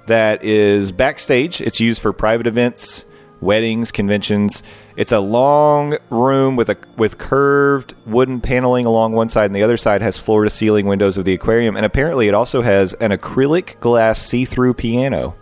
that 0.07 0.45
is 0.45 0.93
backstage. 0.93 1.61
It's 1.61 1.81
used 1.81 2.01
for 2.01 2.13
private 2.13 2.47
events, 2.47 3.05
weddings, 3.41 3.91
conventions. 3.91 4.63
It's 4.97 5.11
a 5.11 5.19
long 5.19 5.97
room 6.11 6.55
with 6.55 6.69
a 6.69 6.77
with 6.97 7.19
curved 7.19 7.95
wooden 8.07 8.41
paneling 8.41 8.87
along 8.87 9.13
one 9.13 9.29
side, 9.29 9.47
and 9.47 9.57
the 9.57 9.63
other 9.65 9.77
side 9.77 10.03
has 10.03 10.19
floor 10.21 10.45
to 10.45 10.51
ceiling 10.51 10.87
windows 10.87 11.19
of 11.19 11.25
the 11.25 11.35
aquarium. 11.35 11.77
And 11.77 11.85
apparently, 11.85 12.29
it 12.29 12.35
also 12.35 12.63
has 12.63 12.93
an 12.95 13.11
acrylic 13.11 13.81
glass 13.81 14.25
see 14.25 14.45
through 14.45 14.75
piano, 14.75 15.35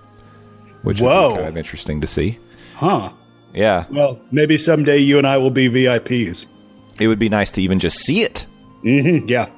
which 0.83 1.03
would 1.03 1.09
be 1.09 1.35
kind 1.37 1.49
of 1.49 1.57
interesting 1.59 2.01
to 2.01 2.07
see. 2.07 2.39
Huh. 2.77 3.13
Yeah, 3.55 3.85
Well, 3.91 4.19
maybe 4.31 4.57
someday 4.57 4.97
you 4.97 5.19
and 5.19 5.27
I 5.27 5.37
will 5.37 5.51
be 5.51 5.69
VIPs. 5.69 6.47
It 7.01 7.09
would 7.09 7.19
be 7.19 7.29
nice 7.29 7.51
to 7.53 7.63
even 7.63 7.79
just 7.79 7.99
see 7.99 8.23
it. 8.23 8.47
hmm 8.83 9.27
Yeah. 9.27 9.49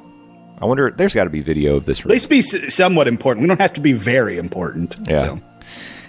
I 0.61 0.67
wonder. 0.67 0.91
There's 0.97 1.15
got 1.15 1.25
to 1.25 1.31
be 1.31 1.41
video 1.41 1.77
of 1.77 1.85
this 1.85 2.05
room. 2.05 2.13
At 2.13 2.15
least 2.15 2.29
be 2.29 2.41
somewhat 2.43 3.09
important. 3.09 3.43
We 3.43 3.49
don't 3.49 3.61
have 3.61 3.73
to 3.75 3.81
be 3.81 3.93
very 3.93 4.39
important. 4.39 4.97
Yeah. 5.09 5.37
So. 5.37 5.41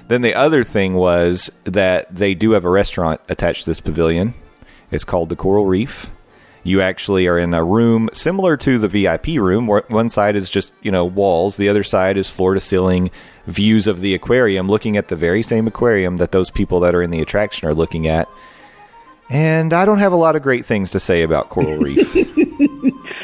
Then 0.08 0.22
the 0.22 0.36
other 0.36 0.64
thing 0.64 0.94
was 0.94 1.52
that 1.64 2.14
they 2.14 2.36
do 2.36 2.52
have 2.52 2.64
a 2.64 2.70
restaurant 2.70 3.22
attached 3.28 3.64
to 3.64 3.72
this 3.72 3.82
pavilion. 3.82 4.36
It's 4.92 5.04
called 5.04 5.30
the 5.30 5.36
Coral 5.36 5.66
Reef, 5.66 6.08
You 6.64 6.80
actually 6.80 7.26
are 7.28 7.40
in 7.40 7.56
a 7.56 7.64
room 7.64 8.10
similar 8.14 8.56
to 8.58 8.78
the 8.78 8.88
VIP 8.88 9.28
room, 9.40 9.66
where 9.66 9.84
one 9.88 10.10
side 10.10 10.36
is 10.36 10.48
just 10.48 10.72
you 10.84 10.92
know 10.92 11.04
walls, 11.06 11.58
the 11.58 11.68
other 11.68 11.84
side 11.84 12.16
is 12.16 12.30
floor 12.30 12.54
to 12.54 12.60
ceiling 12.60 13.10
views 13.48 13.88
of 13.88 14.00
the 14.02 14.14
aquarium, 14.14 14.70
looking 14.70 14.96
at 14.96 15.08
the 15.08 15.16
very 15.16 15.42
same 15.42 15.66
aquarium 15.68 16.18
that 16.18 16.32
those 16.32 16.52
people 16.52 16.80
that 16.82 16.94
are 16.94 17.02
in 17.02 17.10
the 17.10 17.22
attraction 17.22 17.68
are 17.68 17.74
looking 17.74 18.08
at. 18.08 18.30
And 19.30 19.74
I 19.74 19.86
don't 19.86 19.98
have 19.98 20.14
a 20.14 20.18
lot 20.18 20.36
of 20.36 20.44
great 20.44 20.66
things 20.66 20.92
to 20.92 21.00
say 21.00 21.24
about 21.24 21.50
Coral 21.50 21.78
Reef. 21.78 22.16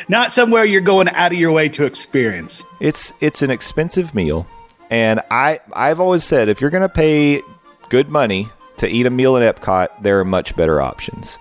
Not 0.09 0.31
somewhere 0.31 0.65
you're 0.65 0.81
going 0.81 1.07
out 1.09 1.31
of 1.31 1.37
your 1.37 1.51
way 1.51 1.69
to 1.69 1.85
experience. 1.85 2.63
it's 2.79 3.13
it's 3.21 3.41
an 3.41 3.51
expensive 3.51 4.15
meal, 4.15 4.47
and 4.89 5.21
I 5.29 5.59
I've 5.73 5.99
always 5.99 6.23
said 6.23 6.49
if 6.49 6.59
you're 6.59 6.71
going 6.71 6.81
to 6.81 6.89
pay 6.89 7.41
good 7.89 8.09
money 8.09 8.49
to 8.77 8.87
eat 8.87 9.05
a 9.05 9.11
meal 9.11 9.37
at 9.37 9.55
Epcot, 9.55 9.89
there 10.01 10.19
are 10.19 10.25
much 10.25 10.55
better 10.55 10.81
options. 10.81 11.37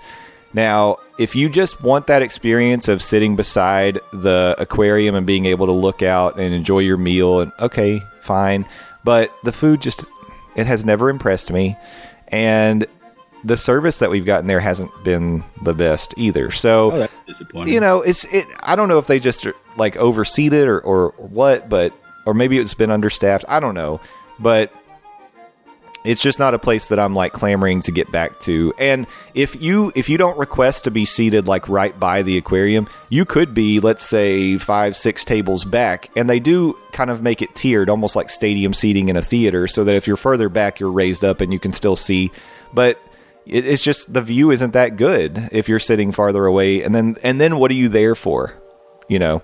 Now, 0.52 0.98
if 1.18 1.36
you 1.36 1.48
just 1.48 1.80
want 1.80 2.08
that 2.08 2.22
experience 2.22 2.88
of 2.88 3.02
sitting 3.02 3.36
beside 3.36 4.00
the 4.12 4.56
aquarium 4.58 5.14
and 5.14 5.26
being 5.26 5.46
able 5.46 5.66
to 5.66 5.72
look 5.72 6.02
out 6.02 6.38
and 6.38 6.52
enjoy 6.52 6.80
your 6.80 6.96
meal, 6.96 7.40
and 7.40 7.52
okay, 7.60 8.02
fine, 8.22 8.66
but 9.04 9.32
the 9.44 9.52
food 9.52 9.80
just 9.80 10.04
it 10.56 10.66
has 10.66 10.84
never 10.84 11.08
impressed 11.08 11.50
me, 11.50 11.76
and 12.28 12.86
the 13.44 13.56
service 13.56 13.98
that 14.00 14.10
we've 14.10 14.24
gotten 14.26 14.46
there 14.46 14.60
hasn't 14.60 14.90
been 15.04 15.42
the 15.62 15.72
best 15.74 16.12
either. 16.16 16.50
So 16.50 16.90
Oh, 16.92 16.98
that's 16.98 17.12
disappointing. 17.26 17.72
you 17.74 17.80
know, 17.80 18.02
it's 18.02 18.24
it. 18.24 18.46
I 18.60 18.76
don't 18.76 18.88
know 18.88 18.98
if 18.98 19.06
they 19.06 19.18
just 19.18 19.46
are, 19.46 19.54
like 19.76 19.94
overseeded 19.94 20.66
or, 20.66 20.80
or 20.80 21.10
what, 21.16 21.68
but 21.68 21.92
or 22.26 22.34
maybe 22.34 22.58
it's 22.58 22.74
been 22.74 22.90
understaffed. 22.90 23.44
I 23.48 23.60
don't 23.60 23.74
know, 23.74 24.00
but 24.38 24.72
it's 26.02 26.22
just 26.22 26.38
not 26.38 26.54
a 26.54 26.58
place 26.58 26.88
that 26.88 26.98
I'm 26.98 27.14
like 27.14 27.34
clamoring 27.34 27.82
to 27.82 27.92
get 27.92 28.10
back 28.10 28.40
to. 28.40 28.72
And 28.78 29.06
if 29.34 29.60
you 29.60 29.92
if 29.94 30.08
you 30.08 30.16
don't 30.16 30.38
request 30.38 30.84
to 30.84 30.90
be 30.90 31.04
seated 31.04 31.46
like 31.46 31.68
right 31.68 31.98
by 31.98 32.22
the 32.22 32.38
aquarium, 32.38 32.88
you 33.10 33.24
could 33.26 33.52
be 33.52 33.80
let's 33.80 34.02
say 34.02 34.56
five 34.56 34.96
six 34.96 35.24
tables 35.26 35.64
back, 35.64 36.10
and 36.16 36.28
they 36.28 36.40
do 36.40 36.72
kind 36.92 37.10
of 37.10 37.20
make 37.22 37.42
it 37.42 37.54
tiered, 37.54 37.90
almost 37.90 38.16
like 38.16 38.30
stadium 38.30 38.72
seating 38.72 39.08
in 39.10 39.16
a 39.16 39.22
theater, 39.22 39.66
so 39.66 39.84
that 39.84 39.94
if 39.94 40.06
you're 40.06 40.16
further 40.16 40.48
back, 40.48 40.80
you're 40.80 40.90
raised 40.92 41.22
up 41.24 41.40
and 41.42 41.52
you 41.52 41.58
can 41.58 41.72
still 41.72 41.96
see, 41.96 42.30
but 42.72 42.98
it, 43.50 43.66
it's 43.66 43.82
just 43.82 44.12
the 44.12 44.22
view 44.22 44.50
isn't 44.50 44.72
that 44.72 44.96
good 44.96 45.48
if 45.52 45.68
you're 45.68 45.78
sitting 45.78 46.12
farther 46.12 46.46
away 46.46 46.82
and 46.82 46.94
then 46.94 47.16
and 47.22 47.40
then 47.40 47.58
what 47.58 47.70
are 47.70 47.74
you 47.74 47.88
there 47.88 48.14
for 48.14 48.54
you 49.08 49.18
know 49.18 49.42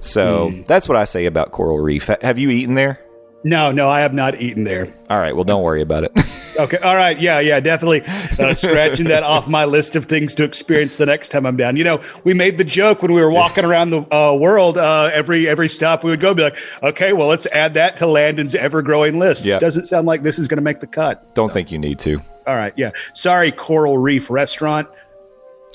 so 0.00 0.50
that's 0.66 0.88
what 0.88 0.96
i 0.96 1.04
say 1.04 1.26
about 1.26 1.52
coral 1.52 1.78
reef 1.78 2.06
have 2.22 2.38
you 2.38 2.50
eaten 2.50 2.74
there 2.74 3.00
no, 3.42 3.72
no, 3.72 3.88
I 3.88 4.00
have 4.00 4.12
not 4.12 4.38
eaten 4.38 4.64
there. 4.64 4.94
all 5.08 5.18
right 5.18 5.34
well 5.34 5.44
don't 5.44 5.62
worry 5.62 5.80
about 5.80 6.04
it 6.04 6.12
Okay, 6.60 6.76
all 6.78 6.96
right, 6.96 7.18
yeah, 7.18 7.40
yeah, 7.40 7.58
definitely 7.58 8.02
uh, 8.38 8.54
scratching 8.54 9.06
that 9.06 9.22
off 9.22 9.48
my 9.48 9.64
list 9.64 9.96
of 9.96 10.04
things 10.04 10.34
to 10.34 10.44
experience 10.44 10.98
the 10.98 11.06
next 11.06 11.30
time 11.30 11.46
I'm 11.46 11.56
down. 11.56 11.76
You 11.76 11.84
know, 11.84 12.02
we 12.24 12.34
made 12.34 12.58
the 12.58 12.64
joke 12.64 13.00
when 13.00 13.14
we 13.14 13.20
were 13.22 13.30
walking 13.30 13.64
around 13.64 13.90
the 13.90 14.02
uh, 14.14 14.34
world. 14.34 14.76
Uh, 14.76 15.10
every 15.12 15.48
every 15.48 15.70
stop 15.70 16.04
we 16.04 16.10
would 16.10 16.20
go, 16.20 16.34
be 16.34 16.42
like, 16.42 16.58
okay, 16.82 17.14
well, 17.14 17.28
let's 17.28 17.46
add 17.46 17.74
that 17.74 17.96
to 17.98 18.06
Landon's 18.06 18.54
ever 18.54 18.82
growing 18.82 19.18
list. 19.18 19.46
Yeah. 19.46 19.58
Doesn't 19.58 19.84
sound 19.84 20.06
like 20.06 20.22
this 20.22 20.38
is 20.38 20.48
going 20.48 20.58
to 20.58 20.62
make 20.62 20.80
the 20.80 20.86
cut. 20.86 21.34
don't 21.34 21.52
think 21.52 21.70
you 21.72 21.78
need 21.78 21.98
to 22.00 22.20
All 22.46 22.56
right, 22.56 22.72
yeah. 22.76 22.90
Sorry, 23.14 23.52
Coral 23.52 23.98
Reef 23.98 24.30
Restaurant. 24.30 24.88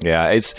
yeah 0.02 0.28
it's 0.30 0.54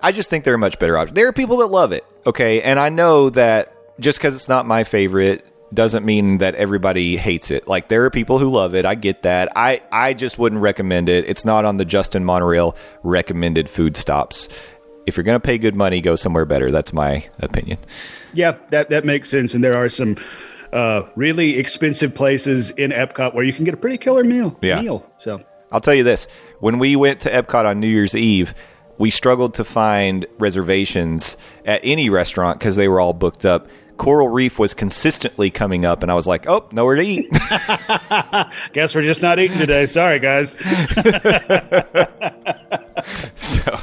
i 0.00 0.10
just 0.10 0.28
think 0.28 0.42
they're 0.44 0.54
a 0.54 0.58
much 0.58 0.78
better 0.80 0.98
option. 0.98 1.14
There 1.14 1.28
are 1.28 1.32
people 1.32 1.58
that 1.58 1.68
love 1.68 1.92
it 1.92 2.04
okay? 2.26 2.60
And 2.62 2.78
i 2.80 2.88
know 2.88 3.30
that 3.30 3.74
just 4.00 4.18
because 4.18 4.34
it's 4.34 4.48
not 4.48 4.66
my 4.66 4.82
favorite 4.84 5.46
doesn't 5.72 6.04
mean 6.04 6.36
that 6.38 6.54
everybody 6.56 7.16
hates 7.16 7.50
it. 7.50 7.66
Like 7.66 7.88
there 7.88 8.04
are 8.04 8.10
people 8.10 8.38
who 8.38 8.50
love 8.50 8.74
it. 8.74 8.84
I 8.84 8.94
get 8.94 9.22
that. 9.22 9.48
I 9.56 9.80
i 9.90 10.12
just 10.12 10.38
wouldn't 10.38 10.60
recommend 10.60 11.08
it. 11.08 11.24
It's 11.26 11.44
not 11.44 11.64
on 11.64 11.76
the 11.78 11.84
justin 11.84 12.24
monorail 12.24 12.76
recommended 13.02 13.70
food 13.70 13.96
stops. 13.96 14.48
If 15.06 15.16
you're 15.16 15.24
going 15.24 15.40
to 15.40 15.40
pay 15.40 15.58
good 15.58 15.74
money 15.74 16.00
go 16.00 16.14
somewhere 16.14 16.44
better. 16.44 16.70
That's 16.70 16.92
my 16.92 17.26
opinion. 17.38 17.78
Yeah, 18.34 18.58
that 18.70 18.90
that 18.90 19.04
makes 19.04 19.30
sense. 19.30 19.54
And 19.54 19.64
there 19.64 19.76
are 19.76 19.88
some 19.88 20.16
uh, 20.72 21.02
really 21.16 21.58
expensive 21.58 22.14
places 22.14 22.70
in 22.70 22.90
Epcot 22.90 23.34
where 23.34 23.44
you 23.44 23.52
can 23.52 23.64
get 23.64 23.74
a 23.74 23.76
pretty 23.76 23.98
killer 23.98 24.24
meal. 24.24 24.56
Yeah. 24.62 24.80
Meal. 24.80 25.06
So 25.18 25.42
I'll 25.70 25.80
tell 25.80 25.94
you 25.94 26.04
this: 26.04 26.26
when 26.60 26.78
we 26.78 26.96
went 26.96 27.20
to 27.20 27.30
Epcot 27.30 27.64
on 27.64 27.80
New 27.80 27.88
Year's 27.88 28.14
Eve, 28.14 28.54
we 28.98 29.10
struggled 29.10 29.54
to 29.54 29.64
find 29.64 30.26
reservations 30.38 31.36
at 31.64 31.80
any 31.84 32.10
restaurant 32.10 32.58
because 32.58 32.76
they 32.76 32.88
were 32.88 33.00
all 33.00 33.12
booked 33.12 33.44
up. 33.44 33.68
Coral 33.98 34.28
Reef 34.28 34.58
was 34.58 34.74
consistently 34.74 35.50
coming 35.50 35.84
up, 35.84 36.02
and 36.02 36.10
I 36.10 36.14
was 36.14 36.26
like, 36.26 36.48
"Oh, 36.48 36.68
nowhere 36.72 36.96
to 36.96 37.02
eat." 37.02 37.30
guess 38.72 38.94
we're 38.94 39.02
just 39.02 39.22
not 39.22 39.38
eating 39.38 39.58
today. 39.58 39.86
Sorry, 39.86 40.18
guys. 40.18 40.52
so, 43.36 43.80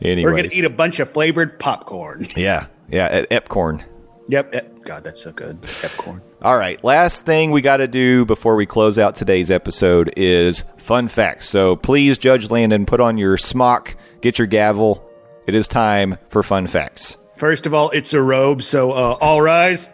anyway, 0.00 0.30
We're 0.30 0.36
gonna 0.36 0.48
eat 0.52 0.64
a 0.64 0.70
bunch 0.70 0.98
of 0.98 1.12
flavored 1.12 1.58
popcorn. 1.58 2.26
yeah, 2.36 2.66
yeah, 2.88 3.06
at 3.06 3.30
Epcorn. 3.30 3.84
Yep. 4.28 4.73
God, 4.84 5.02
that's 5.02 5.22
so 5.22 5.32
good. 5.32 5.58
All 6.42 6.58
right, 6.58 6.82
last 6.84 7.24
thing 7.24 7.50
we 7.50 7.62
got 7.62 7.78
to 7.78 7.88
do 7.88 8.24
before 8.26 8.54
we 8.54 8.66
close 8.66 8.98
out 8.98 9.14
today's 9.14 9.50
episode 9.50 10.12
is 10.16 10.64
fun 10.78 11.08
facts. 11.08 11.48
So 11.48 11.76
please, 11.76 12.18
Judge 12.18 12.50
Landon, 12.50 12.84
put 12.84 13.00
on 13.00 13.16
your 13.16 13.38
smock, 13.38 13.96
get 14.20 14.38
your 14.38 14.46
gavel. 14.46 15.08
It 15.46 15.54
is 15.54 15.66
time 15.68 16.18
for 16.28 16.42
fun 16.42 16.66
facts. 16.66 17.16
First 17.38 17.66
of 17.66 17.74
all, 17.74 17.90
it's 17.90 18.12
a 18.12 18.20
robe, 18.20 18.62
so 18.62 18.92
uh, 18.92 19.16
all 19.20 19.40
rise. 19.40 19.88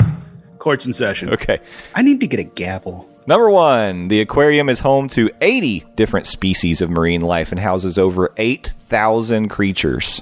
Courts 0.59 0.87
in 0.87 0.93
session. 0.93 1.31
Okay. 1.31 1.61
I 1.95 2.03
need 2.03 2.21
to 2.21 2.27
get 2.27 2.41
a 2.41 2.45
gavel. 2.45 3.09
Number 3.27 3.49
one, 3.49 4.09
the 4.09 4.21
aquarium 4.21 4.69
is 4.69 4.81
home 4.81 5.09
to 5.11 5.31
80 5.41 5.87
different 5.95 6.27
species 6.27 6.83
of 6.83 6.91
marine 6.91 7.21
life 7.21 7.53
and 7.53 7.61
houses 7.61 7.99
over 7.99 8.33
8,000 8.37 9.49
creatures. 9.49 10.21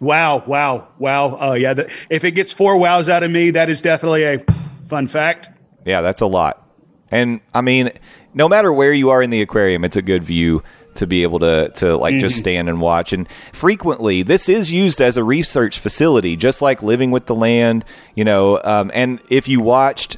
Wow! 0.00 0.42
Wow! 0.46 0.88
Wow! 0.98 1.36
Oh 1.38 1.52
yeah. 1.52 1.74
The, 1.74 1.92
if 2.08 2.24
it 2.24 2.32
gets 2.32 2.52
four 2.52 2.76
wows 2.78 3.08
out 3.08 3.22
of 3.22 3.30
me, 3.30 3.50
that 3.50 3.68
is 3.70 3.82
definitely 3.82 4.24
a 4.24 4.44
fun 4.88 5.08
fact. 5.08 5.50
Yeah, 5.84 6.00
that's 6.00 6.20
a 6.20 6.26
lot. 6.26 6.66
And 7.10 7.40
I 7.54 7.60
mean, 7.60 7.92
no 8.34 8.48
matter 8.48 8.72
where 8.72 8.92
you 8.92 9.10
are 9.10 9.22
in 9.22 9.30
the 9.30 9.42
aquarium, 9.42 9.84
it's 9.84 9.96
a 9.96 10.02
good 10.02 10.24
view 10.24 10.62
to 10.94 11.06
be 11.06 11.22
able 11.22 11.38
to 11.40 11.70
to 11.76 11.96
like 11.96 12.14
just 12.14 12.38
stand 12.38 12.68
and 12.68 12.80
watch. 12.80 13.12
And 13.12 13.28
frequently, 13.52 14.22
this 14.22 14.48
is 14.48 14.72
used 14.72 15.00
as 15.00 15.16
a 15.16 15.24
research 15.24 15.78
facility, 15.78 16.36
just 16.36 16.62
like 16.62 16.82
Living 16.82 17.10
with 17.10 17.26
the 17.26 17.34
Land. 17.34 17.84
You 18.14 18.24
know, 18.24 18.60
um, 18.64 18.90
and 18.94 19.20
if 19.28 19.48
you 19.48 19.60
watched 19.60 20.16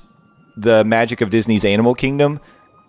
the 0.57 0.85
Magic 0.85 1.21
of 1.21 1.31
Disney's 1.31 1.65
Animal 1.65 1.95
Kingdom, 1.95 2.41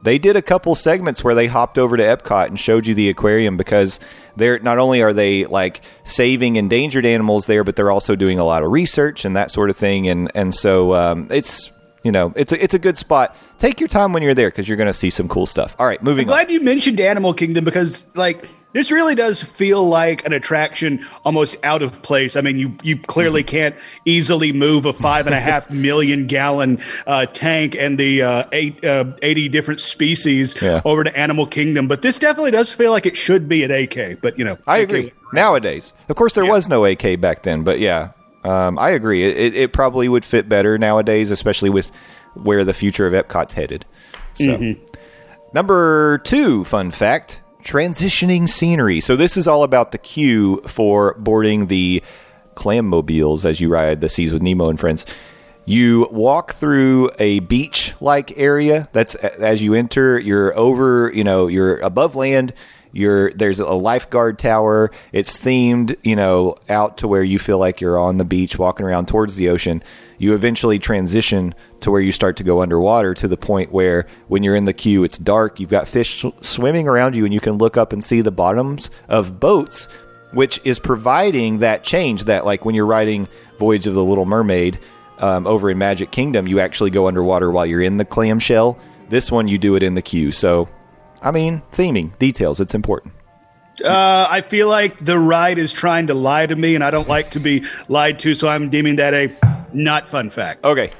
they 0.03 0.19
did 0.19 0.35
a 0.35 0.41
couple 0.41 0.75
segments 0.75 1.23
where 1.23 1.33
they 1.33 1.47
hopped 1.47 1.77
over 1.77 1.95
to 1.97 2.03
Epcot 2.03 2.47
and 2.47 2.59
showed 2.59 2.85
you 2.85 2.93
the 2.93 3.09
aquarium 3.09 3.55
because 3.55 3.99
they're 4.35 4.59
not 4.59 4.77
only 4.77 5.01
are 5.01 5.13
they 5.13 5.45
like 5.45 5.81
saving 6.03 6.57
endangered 6.57 7.05
animals 7.05 7.45
there, 7.45 7.63
but 7.63 7.75
they're 7.75 7.91
also 7.91 8.15
doing 8.15 8.37
a 8.37 8.43
lot 8.43 8.63
of 8.63 8.71
research 8.71 9.23
and 9.23 9.35
that 9.35 9.49
sort 9.49 9.69
of 9.69 9.77
thing. 9.77 10.07
And 10.07 10.29
and 10.35 10.53
so 10.53 10.93
um, 10.93 11.27
it's 11.31 11.71
you 12.03 12.11
know 12.11 12.33
it's 12.35 12.51
a, 12.51 12.61
it's 12.61 12.73
a 12.73 12.79
good 12.79 12.97
spot. 12.97 13.35
Take 13.59 13.79
your 13.79 13.87
time 13.87 14.11
when 14.11 14.23
you're 14.23 14.33
there 14.33 14.49
because 14.49 14.67
you're 14.67 14.77
going 14.77 14.87
to 14.87 14.93
see 14.93 15.09
some 15.09 15.29
cool 15.29 15.45
stuff. 15.45 15.75
All 15.79 15.85
right, 15.85 16.03
moving 16.03 16.27
on. 16.27 16.33
Glad 16.33 16.51
you 16.51 16.61
mentioned 16.61 16.99
Animal 16.99 17.33
Kingdom 17.33 17.63
because, 17.63 18.05
like, 18.13 18.45
this 18.73 18.91
really 18.91 19.15
does 19.15 19.41
feel 19.41 19.87
like 19.87 20.25
an 20.25 20.33
attraction 20.33 21.05
almost 21.23 21.55
out 21.63 21.81
of 21.81 22.01
place. 22.01 22.35
I 22.35 22.41
mean, 22.41 22.57
you 22.57 22.75
you 22.83 22.97
clearly 22.97 23.41
Mm-hmm. 23.43 23.49
can't 23.49 23.75
easily 24.05 24.51
move 24.51 24.85
a 24.85 24.93
five 24.93 25.25
and 25.27 25.33
a 25.35 25.39
half 25.39 25.69
million 25.89 26.27
gallon 26.27 26.79
uh, 27.07 27.25
tank 27.27 27.75
and 27.75 27.97
the 27.97 28.21
uh, 28.21 28.43
eight, 28.51 28.83
uh, 28.83 29.05
80 29.21 29.49
different 29.49 29.79
species 29.81 30.55
Yeah. 30.61 30.81
over 30.85 31.03
to 31.03 31.17
Animal 31.17 31.45
Kingdom. 31.47 31.87
But 31.87 32.01
this 32.01 32.19
definitely 32.19 32.51
does 32.51 32.71
feel 32.71 32.91
like 32.91 33.05
it 33.05 33.15
should 33.17 33.47
be 33.47 33.63
at 33.63 33.71
AK. 33.71 34.21
But, 34.21 34.37
you 34.37 34.45
know, 34.45 34.57
I 34.67 34.79
AK 34.79 34.89
agree. 34.89 35.13
Nowadays, 35.33 35.93
of 36.09 36.15
course, 36.15 36.33
there 36.33 36.43
Yeah. 36.45 36.51
was 36.51 36.67
no 36.69 36.85
AK 36.85 37.15
back 37.19 37.43
then, 37.43 37.63
but 37.63 37.79
yeah, 37.79 38.09
um, 38.43 38.77
I 38.77 38.89
agree. 38.91 39.23
It, 39.23 39.37
it, 39.37 39.55
it 39.55 39.73
probably 39.73 40.07
would 40.09 40.25
fit 40.25 40.47
better 40.49 40.77
nowadays, 40.77 41.31
especially 41.31 41.69
with 41.69 41.91
where 42.35 42.63
the 42.63 42.73
future 42.73 43.05
of 43.07 43.13
Epcot's 43.13 43.53
headed. 43.53 43.85
So, 44.35 44.75
number 45.53 46.17
two, 46.19 46.63
fun 46.65 46.91
fact: 46.91 47.39
transitioning 47.63 48.47
scenery. 48.47 49.01
So 49.01 49.15
this 49.15 49.37
is 49.37 49.47
all 49.47 49.63
about 49.63 49.91
the 49.91 49.97
queue 49.97 50.61
for 50.67 51.15
boarding 51.15 51.67
the 51.67 52.03
clam 52.55 52.85
mobiles 52.85 53.45
as 53.45 53.59
you 53.59 53.69
ride 53.69 54.01
the 54.01 54.09
seas 54.09 54.31
with 54.31 54.41
Nemo 54.41 54.69
and 54.69 54.79
friends. 54.79 55.05
You 55.65 56.07
walk 56.11 56.55
through 56.55 57.11
a 57.19 57.39
beach-like 57.39 58.37
area. 58.37 58.89
That's 58.91 59.15
as 59.15 59.63
you 59.63 59.73
enter. 59.73 60.19
You're 60.19 60.57
over. 60.57 61.09
You 61.13 61.23
know, 61.23 61.47
you're 61.47 61.77
above 61.77 62.15
land. 62.15 62.53
You're 62.93 63.31
there's 63.31 63.59
a 63.59 63.65
lifeguard 63.65 64.39
tower. 64.39 64.91
It's 65.11 65.37
themed. 65.37 65.97
You 66.03 66.15
know, 66.15 66.55
out 66.69 66.97
to 66.99 67.07
where 67.07 67.23
you 67.23 67.39
feel 67.39 67.57
like 67.57 67.81
you're 67.81 67.99
on 67.99 68.17
the 68.17 68.25
beach, 68.25 68.57
walking 68.57 68.85
around 68.85 69.07
towards 69.07 69.35
the 69.35 69.49
ocean. 69.49 69.83
You 70.17 70.33
eventually 70.33 70.79
transition 70.79 71.53
to 71.81 71.91
where 71.91 71.99
you 71.99 72.13
start 72.13 72.37
to 72.37 72.43
go 72.45 72.61
underwater 72.61 73.13
to 73.15 73.27
the 73.27 73.35
point 73.35 73.73
where 73.73 74.07
when 74.29 74.43
you're 74.43 74.55
in 74.55 74.65
the 74.65 74.73
queue, 74.73 75.03
it's 75.03 75.17
dark. 75.17 75.59
You've 75.59 75.69
got 75.69 75.87
fish 75.87 76.23
swimming 76.39 76.87
around 76.87 77.15
you, 77.15 77.25
and 77.25 77.33
you 77.33 77.41
can 77.41 77.57
look 77.57 77.75
up 77.75 77.91
and 77.91 78.01
see 78.01 78.21
the 78.21 78.31
bottoms 78.31 78.89
of 79.09 79.39
boats 79.39 79.89
which 80.33 80.59
is 80.63 80.79
providing 80.79 81.59
that 81.59 81.83
change 81.83 82.23
that 82.25 82.45
like 82.45 82.65
when 82.65 82.75
you're 82.75 82.85
riding 82.85 83.27
Voyage 83.59 83.87
of 83.87 83.93
the 83.93 84.03
Little 84.03 84.25
Mermaid 84.25 84.79
um, 85.19 85.47
over 85.47 85.69
in 85.69 85.77
Magic 85.77 86.11
Kingdom, 86.11 86.47
you 86.47 86.59
actually 86.59 86.89
go 86.89 87.07
underwater 87.07 87.51
while 87.51 87.65
you're 87.65 87.81
in 87.81 87.97
the 87.97 88.05
clamshell. 88.05 88.77
This 89.09 89.31
one, 89.31 89.47
you 89.47 89.57
do 89.57 89.75
it 89.75 89.83
in 89.83 89.93
the 89.93 90.01
queue. 90.01 90.31
So, 90.31 90.67
I 91.23 91.31
mean, 91.31 91.63
theming, 91.71 92.17
details, 92.19 92.59
it's 92.59 92.75
important. 92.75 93.13
Uh, 93.83 94.27
I 94.29 94.41
feel 94.41 94.67
like 94.67 95.03
the 95.03 95.17
ride 95.17 95.57
is 95.57 95.73
trying 95.73 96.07
to 96.07 96.13
lie 96.13 96.45
to 96.45 96.55
me, 96.55 96.75
and 96.75 96.83
I 96.83 96.91
don't 96.91 97.07
like 97.07 97.31
to 97.31 97.39
be 97.39 97.65
lied 97.89 98.19
to, 98.19 98.35
so 98.35 98.47
I'm 98.47 98.69
deeming 98.69 98.97
that 98.97 99.15
a 99.15 99.35
not 99.73 100.07
fun 100.07 100.29
fact. 100.29 100.63
Okay. 100.63 100.93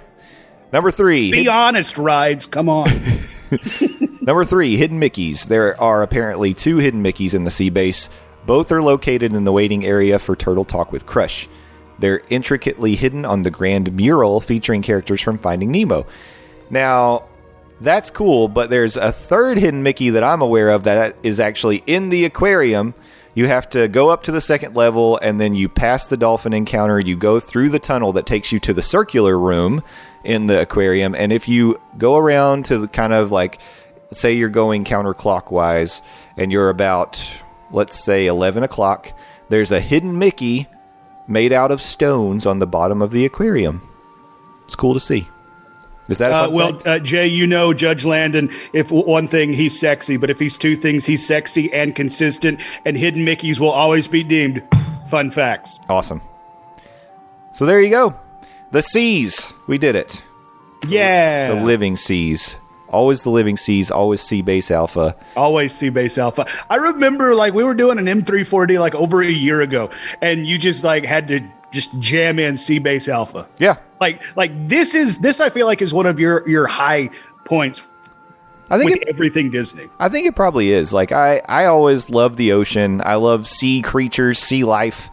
Number 0.72 0.90
three. 0.90 1.30
Be 1.30 1.48
honest, 1.48 2.00
rides. 2.00 2.48
Come 2.48 2.70
on. 2.70 2.90
Number 4.22 4.46
three, 4.46 4.78
hidden 4.78 5.00
Mickeys. 5.00 5.46
There 5.46 5.80
are 5.80 6.02
apparently 6.02 6.54
two 6.54 6.78
hidden 6.78 7.04
Mickeys 7.04 7.34
in 7.34 7.44
the 7.44 7.52
sea 7.52 7.70
base. 7.70 8.10
Both 8.46 8.72
are 8.72 8.82
located 8.82 9.34
in 9.34 9.44
the 9.44 9.52
waiting 9.52 9.86
area 9.86 10.20
for 10.20 10.36
Turtle 10.36 10.66
Talk 10.66 10.92
with 10.92 11.06
Crush. 11.06 11.48
They're 12.00 12.24
intricately 12.30 12.96
hidden 12.96 13.26
on 13.26 13.44
the 13.44 13.52
grand 13.52 13.94
mural 13.94 14.42
featuring 14.42 14.82
characters 14.82 15.22
from 15.22 15.38
Finding 15.38 15.72
Nemo. 15.72 16.06
Now, 16.70 17.26
that's 17.84 18.10
cool, 18.10 18.48
but 18.48 18.70
there's 18.70 18.96
a 18.96 19.12
third 19.12 19.58
hidden 19.58 19.84
Mickey 19.84 20.10
that 20.12 20.24
I'm 20.24 20.42
aware 20.42 20.70
of 20.70 20.86
that 20.86 21.18
is 21.22 21.40
actually 21.40 21.84
in 21.86 22.10
the 22.10 22.24
aquarium. 22.24 22.94
You 23.36 23.48
have 23.48 23.70
to 23.72 23.88
go 23.90 24.10
up 24.10 24.24
to 24.24 24.32
the 24.32 24.40
second 24.40 24.76
level 24.76 25.20
and 25.22 25.40
then 25.40 25.54
you 25.54 25.68
pass 25.68 26.06
the 26.06 26.16
dolphin 26.16 26.54
encounter. 26.54 27.00
You 27.00 27.18
go 27.18 27.40
through 27.42 27.72
the 27.72 27.80
tunnel 27.80 28.14
that 28.14 28.26
takes 28.26 28.52
you 28.52 28.60
to 28.62 28.74
the 28.74 28.82
circular 28.82 29.38
room 29.38 29.84
in 30.24 30.48
the 30.48 30.62
aquarium. 30.62 31.14
And 31.14 31.34
if 31.34 31.50
you 31.50 31.82
go 31.98 32.16
around 32.16 32.66
to 32.66 32.78
the 32.78 32.88
kind 32.88 33.12
of 33.12 33.32
like, 33.32 33.60
say 34.12 34.34
you're 34.34 34.50
going 34.50 34.86
counterclockwise 34.86 36.00
and 36.38 36.52
you're 36.52 36.70
about, 36.70 37.22
let's 37.72 38.02
say, 38.02 38.28
11 38.28 38.64
o'clock, 38.64 39.12
there's 39.50 39.72
a 39.72 39.82
hidden 39.82 40.18
Mickey 40.18 40.68
made 41.28 41.52
out 41.52 41.72
of 41.72 41.82
stones 41.82 42.46
on 42.46 42.60
the 42.60 42.68
bottom 42.68 43.02
of 43.02 43.12
the 43.12 43.26
aquarium. 43.26 43.82
It's 44.64 44.76
cool 44.76 44.94
to 44.94 45.00
see. 45.02 45.28
Is 46.10 46.18
that 46.18 46.32
a 46.32 46.36
Uh, 46.36 46.49
well, 46.49 46.72
fact? 46.74 46.88
uh, 46.88 46.99
Jay, 46.99 47.28
you 47.28 47.47
know 47.47 47.74
Judge 47.74 48.04
Landon. 48.06 48.49
If 48.74 48.91
one 48.91 49.28
thing, 49.28 49.54
he's 49.54 49.80
sexy, 49.80 50.18
but 50.18 50.30
if 50.30 50.39
he's 50.39 50.58
two 50.58 50.76
things, 50.76 51.06
he's 51.06 51.26
sexy 51.26 51.74
and 51.74 51.95
consistent. 51.95 52.60
And 52.86 52.97
hidden 52.97 53.26
Mickeys 53.26 53.60
will 53.60 53.70
always 53.72 54.08
be 54.08 54.24
deemed 54.24 54.62
fun 55.08 55.30
facts. 55.32 55.80
Awesome. 55.89 56.22
So 57.54 57.66
there 57.66 57.82
you 57.82 57.89
go. 57.89 58.16
The 58.72 58.82
seas. 58.82 59.51
We 59.68 59.78
did 59.78 59.95
it. 59.95 60.22
Yeah, 60.88 61.54
The 61.56 61.62
living 61.64 61.95
seas. 61.95 62.58
Always 62.89 63.22
the 63.24 63.30
living 63.32 63.58
seas. 63.58 63.89
Always 63.89 64.22
sea 64.22 64.41
base 64.41 64.70
alpha. 64.70 65.16
always 65.36 65.74
Sea 65.74 65.89
base 65.89 66.18
alpha. 66.18 66.45
I 66.70 66.76
remember 66.76 67.34
like 67.34 67.54
we 67.54 67.64
were 67.64 67.74
doing 67.74 67.97
an 67.97 68.06
M340 68.06 68.80
like 68.80 68.93
over 68.93 69.22
a 69.24 69.28
year 69.30 69.62
ago, 69.62 69.89
and 70.22 70.45
you 70.45 70.58
just 70.60 70.84
like 70.84 71.06
had 71.06 71.28
to 71.30 71.39
just 71.74 71.98
jam 72.00 72.40
in 72.40 72.58
Sea 72.58 72.80
base 72.80 73.10
alpha. 73.10 73.50
Yeah. 73.60 73.78
Like 74.00 74.22
like 74.38 74.70
this 74.70 74.96
is 74.96 75.18
this 75.18 75.42
I 75.42 75.50
feel 75.50 75.68
like 75.68 75.82
is 75.82 75.94
one 75.94 76.06
of 76.06 76.20
your 76.20 76.48
your 76.48 76.68
high 76.68 77.10
points 77.44 77.90
I 78.70 78.78
think 78.78 78.92
with 78.92 79.02
it, 79.02 79.08
everything 79.10 79.50
Disney. 79.50 79.90
I 80.00 80.10
think 80.10 80.26
it 80.26 80.36
probably 80.36 80.72
is. 80.72 80.94
Like 80.94 81.12
I, 81.12 81.42
I 81.46 81.66
always 81.66 82.10
love 82.10 82.38
the 82.38 82.54
ocean. 82.54 83.02
I 83.06 83.16
love 83.16 83.48
sea 83.48 83.82
creatures, 83.82 84.40
sea 84.40 84.64
life. 84.64 85.10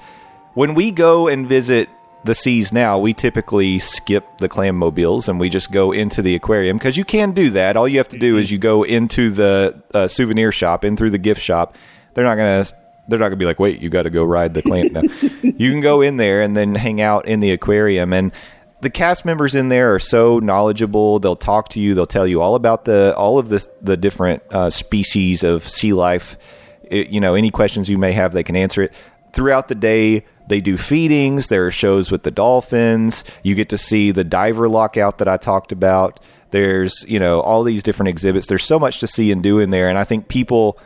When 0.55 0.75
we 0.75 0.91
go 0.91 1.29
and 1.29 1.49
visit 1.49 1.89
the 2.25 2.35
seas 2.35 2.73
now, 2.73 2.99
we 2.99 3.13
typically 3.13 3.79
skip 3.79 4.39
the 4.39 4.49
clam 4.49 4.77
mobiles 4.77 5.29
and 5.29 5.41
we 5.41 5.49
just 5.49 5.73
go 5.73 5.93
into 5.93 6.23
the 6.23 6.35
aquarium 6.35 6.79
because 6.79 6.97
you 6.97 7.05
can 7.05 7.33
do 7.33 7.51
that. 7.51 7.77
All 7.77 7.89
you 7.89 7.99
have 7.99 8.09
to 8.11 8.19
do 8.19 8.37
is 8.39 8.51
you 8.51 8.59
go 8.59 8.83
into 8.83 9.31
the 9.31 9.83
uh, 9.93 10.07
souvenir 10.09 10.53
shop, 10.53 10.85
in 10.85 10.97
through 10.97 11.11
the 11.11 11.19
gift 11.19 11.41
shop. 11.41 11.77
They're 12.15 12.25
not 12.25 12.37
gonna. 12.37 12.65
They're 13.11 13.19
not 13.19 13.27
gonna 13.29 13.37
be 13.37 13.45
like, 13.45 13.61
wait, 13.61 13.81
you 13.83 13.91
got 13.91 14.05
to 14.05 14.11
go 14.11 14.25
ride 14.25 14.55
the 14.55 14.63
clam. 14.63 14.93
No. 14.93 15.03
you 15.43 15.71
can 15.71 15.81
go 15.83 16.01
in 16.01 16.17
there 16.17 16.41
and 16.41 16.57
then 16.57 16.75
hang 16.75 17.01
out 17.03 17.27
in 17.29 17.41
the 17.41 17.51
aquarium 17.51 18.13
and 18.15 18.33
the 18.81 18.89
cast 18.89 19.27
members 19.27 19.55
in 19.55 19.69
there 19.69 19.95
are 19.95 19.99
so 19.99 20.39
knowledgeable. 20.39 21.19
They'll 21.19 21.37
talk 21.37 21.69
to 21.71 21.81
you. 21.83 21.95
They'll 21.95 22.07
tell 22.07 22.27
you 22.27 22.41
all 22.41 22.55
about 22.55 22.87
the 22.87 23.15
all 23.15 23.39
of 23.39 23.51
this 23.51 23.69
the 23.83 23.95
different 23.99 24.43
uh, 24.51 24.71
species 24.71 25.45
of 25.45 25.69
sea 25.69 25.93
life. 25.93 26.39
It- 26.85 27.09
you 27.11 27.21
know, 27.21 27.35
any 27.35 27.51
questions 27.51 27.91
you 27.91 27.99
may 27.99 28.13
have, 28.13 28.33
they 28.33 28.43
can 28.43 28.57
answer 28.57 28.83
it 28.85 28.93
throughout 29.35 29.69
the 29.69 29.75
day. 29.75 30.25
They 30.49 30.63
do 30.63 30.79
feedings. 30.79 31.49
There 31.49 31.67
are 31.67 31.71
shows 31.71 32.11
with 32.11 32.23
the 32.23 32.31
dolphins. 32.31 33.23
You 33.43 33.55
get 33.55 33.69
to 33.69 33.77
see 33.77 34.13
the 34.13 34.25
diver 34.25 34.67
lockout 34.67 35.19
that 35.19 35.29
I 35.29 35.37
talked 35.37 35.73
about. 35.73 36.19
There's 36.51 37.05
you 37.07 37.19
know 37.21 37.41
all 37.43 37.63
these 37.63 37.83
different 37.83 38.09
exhibits. 38.09 38.47
There's 38.47 38.65
so 38.65 38.79
much 38.79 38.99
to 39.01 39.07
see 39.07 39.31
and 39.31 39.43
do 39.43 39.59
in 39.59 39.69
there, 39.69 39.91
and 39.91 39.99
I 39.99 40.05
think 40.05 40.29
people 40.29 40.79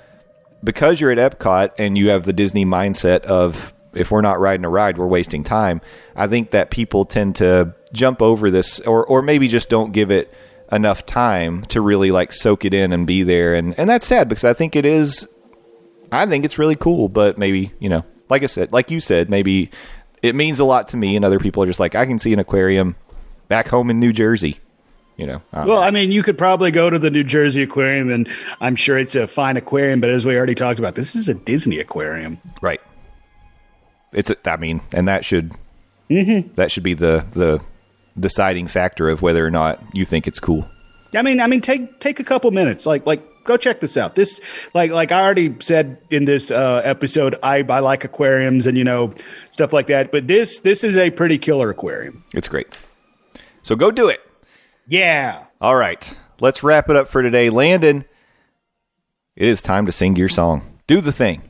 because 0.64 1.00
you're 1.00 1.10
at 1.10 1.18
Epcot 1.18 1.72
and 1.78 1.96
you 1.96 2.08
have 2.08 2.24
the 2.24 2.32
Disney 2.32 2.64
mindset 2.64 3.20
of 3.22 3.72
if 3.92 4.10
we're 4.10 4.22
not 4.22 4.40
riding 4.40 4.64
a 4.64 4.68
ride, 4.68 4.98
we're 4.98 5.06
wasting 5.06 5.44
time. 5.44 5.80
I 6.16 6.26
think 6.26 6.50
that 6.50 6.70
people 6.70 7.04
tend 7.04 7.36
to 7.36 7.74
jump 7.92 8.20
over 8.20 8.50
this 8.50 8.80
or 8.80 9.06
or 9.06 9.22
maybe 9.22 9.46
just 9.46 9.68
don't 9.68 9.92
give 9.92 10.10
it 10.10 10.32
enough 10.72 11.06
time 11.06 11.64
to 11.66 11.80
really 11.80 12.10
like 12.10 12.32
soak 12.32 12.64
it 12.64 12.74
in 12.74 12.92
and 12.92 13.06
be 13.06 13.22
there 13.22 13.54
and 13.54 13.78
and 13.78 13.88
that's 13.88 14.06
sad 14.06 14.28
because 14.28 14.44
I 14.44 14.54
think 14.54 14.74
it 14.74 14.84
is 14.84 15.28
I 16.10 16.26
think 16.26 16.44
it's 16.44 16.58
really 16.58 16.76
cool, 16.76 17.08
but 17.08 17.38
maybe, 17.38 17.72
you 17.78 17.88
know, 17.88 18.04
like 18.28 18.42
I 18.42 18.46
said, 18.46 18.72
like 18.72 18.90
you 18.90 19.00
said, 19.00 19.30
maybe 19.30 19.70
it 20.22 20.34
means 20.34 20.60
a 20.60 20.64
lot 20.64 20.88
to 20.88 20.96
me 20.96 21.16
and 21.16 21.24
other 21.24 21.38
people 21.38 21.62
are 21.62 21.66
just 21.66 21.80
like 21.80 21.94
I 21.94 22.06
can 22.06 22.18
see 22.18 22.32
an 22.32 22.38
aquarium 22.38 22.96
back 23.48 23.68
home 23.68 23.90
in 23.90 24.00
New 24.00 24.12
Jersey, 24.12 24.58
you 25.16 25.26
know. 25.26 25.42
Don't 25.52 25.66
Well. 25.66 25.82
I 25.82 25.90
mean, 25.90 26.12
you 26.12 26.22
could 26.22 26.38
probably 26.38 26.70
go 26.70 26.90
to 26.90 26.98
the 26.98 27.10
New 27.10 27.24
Jersey 27.24 27.62
Aquarium, 27.62 28.10
and 28.10 28.28
I'm 28.60 28.76
sure 28.76 28.98
it's 28.98 29.14
a 29.14 29.26
fine 29.26 29.56
aquarium. 29.56 30.00
But 30.00 30.10
as 30.10 30.24
we 30.24 30.36
already 30.36 30.54
talked 30.54 30.78
about, 30.78 30.94
this 30.94 31.14
is 31.14 31.28
a 31.28 31.34
Disney 31.34 31.78
aquarium. 31.78 32.38
Right. 32.60 32.80
It's. 34.12 34.30
A, 34.30 34.36
I 34.50 34.56
mean, 34.56 34.80
and 34.92 35.08
that 35.08 35.24
should 35.24 35.52
Mm-hmm. 36.10 36.54
that 36.54 36.70
should 36.70 36.82
be 36.82 36.94
the 36.94 37.24
the 37.32 37.60
deciding 38.18 38.68
factor 38.68 39.08
of 39.08 39.22
whether 39.22 39.44
or 39.44 39.50
not 39.50 39.82
you 39.92 40.04
think 40.04 40.26
it's 40.26 40.38
cool. 40.38 40.68
I 41.14 41.22
mean, 41.22 41.40
I 41.40 41.46
mean, 41.46 41.60
take 41.60 41.98
take 42.00 42.20
a 42.20 42.24
couple 42.24 42.50
minutes, 42.50 42.84
like 42.86 43.06
like 43.06 43.22
go 43.44 43.56
check 43.56 43.80
this 43.80 43.96
out. 43.96 44.14
This, 44.16 44.40
like 44.74 44.90
like 44.90 45.12
I 45.12 45.22
already 45.22 45.54
said 45.60 45.98
in 46.10 46.24
this 46.26 46.50
uh, 46.50 46.82
episode, 46.84 47.36
I 47.42 47.64
I 47.68 47.80
like 47.80 48.04
aquariums 48.04 48.66
and 48.66 48.76
you 48.76 48.84
know 48.84 49.12
stuff 49.50 49.72
like 49.72 49.86
that. 49.86 50.12
But 50.12 50.28
this 50.28 50.60
this 50.60 50.84
is 50.84 50.96
a 50.96 51.10
pretty 51.10 51.38
killer 51.38 51.70
aquarium. 51.70 52.22
It's 52.34 52.48
great. 52.48 52.66
So 53.62 53.74
go 53.74 53.90
do 53.90 54.08
it. 54.08 54.20
Yeah. 54.86 55.44
All 55.60 55.76
right. 55.76 56.14
Let's 56.40 56.62
wrap 56.62 56.90
it 56.90 56.96
up 56.96 57.08
for 57.08 57.22
today. 57.22 57.50
Landon, 57.50 58.04
it 59.36 59.48
is 59.48 59.62
time 59.62 59.86
to 59.86 59.92
sing 59.92 60.16
your 60.16 60.28
song. 60.28 60.80
Do 60.86 61.00
the 61.00 61.12
thing. 61.12 61.42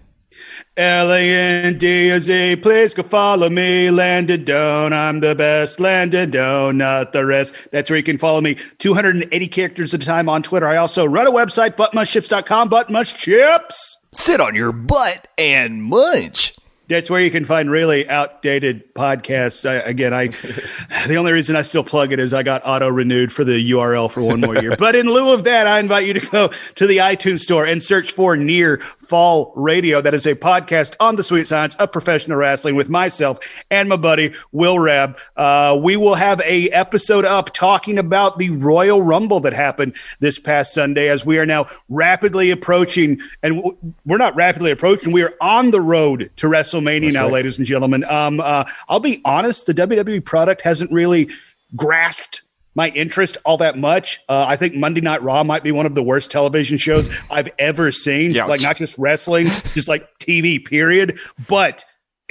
L 0.76 1.12
A 1.12 1.20
N 1.20 1.78
D 1.78 2.10
O 2.12 2.18
Z, 2.18 2.56
please 2.56 2.94
go 2.94 3.02
follow 3.04 3.48
me. 3.48 3.90
Landon 3.90 4.44
Doan, 4.44 4.92
I'm 4.92 5.20
the 5.20 5.34
best. 5.34 5.78
Landon 5.78 6.30
Doan, 6.30 6.78
not 6.78 7.12
the 7.12 7.24
rest. 7.24 7.54
That's 7.70 7.88
where 7.88 7.96
you 7.96 8.02
can 8.02 8.18
follow 8.18 8.40
me. 8.40 8.56
280 8.78 9.48
characters 9.48 9.94
at 9.94 10.02
a 10.02 10.06
time 10.06 10.28
on 10.28 10.42
Twitter. 10.42 10.66
I 10.66 10.76
also 10.76 11.04
run 11.04 11.26
a 11.28 11.32
website, 11.32 11.76
buttmunchchips.com, 11.76 12.70
buttmunchchips. 12.70 13.76
Sit 14.12 14.40
on 14.40 14.54
your 14.54 14.72
butt 14.72 15.26
and 15.38 15.82
munch. 15.82 16.56
That's 16.86 17.08
where 17.08 17.20
you 17.20 17.30
can 17.30 17.44
find 17.44 17.70
really 17.70 18.06
outdated 18.08 18.94
podcasts. 18.94 19.68
I, 19.68 19.76
again, 19.76 20.12
I 20.12 20.28
the 21.06 21.16
only 21.16 21.32
reason 21.32 21.56
I 21.56 21.62
still 21.62 21.84
plug 21.84 22.12
it 22.12 22.18
is 22.18 22.34
I 22.34 22.42
got 22.42 22.60
auto 22.64 22.88
renewed 22.88 23.32
for 23.32 23.42
the 23.42 23.70
URL 23.70 24.10
for 24.10 24.20
one 24.20 24.40
more 24.40 24.56
year. 24.56 24.76
but 24.78 24.94
in 24.94 25.06
lieu 25.06 25.32
of 25.32 25.44
that, 25.44 25.66
I 25.66 25.78
invite 25.78 26.06
you 26.06 26.12
to 26.14 26.20
go 26.20 26.50
to 26.74 26.86
the 26.86 26.98
iTunes 26.98 27.40
store 27.40 27.64
and 27.64 27.82
search 27.82 28.12
for 28.12 28.36
Near 28.36 28.78
Fall 28.98 29.52
Radio. 29.56 30.00
That 30.00 30.14
is 30.14 30.26
a 30.26 30.34
podcast 30.34 30.96
on 31.00 31.16
the 31.16 31.24
sweet 31.24 31.46
science 31.46 31.74
of 31.76 31.90
professional 31.90 32.36
wrestling 32.36 32.74
with 32.74 32.90
myself 32.90 33.38
and 33.70 33.88
my 33.88 33.96
buddy 33.96 34.34
Will 34.52 34.78
Rab. 34.78 35.18
Uh, 35.36 35.78
we 35.80 35.96
will 35.96 36.14
have 36.14 36.40
a 36.42 36.68
episode 36.70 37.24
up 37.24 37.54
talking 37.54 37.98
about 37.98 38.38
the 38.38 38.50
Royal 38.50 39.02
Rumble 39.02 39.40
that 39.40 39.52
happened 39.52 39.96
this 40.20 40.38
past 40.38 40.74
Sunday, 40.74 41.08
as 41.08 41.24
we 41.24 41.38
are 41.38 41.46
now 41.46 41.66
rapidly 41.88 42.50
approaching, 42.50 43.20
and 43.42 43.56
w- 43.56 43.76
we're 44.04 44.18
not 44.18 44.36
rapidly 44.36 44.70
approaching. 44.70 45.12
We 45.12 45.22
are 45.22 45.34
on 45.40 45.70
the 45.70 45.80
road 45.80 46.30
to 46.36 46.48
WrestleMania 46.74 47.12
now, 47.12 47.28
ladies 47.28 47.58
and 47.58 47.66
gentlemen. 47.66 48.04
Um, 48.04 48.40
uh, 48.40 48.64
I'll 48.88 49.00
be 49.00 49.20
honest, 49.24 49.66
the 49.66 49.74
WWE 49.74 50.24
product 50.24 50.62
hasn't 50.62 50.90
really 50.90 51.30
grasped 51.76 52.42
my 52.74 52.88
interest 52.90 53.36
all 53.44 53.56
that 53.58 53.78
much. 53.78 54.18
Uh, 54.28 54.44
I 54.48 54.56
think 54.56 54.74
Monday 54.74 55.00
Night 55.00 55.22
Raw 55.22 55.44
might 55.44 55.62
be 55.62 55.72
one 55.72 55.86
of 55.86 55.94
the 55.94 56.02
worst 56.02 56.30
television 56.30 56.78
shows 56.78 57.08
I've 57.30 57.48
ever 57.58 57.92
seen. 57.92 58.36
Ouch. 58.36 58.48
Like 58.48 58.60
not 58.60 58.76
just 58.76 58.98
wrestling, 58.98 59.46
just 59.74 59.88
like 59.88 60.08
TV. 60.18 60.64
Period. 60.64 61.18
But 61.48 61.84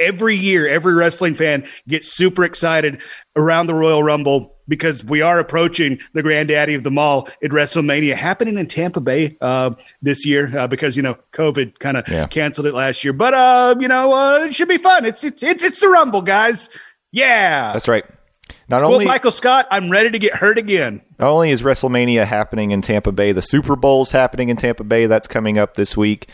every 0.04 0.36
year, 0.36 0.68
every 0.68 0.94
wrestling 0.94 1.34
fan 1.34 1.66
gets 1.88 2.12
super 2.14 2.44
excited 2.44 3.02
around 3.36 3.68
the 3.68 3.74
Royal 3.74 4.04
Rumble 4.04 4.56
because 4.68 5.04
we 5.04 5.22
are 5.22 5.40
approaching 5.40 6.00
the 6.14 6.22
granddaddy 6.24 6.74
of 6.76 6.84
them 6.84 6.98
all 6.98 7.28
at 7.44 7.52
WrestleMania 7.52 8.14
happening 8.16 8.58
in 8.58 8.66
Tampa 8.66 9.02
Bay 9.02 9.36
uh, 9.42 9.72
this 10.02 10.26
year 10.26 10.58
uh, 10.58 10.68
because 10.68 10.96
you 10.96 11.04
know 11.04 11.18
COVID 11.34 11.80
kind 11.80 11.98
of 11.98 12.08
Yeah. 12.08 12.28
canceled 12.28 12.68
it 12.68 12.74
last 12.74 13.04
year. 13.04 13.14
But 13.14 13.34
uh, 13.34 13.76
you 13.80 13.88
know 13.88 14.14
uh, 14.14 14.46
it 14.46 14.56
should 14.56 14.70
be 14.70 14.78
fun. 14.78 15.06
It's 15.06 15.24
it's 15.24 15.44
it's 15.44 15.64
it's 15.64 15.80
the 15.80 15.90
Rumble, 15.90 16.22
guys. 16.22 16.70
Yeah. 17.12 17.74
That's 17.74 17.88
right. 17.88 18.06
Not 18.70 18.82
well, 18.82 18.94
only 18.94 19.06
Michael 19.06 19.32
Scott, 19.32 19.68
I'm 19.72 19.90
ready 19.90 20.10
to 20.12 20.20
get 20.20 20.34
hurt 20.36 20.58
again. 20.58 21.02
Not 21.20 21.32
only 21.32 21.52
is 21.52 21.62
WrestleMania 21.62 22.26
happening 22.26 22.72
in 22.72 22.82
Tampa 22.82 23.12
Bay, 23.12 23.32
the 23.32 23.42
Super 23.42 23.76
Bowl's 23.76 24.12
happening 24.12 24.50
in 24.50 24.56
Tampa 24.58 24.84
Bay. 24.84 25.06
That's 25.06 25.28
coming 25.28 25.58
up 25.58 25.76
this 25.76 25.96
week. 25.98 26.28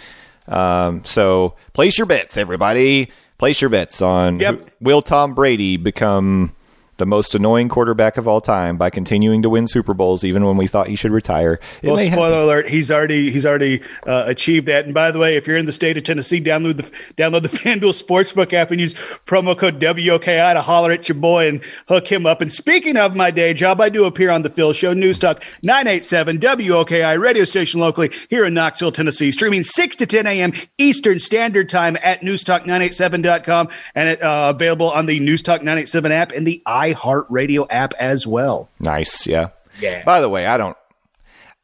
Um, 0.47 1.03
so 1.05 1.55
place 1.73 1.97
your 1.97 2.07
bets, 2.07 2.37
everybody. 2.37 3.11
Place 3.39 3.61
your 3.61 3.69
bets 3.69 4.01
on 4.01 4.39
Yep. 4.39 4.55
who- 4.55 4.65
will 4.81 5.01
Tom 5.01 5.33
Brady 5.33 5.77
become 5.77 6.51
the 6.99 7.05
most 7.05 7.33
annoying 7.33 7.67
quarterback 7.67 8.17
of 8.17 8.27
all 8.27 8.41
time 8.41 8.77
by 8.77 8.89
continuing 8.89 9.41
to 9.41 9.49
win 9.49 9.67
Super 9.67 9.93
Bowls 9.93 10.23
even 10.23 10.45
when 10.45 10.57
we 10.57 10.67
thought 10.67 10.87
he 10.87 10.95
should 10.95 11.11
retire. 11.11 11.59
It 11.81 11.87
well, 11.87 11.97
spoiler 11.97 12.29
happen. 12.29 12.43
alert: 12.43 12.69
he's 12.69 12.91
already 12.91 13.31
he's 13.31 13.45
already 13.45 13.81
uh, 14.05 14.25
achieved 14.27 14.67
that. 14.67 14.85
And 14.85 14.93
by 14.93 15.11
the 15.11 15.19
way, 15.19 15.35
if 15.35 15.47
you're 15.47 15.57
in 15.57 15.65
the 15.65 15.71
state 15.71 15.97
of 15.97 16.03
Tennessee, 16.03 16.39
download 16.39 16.77
the 16.77 16.83
download 17.17 17.41
the 17.41 17.49
FanDuel 17.57 17.99
Sportsbook 17.99 18.53
app 18.53 18.71
and 18.71 18.79
use 18.79 18.93
promo 19.25 19.57
code 19.57 19.79
WOKI 19.79 20.53
to 20.53 20.61
holler 20.61 20.91
at 20.91 21.09
your 21.09 21.17
boy 21.17 21.47
and 21.47 21.61
hook 21.87 22.11
him 22.11 22.25
up. 22.25 22.41
And 22.41 22.51
speaking 22.51 22.97
of 22.97 23.15
my 23.15 23.31
day 23.31 23.53
job, 23.53 23.81
I 23.81 23.89
do 23.89 24.05
appear 24.05 24.29
on 24.29 24.43
the 24.43 24.49
Phil 24.49 24.73
Show, 24.73 24.93
News 24.93 25.19
Talk 25.19 25.43
987 25.63 26.39
WOKI 26.39 27.19
radio 27.19 27.45
station 27.45 27.79
locally 27.79 28.11
here 28.29 28.45
in 28.45 28.53
Knoxville, 28.53 28.91
Tennessee, 28.91 29.31
streaming 29.31 29.63
6 29.63 29.95
to 29.97 30.05
10 30.05 30.27
a.m. 30.27 30.53
Eastern 30.77 31.19
Standard 31.19 31.69
Time 31.69 31.97
at 32.03 32.21
newstalk987.com 32.21 33.69
and 33.95 34.09
it, 34.09 34.21
uh, 34.21 34.51
available 34.53 34.91
on 34.91 35.05
the 35.05 35.19
Newstalk 35.19 35.59
987 35.59 36.11
app 36.11 36.31
and 36.31 36.45
the 36.45 36.61
iHeartRadio 36.93 37.67
app 37.69 37.93
as 37.99 38.25
well. 38.25 38.69
Nice, 38.79 39.27
yeah. 39.27 39.49
Yeah. 39.79 40.03
By 40.03 40.21
the 40.21 40.29
way, 40.29 40.45
I 40.45 40.57
don't 40.57 40.77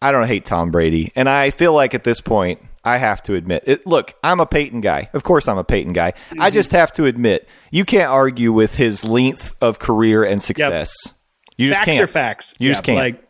I 0.01 0.11
don't 0.11 0.27
hate 0.27 0.45
Tom 0.45 0.71
Brady, 0.71 1.11
and 1.15 1.27
I 1.27 1.51
feel 1.51 1.73
like 1.73 1.93
at 1.93 2.03
this 2.03 2.21
point 2.21 2.59
I 2.83 2.97
have 2.97 3.23
to 3.23 3.33
admit 3.33 3.63
it. 3.65 3.87
Look, 3.87 4.13
I'm 4.23 4.39
a 4.39 4.45
Peyton 4.45 4.81
guy. 4.81 5.09
Of 5.13 5.23
course, 5.23 5.47
I'm 5.47 5.57
a 5.57 5.63
Peyton 5.63 5.93
guy. 5.93 6.13
I 6.39 6.51
just 6.51 6.69
mm-hmm. 6.69 6.77
have 6.77 6.93
to 6.93 7.05
admit 7.05 7.47
you 7.71 7.85
can't 7.85 8.11
argue 8.11 8.53
with 8.53 8.75
his 8.75 9.03
length 9.03 9.55
of 9.61 9.79
career 9.79 10.23
and 10.23 10.41
success. 10.41 10.93
You 11.57 11.69
just 11.69 11.79
facts 11.79 11.91
can't. 11.91 12.03
are 12.03 12.07
facts. 12.07 12.53
You 12.59 12.69
just 12.69 12.83
can't. 12.83 12.97
Like, 12.97 13.21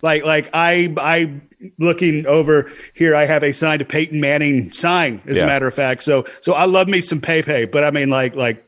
like, 0.00 0.24
like 0.24 0.50
I, 0.54 0.94
I 0.96 1.42
looking 1.78 2.26
over 2.26 2.70
here. 2.94 3.14
I 3.14 3.26
have 3.26 3.42
a 3.42 3.52
signed 3.52 3.86
Peyton 3.88 4.20
Manning 4.20 4.72
sign, 4.72 5.20
as 5.26 5.36
Yeah. 5.36 5.44
a 5.44 5.46
matter 5.46 5.66
of 5.66 5.74
fact. 5.74 6.02
So, 6.02 6.24
so 6.40 6.54
I 6.54 6.64
love 6.64 6.88
me 6.88 7.00
some 7.00 7.20
Pepe, 7.20 7.66
but 7.66 7.84
I 7.84 7.90
mean, 7.90 8.08
like, 8.08 8.34
like 8.34 8.64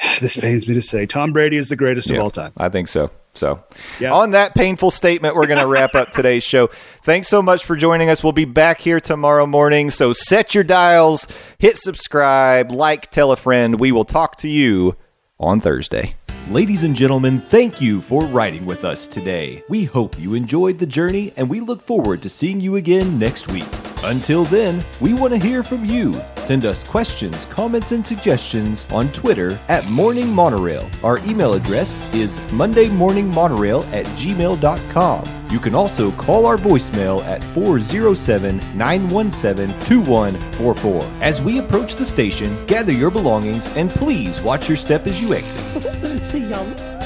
this 0.20 0.36
pains 0.36 0.68
me 0.68 0.74
to 0.74 0.82
say, 0.82 1.06
Tom 1.06 1.32
Brady 1.32 1.56
is 1.56 1.68
the 1.68 1.76
greatest 1.76 2.10
of 2.10 2.18
all 2.18 2.30
time. 2.30 2.52
I 2.56 2.68
think 2.68 2.88
so. 2.88 3.10
So, 3.34 3.62
Yeah. 4.00 4.12
on 4.12 4.32
that 4.32 4.54
painful 4.54 4.90
statement, 4.90 5.36
we're 5.36 5.46
going 5.46 5.60
to 5.60 5.66
wrap 5.66 5.94
up 5.94 6.12
today's 6.12 6.42
show. 6.42 6.70
Thanks 7.04 7.28
so 7.28 7.40
much 7.40 7.64
for 7.64 7.76
joining 7.76 8.10
us. 8.10 8.22
We'll 8.24 8.32
be 8.32 8.44
back 8.44 8.80
here 8.80 9.00
tomorrow 9.00 9.46
morning. 9.46 9.90
So, 9.90 10.12
set 10.12 10.54
your 10.54 10.64
dials, 10.64 11.26
hit 11.58 11.78
subscribe, 11.78 12.72
like, 12.72 13.10
tell 13.10 13.30
a 13.30 13.36
friend. 13.36 13.78
We 13.78 13.92
will 13.92 14.04
talk 14.04 14.36
to 14.38 14.48
you 14.48 14.96
on 15.38 15.60
Thursday. 15.60 16.16
Ladies 16.50 16.82
and 16.82 16.96
gentlemen, 16.96 17.40
thank 17.40 17.78
you 17.78 18.00
for 18.00 18.24
riding 18.24 18.64
with 18.64 18.82
us 18.82 19.06
today. 19.06 19.62
We 19.68 19.84
hope 19.84 20.18
you 20.18 20.32
enjoyed 20.32 20.78
the 20.78 20.86
journey 20.86 21.30
and 21.36 21.46
we 21.46 21.60
look 21.60 21.82
forward 21.82 22.22
to 22.22 22.30
seeing 22.30 22.58
you 22.58 22.76
again 22.76 23.18
next 23.18 23.48
week. 23.48 23.66
Until 24.02 24.44
then, 24.44 24.82
we 24.98 25.12
want 25.12 25.34
to 25.34 25.46
hear 25.46 25.62
from 25.62 25.84
you. 25.84 26.14
Send 26.36 26.64
us 26.64 26.82
questions, 26.88 27.44
comments, 27.46 27.92
and 27.92 28.06
suggestions 28.06 28.90
on 28.90 29.08
Twitter 29.08 29.58
at 29.68 29.86
Morning 29.90 30.28
Monorail. 30.32 30.88
Our 31.04 31.18
email 31.26 31.52
address 31.52 32.14
is 32.14 32.38
mondaymorningmonorail 32.52 33.92
at 33.92 34.06
gmail.com. 34.06 35.24
You 35.50 35.58
can 35.58 35.74
also 35.74 36.12
call 36.12 36.46
our 36.46 36.56
voicemail 36.56 37.22
at 37.24 37.42
407 37.42 38.56
917 38.76 39.78
2144. 39.80 41.22
As 41.22 41.42
we 41.42 41.58
approach 41.58 41.96
the 41.96 42.06
station, 42.06 42.66
gather 42.66 42.92
your 42.92 43.10
belongings 43.10 43.68
and 43.76 43.90
please 43.90 44.40
watch 44.42 44.68
your 44.68 44.76
step 44.76 45.06
as 45.06 45.20
you 45.20 45.34
exit. 45.34 46.22
See 46.38 46.44
y'all 46.44 46.64
real 46.66 46.78
soon. 46.78 46.97